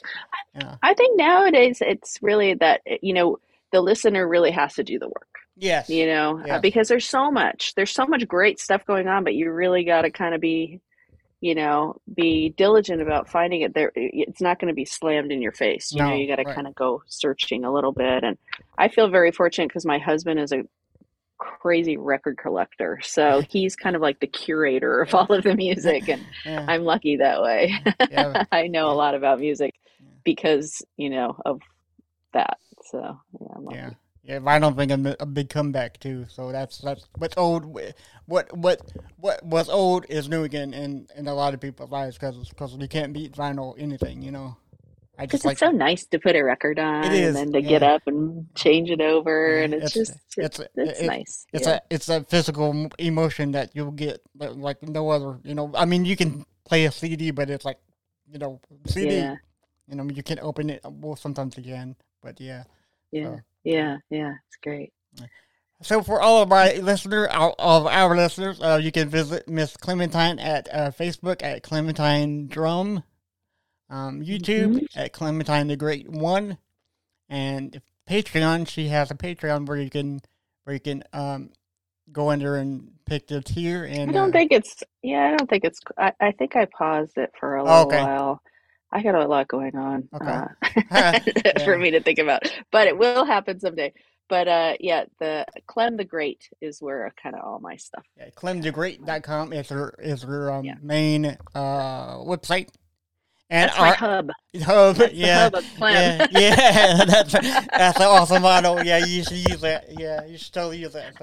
Yeah. 0.56 0.76
I 0.82 0.94
think 0.94 1.18
nowadays 1.18 1.80
it's 1.82 2.20
really 2.22 2.54
that 2.56 2.82
you 3.02 3.14
know 3.14 3.38
the 3.72 3.82
listener 3.82 4.28
really 4.28 4.52
has 4.52 4.76
to 4.76 4.84
do 4.84 5.00
the 5.00 5.08
work. 5.08 5.28
Yes. 5.56 5.88
you 5.88 6.08
know 6.08 6.40
uh, 6.50 6.60
because 6.60 6.88
there's 6.88 7.08
so 7.08 7.30
much 7.30 7.76
there's 7.76 7.92
so 7.92 8.08
much 8.08 8.28
great 8.28 8.60
stuff 8.60 8.88
going 8.88 9.08
on 9.08 9.24
but 9.24 9.36
you 9.36 9.52
really 9.52 9.84
got 9.84 10.02
to 10.02 10.10
kind 10.10 10.34
of 10.34 10.42
be 10.42 10.82
you 11.42 11.54
know 11.54 11.98
be 12.12 12.50
diligent 12.58 13.04
about 13.04 13.30
finding 13.30 13.62
it 13.62 13.76
there 13.76 13.92
it's 13.96 14.42
not 14.42 14.60
going 14.60 14.70
to 14.70 14.74
be 14.74 14.84
slammed 14.86 15.32
in 15.32 15.44
your 15.44 15.52
face 15.52 15.92
you 15.92 16.00
know 16.00 16.10
No, 16.10 16.16
you 16.16 16.28
got 16.28 16.38
to 16.38 16.44
right. 16.44 16.56
kind 16.56 16.66
of 16.66 16.74
go 16.74 17.04
searching 17.06 17.66
a 17.66 17.72
little 17.72 17.92
bit 17.92 18.24
and 18.24 18.36
i 18.80 18.88
feel 18.88 19.10
very 19.10 19.32
fortunate 19.32 19.68
because 19.68 19.86
my 19.86 20.00
husband 20.00 20.40
is 20.40 20.52
a 20.52 20.64
crazy 21.62 21.98
record 21.98 22.38
collector 22.38 23.00
so 23.04 23.42
he's 23.50 23.76
kind 23.76 23.96
of 23.96 24.02
like 24.02 24.20
the 24.20 24.28
curator 24.28 25.02
of 25.02 25.14
all 25.14 25.32
of 25.32 25.44
the 25.44 25.56
music 25.56 26.08
and 26.10 26.26
Yeah. 26.46 26.66
i'm 26.68 26.84
lucky 26.84 27.18
that 27.18 27.42
way 27.42 27.74
Yeah. 28.12 28.46
i 28.52 28.68
know 28.68 28.90
a 28.90 28.96
lot 28.96 29.14
about 29.16 29.40
music 29.40 29.76
because 30.24 30.82
you 30.98 31.10
know 31.10 31.36
of 31.46 31.60
that 32.34 32.58
so 32.90 33.20
yeah, 33.40 33.48
I'm 33.56 33.64
lucky. 33.66 33.78
Yeah, 33.78 33.90
yeah. 34.24 34.40
Vinyl 34.40 34.76
bring 34.76 34.92
a, 34.92 35.16
a 35.20 35.26
big 35.26 35.50
comeback 35.50 36.00
too. 36.00 36.26
So 36.30 36.52
that's 36.52 36.80
that's 36.80 37.06
what's 37.18 37.38
old. 37.38 37.66
What 37.66 38.56
what 38.56 38.82
what 39.18 39.44
was 39.46 39.70
old 39.70 40.06
is 40.10 40.28
new 40.28 40.44
again 40.44 40.74
in 40.74 41.08
in 41.16 41.28
a 41.28 41.34
lot 41.34 41.54
of 41.54 41.62
people's 41.62 41.92
lives 41.92 42.18
because 42.18 42.50
because 42.50 42.76
you 42.76 42.88
can't 42.88 43.14
beat 43.14 43.34
vinyl 43.34 43.76
anything. 43.78 44.22
You 44.22 44.32
know. 44.32 44.58
I 45.18 45.26
Because 45.26 45.40
just 45.42 45.46
like 45.46 45.54
it's 45.54 45.60
so 45.60 45.72
nice 45.72 46.06
to 46.08 46.20
put 46.20 46.36
a 46.36 46.42
record 46.44 46.80
on 46.80 47.06
is, 47.12 47.36
and 47.36 47.54
then 47.54 47.54
to 47.54 47.62
get 47.68 47.84
up 47.84 48.02
and 48.08 48.48
change 48.56 48.90
it 48.90 49.00
over, 49.00 49.58
Yeah, 49.58 49.64
and 49.66 49.74
it's, 49.76 49.96
it's- 49.96 50.08
just 50.08 50.38
it's- 50.40 50.60
it's, 50.76 50.90
it's 51.00 51.02
nice. 51.08 51.46
it's 51.54 51.68
yeah. 51.68 51.76
a 51.76 51.80
it's 51.94 52.10
a 52.10 52.24
physical 52.24 52.90
emotion 52.98 53.52
that 53.52 53.72
you'll 53.76 53.92
get 53.92 54.22
like 54.40 54.82
no 54.82 55.10
other. 55.10 55.40
You 55.44 55.54
know, 55.54 55.72
I 55.76 55.86
mean, 55.86 56.04
you 56.06 56.16
can 56.16 56.46
play 56.66 56.86
a 56.86 56.92
CD, 56.92 57.30
but 57.32 57.50
it's 57.52 57.64
like 57.66 57.78
you 58.32 58.40
know 58.40 58.60
CD. 58.88 59.18
yeah, 59.18 59.36
You 59.88 59.96
know, 59.98 60.06
you 60.06 60.24
can 60.24 60.40
open 60.40 60.70
it. 60.72 60.82
Well, 60.84 61.16
sometimes 61.16 61.58
again, 61.60 61.96
but 62.24 62.42
yeah. 62.42 62.64
yeah, 63.12 63.24
so. 63.36 63.40
yeah, 63.64 63.98
yeah. 64.10 64.34
It's 64.48 64.58
great. 64.64 64.94
So 65.82 66.02
for 66.02 66.22
all 66.22 66.42
of 66.42 66.48
my 66.50 66.74
listener, 66.76 67.28
all 67.30 67.54
all 67.60 67.82
of 67.82 67.88
our 67.88 68.16
listeners, 68.16 68.60
uh, 68.62 68.80
you 68.82 68.92
can 68.92 69.10
visit 69.10 69.48
Miss 69.50 69.76
Clementine 69.78 70.40
at 70.40 70.68
uh, 70.74 70.92
Facebook 70.92 71.44
at 71.44 71.62
Clementine 71.62 72.48
Drum, 72.48 73.04
um, 73.94 74.22
YouTube 74.22 74.76
Mhm. 74.80 74.88
at 74.96 75.14
Clementine 75.14 75.68
the 75.68 75.78
Great 75.78 76.10
One, 76.10 76.58
and 77.30 77.76
if 77.76 77.84
Patreon. 78.10 78.68
She 78.68 78.88
has 78.90 79.12
a 79.12 79.16
Patreon 79.16 79.66
where 79.66 79.78
you 79.78 79.90
can 79.90 80.22
where 80.66 80.74
you 80.74 80.80
can 80.80 81.04
um, 81.14 81.52
go 82.12 82.32
under 82.32 82.58
and 82.58 82.92
pick 83.06 83.28
the 83.28 83.42
tier. 83.42 83.86
And 83.86 84.10
I 84.10 84.14
don't 84.14 84.30
uh, 84.30 84.32
think 84.34 84.52
it's. 84.52 84.84
Yeah, 85.02 85.28
I 85.28 85.38
don't 85.38 85.50
think 85.50 85.64
it's. 85.64 85.80
I, 85.98 86.12
I 86.20 86.32
think 86.32 86.56
I 86.56 86.66
paused 86.66 87.18
it 87.18 87.32
for 87.40 87.56
a 87.56 87.62
Oh, 87.62 87.66
little 87.66 87.88
okay. 87.88 88.04
while. 88.04 88.42
I 88.92 89.02
got 89.02 89.16
a 89.16 89.26
lot 89.26 89.48
going 89.48 89.76
on 89.76 90.08
Okay. 90.14 90.44
uh, 90.92 91.20
for 91.66 91.78
me 91.78 91.92
to 91.92 92.02
think 92.02 92.20
about, 92.20 92.44
but 92.72 92.88
it 92.88 92.98
will 92.98 93.26
happen 93.26 93.60
someday. 93.60 93.92
But 94.30 94.48
uh, 94.48 94.74
yeah, 94.80 95.06
the 95.20 95.46
Clem 95.68 95.98
the 95.98 96.06
Great 96.06 96.48
is 96.62 96.82
where 96.82 97.12
kind 97.22 97.36
of 97.36 97.42
all 97.44 97.60
my 97.60 97.76
stuff. 97.78 98.06
yeah, 98.18 98.30
ClemTheGreat.com 98.32 99.54
is 99.54 99.70
her 99.70 99.96
is 100.00 100.24
her 100.24 100.52
um, 100.52 100.66
Yeah. 100.66 100.76
main 100.82 101.26
uh, 101.56 102.18
website. 102.18 102.70
And 103.54 103.70
That's 103.70 103.80
my 103.80 103.88
our 103.90 103.94
hub. 103.96 104.32
hub, 104.64 104.96
That's 104.96 105.14
yeah. 105.14 105.40
hub 105.44 105.56
of 105.56 105.66
Yeah, 105.80 106.28
yeah, 106.32 107.06
that's 107.06 107.34
that's 107.34 107.98
an 108.00 108.04
awesome 108.06 108.42
model. 108.42 108.84
Yeah, 108.84 109.06
you 109.06 109.24
should 109.24 109.38
use 109.48 109.62
that. 109.62 109.86
Yeah, 110.00 110.26
you 110.26 110.38
should 110.40 110.54
totally 110.54 110.80
use 110.80 110.94
that. 110.94 111.14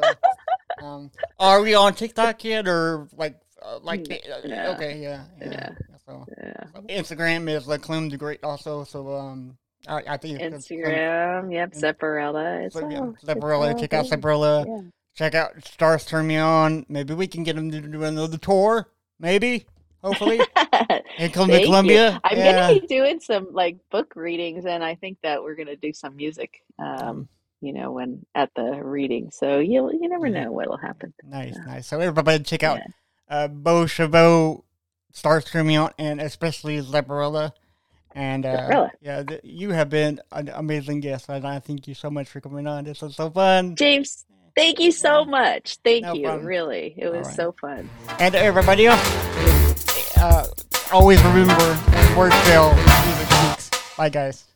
So, 0.80 0.86
um, 0.86 1.10
are 1.40 1.60
we 1.60 1.74
on 1.74 1.94
TikTok 1.94 2.44
yet, 2.44 2.68
or 2.68 3.08
like, 3.16 3.34
uh, 3.60 3.80
like, 3.82 4.06
uh, 4.10 4.46
No. 4.46 4.72
okay, 4.74 5.00
yeah, 5.02 5.24
yeah. 5.40 5.50
Yeah. 5.50 5.70
So 6.06 6.24
Yeah. 6.38 6.64
Instagram 7.00 7.48
is 7.48 7.66
like 7.66 7.82
Clem 7.82 8.08
the 8.08 8.16
Great 8.16 8.44
also. 8.44 8.84
So 8.84 9.12
um, 9.12 9.56
I, 9.88 10.02
I 10.10 10.16
think 10.16 10.38
Instagram, 10.40 11.52
yep, 11.52 11.72
and- 11.72 11.82
Zepparella. 11.82 12.66
It's 12.66 12.74
So, 12.74 12.88
yeah, 12.88 13.10
Zepparella, 13.24 13.78
check 13.78 13.92
out. 13.92 14.06
Zepparella. 14.06 14.66
Yeah. 14.66 14.88
Check 15.16 15.34
out 15.34 15.64
Stars 15.66 16.04
Turn 16.06 16.28
Me 16.28 16.36
On. 16.38 16.86
Maybe 16.88 17.12
we 17.14 17.26
can 17.26 17.42
get 17.42 17.56
them 17.56 17.72
to 17.72 17.80
do 17.80 18.04
another 18.04 18.38
tour. 18.38 18.88
Maybe, 19.18 19.66
hopefully, 20.02 20.38
in 21.18 21.30
Columbia, 21.30 21.56
Thank 21.56 21.60
you. 21.60 21.66
Columbia. 21.66 22.20
I'm 22.24 22.36
yeah. 22.38 22.68
gonna 22.68 22.80
be 22.80 22.86
doing 22.86 23.20
some 23.20 23.48
like 23.52 23.76
book 23.90 24.14
readings, 24.16 24.64
and 24.66 24.82
I 24.84 24.94
think 24.94 25.18
that 25.22 25.42
we're 25.42 25.54
gonna 25.56 25.76
do 25.76 25.92
some 25.92 26.16
music. 26.16 26.62
Um, 26.78 27.28
you 27.60 27.72
know, 27.72 27.92
when 27.92 28.24
at 28.34 28.50
the 28.56 28.80
reading, 28.82 29.30
so 29.30 29.58
you 29.58 29.90
you 29.92 30.08
never 30.08 30.28
know 30.28 30.50
what'll 30.52 30.78
happen. 30.78 31.12
Nice, 31.24 31.56
nice. 31.66 31.86
So 31.86 32.00
everybody 32.00 32.42
check 32.42 32.62
out 32.62 32.78
Yeah. 32.78 33.36
uh, 33.36 33.48
Bo 33.48 33.86
Chabot, 33.86 34.62
Star 35.12 35.42
On, 35.54 35.90
and 35.98 36.20
especially 36.20 36.80
Zepparella. 36.80 37.52
And 38.12 38.44
uh, 38.44 38.88
yeah, 39.00 39.22
th- 39.22 39.40
you 39.44 39.70
have 39.70 39.88
been 39.88 40.20
an 40.32 40.48
amazing 40.48 41.00
guest, 41.00 41.28
and 41.28 41.46
I 41.46 41.60
thank 41.60 41.86
you 41.86 41.94
so 41.94 42.10
much 42.10 42.28
for 42.28 42.40
coming 42.40 42.66
on. 42.66 42.84
This 42.84 43.02
was 43.02 43.14
so 43.14 43.30
fun. 43.30 43.76
James, 43.76 44.24
thank 44.56 44.80
you 44.80 44.90
so 44.90 45.24
much. 45.24 45.76
Thank 45.84 46.04
No 46.04 46.14
you. 46.14 46.22
problem. 46.24 46.44
Really, 46.46 46.94
it 46.96 47.08
was 47.12 47.28
right. 47.28 47.36
so 47.36 47.54
fun. 47.60 47.88
And 48.18 48.34
everybody 48.34 48.86
else, 48.86 49.69
uh, 50.16 50.46
always 50.92 51.22
remember 51.22 51.78
words 52.16 52.34
fail, 52.42 52.74
music 52.74 53.28
speaks. 53.30 53.70
Bye, 53.96 54.08
guys. 54.08 54.49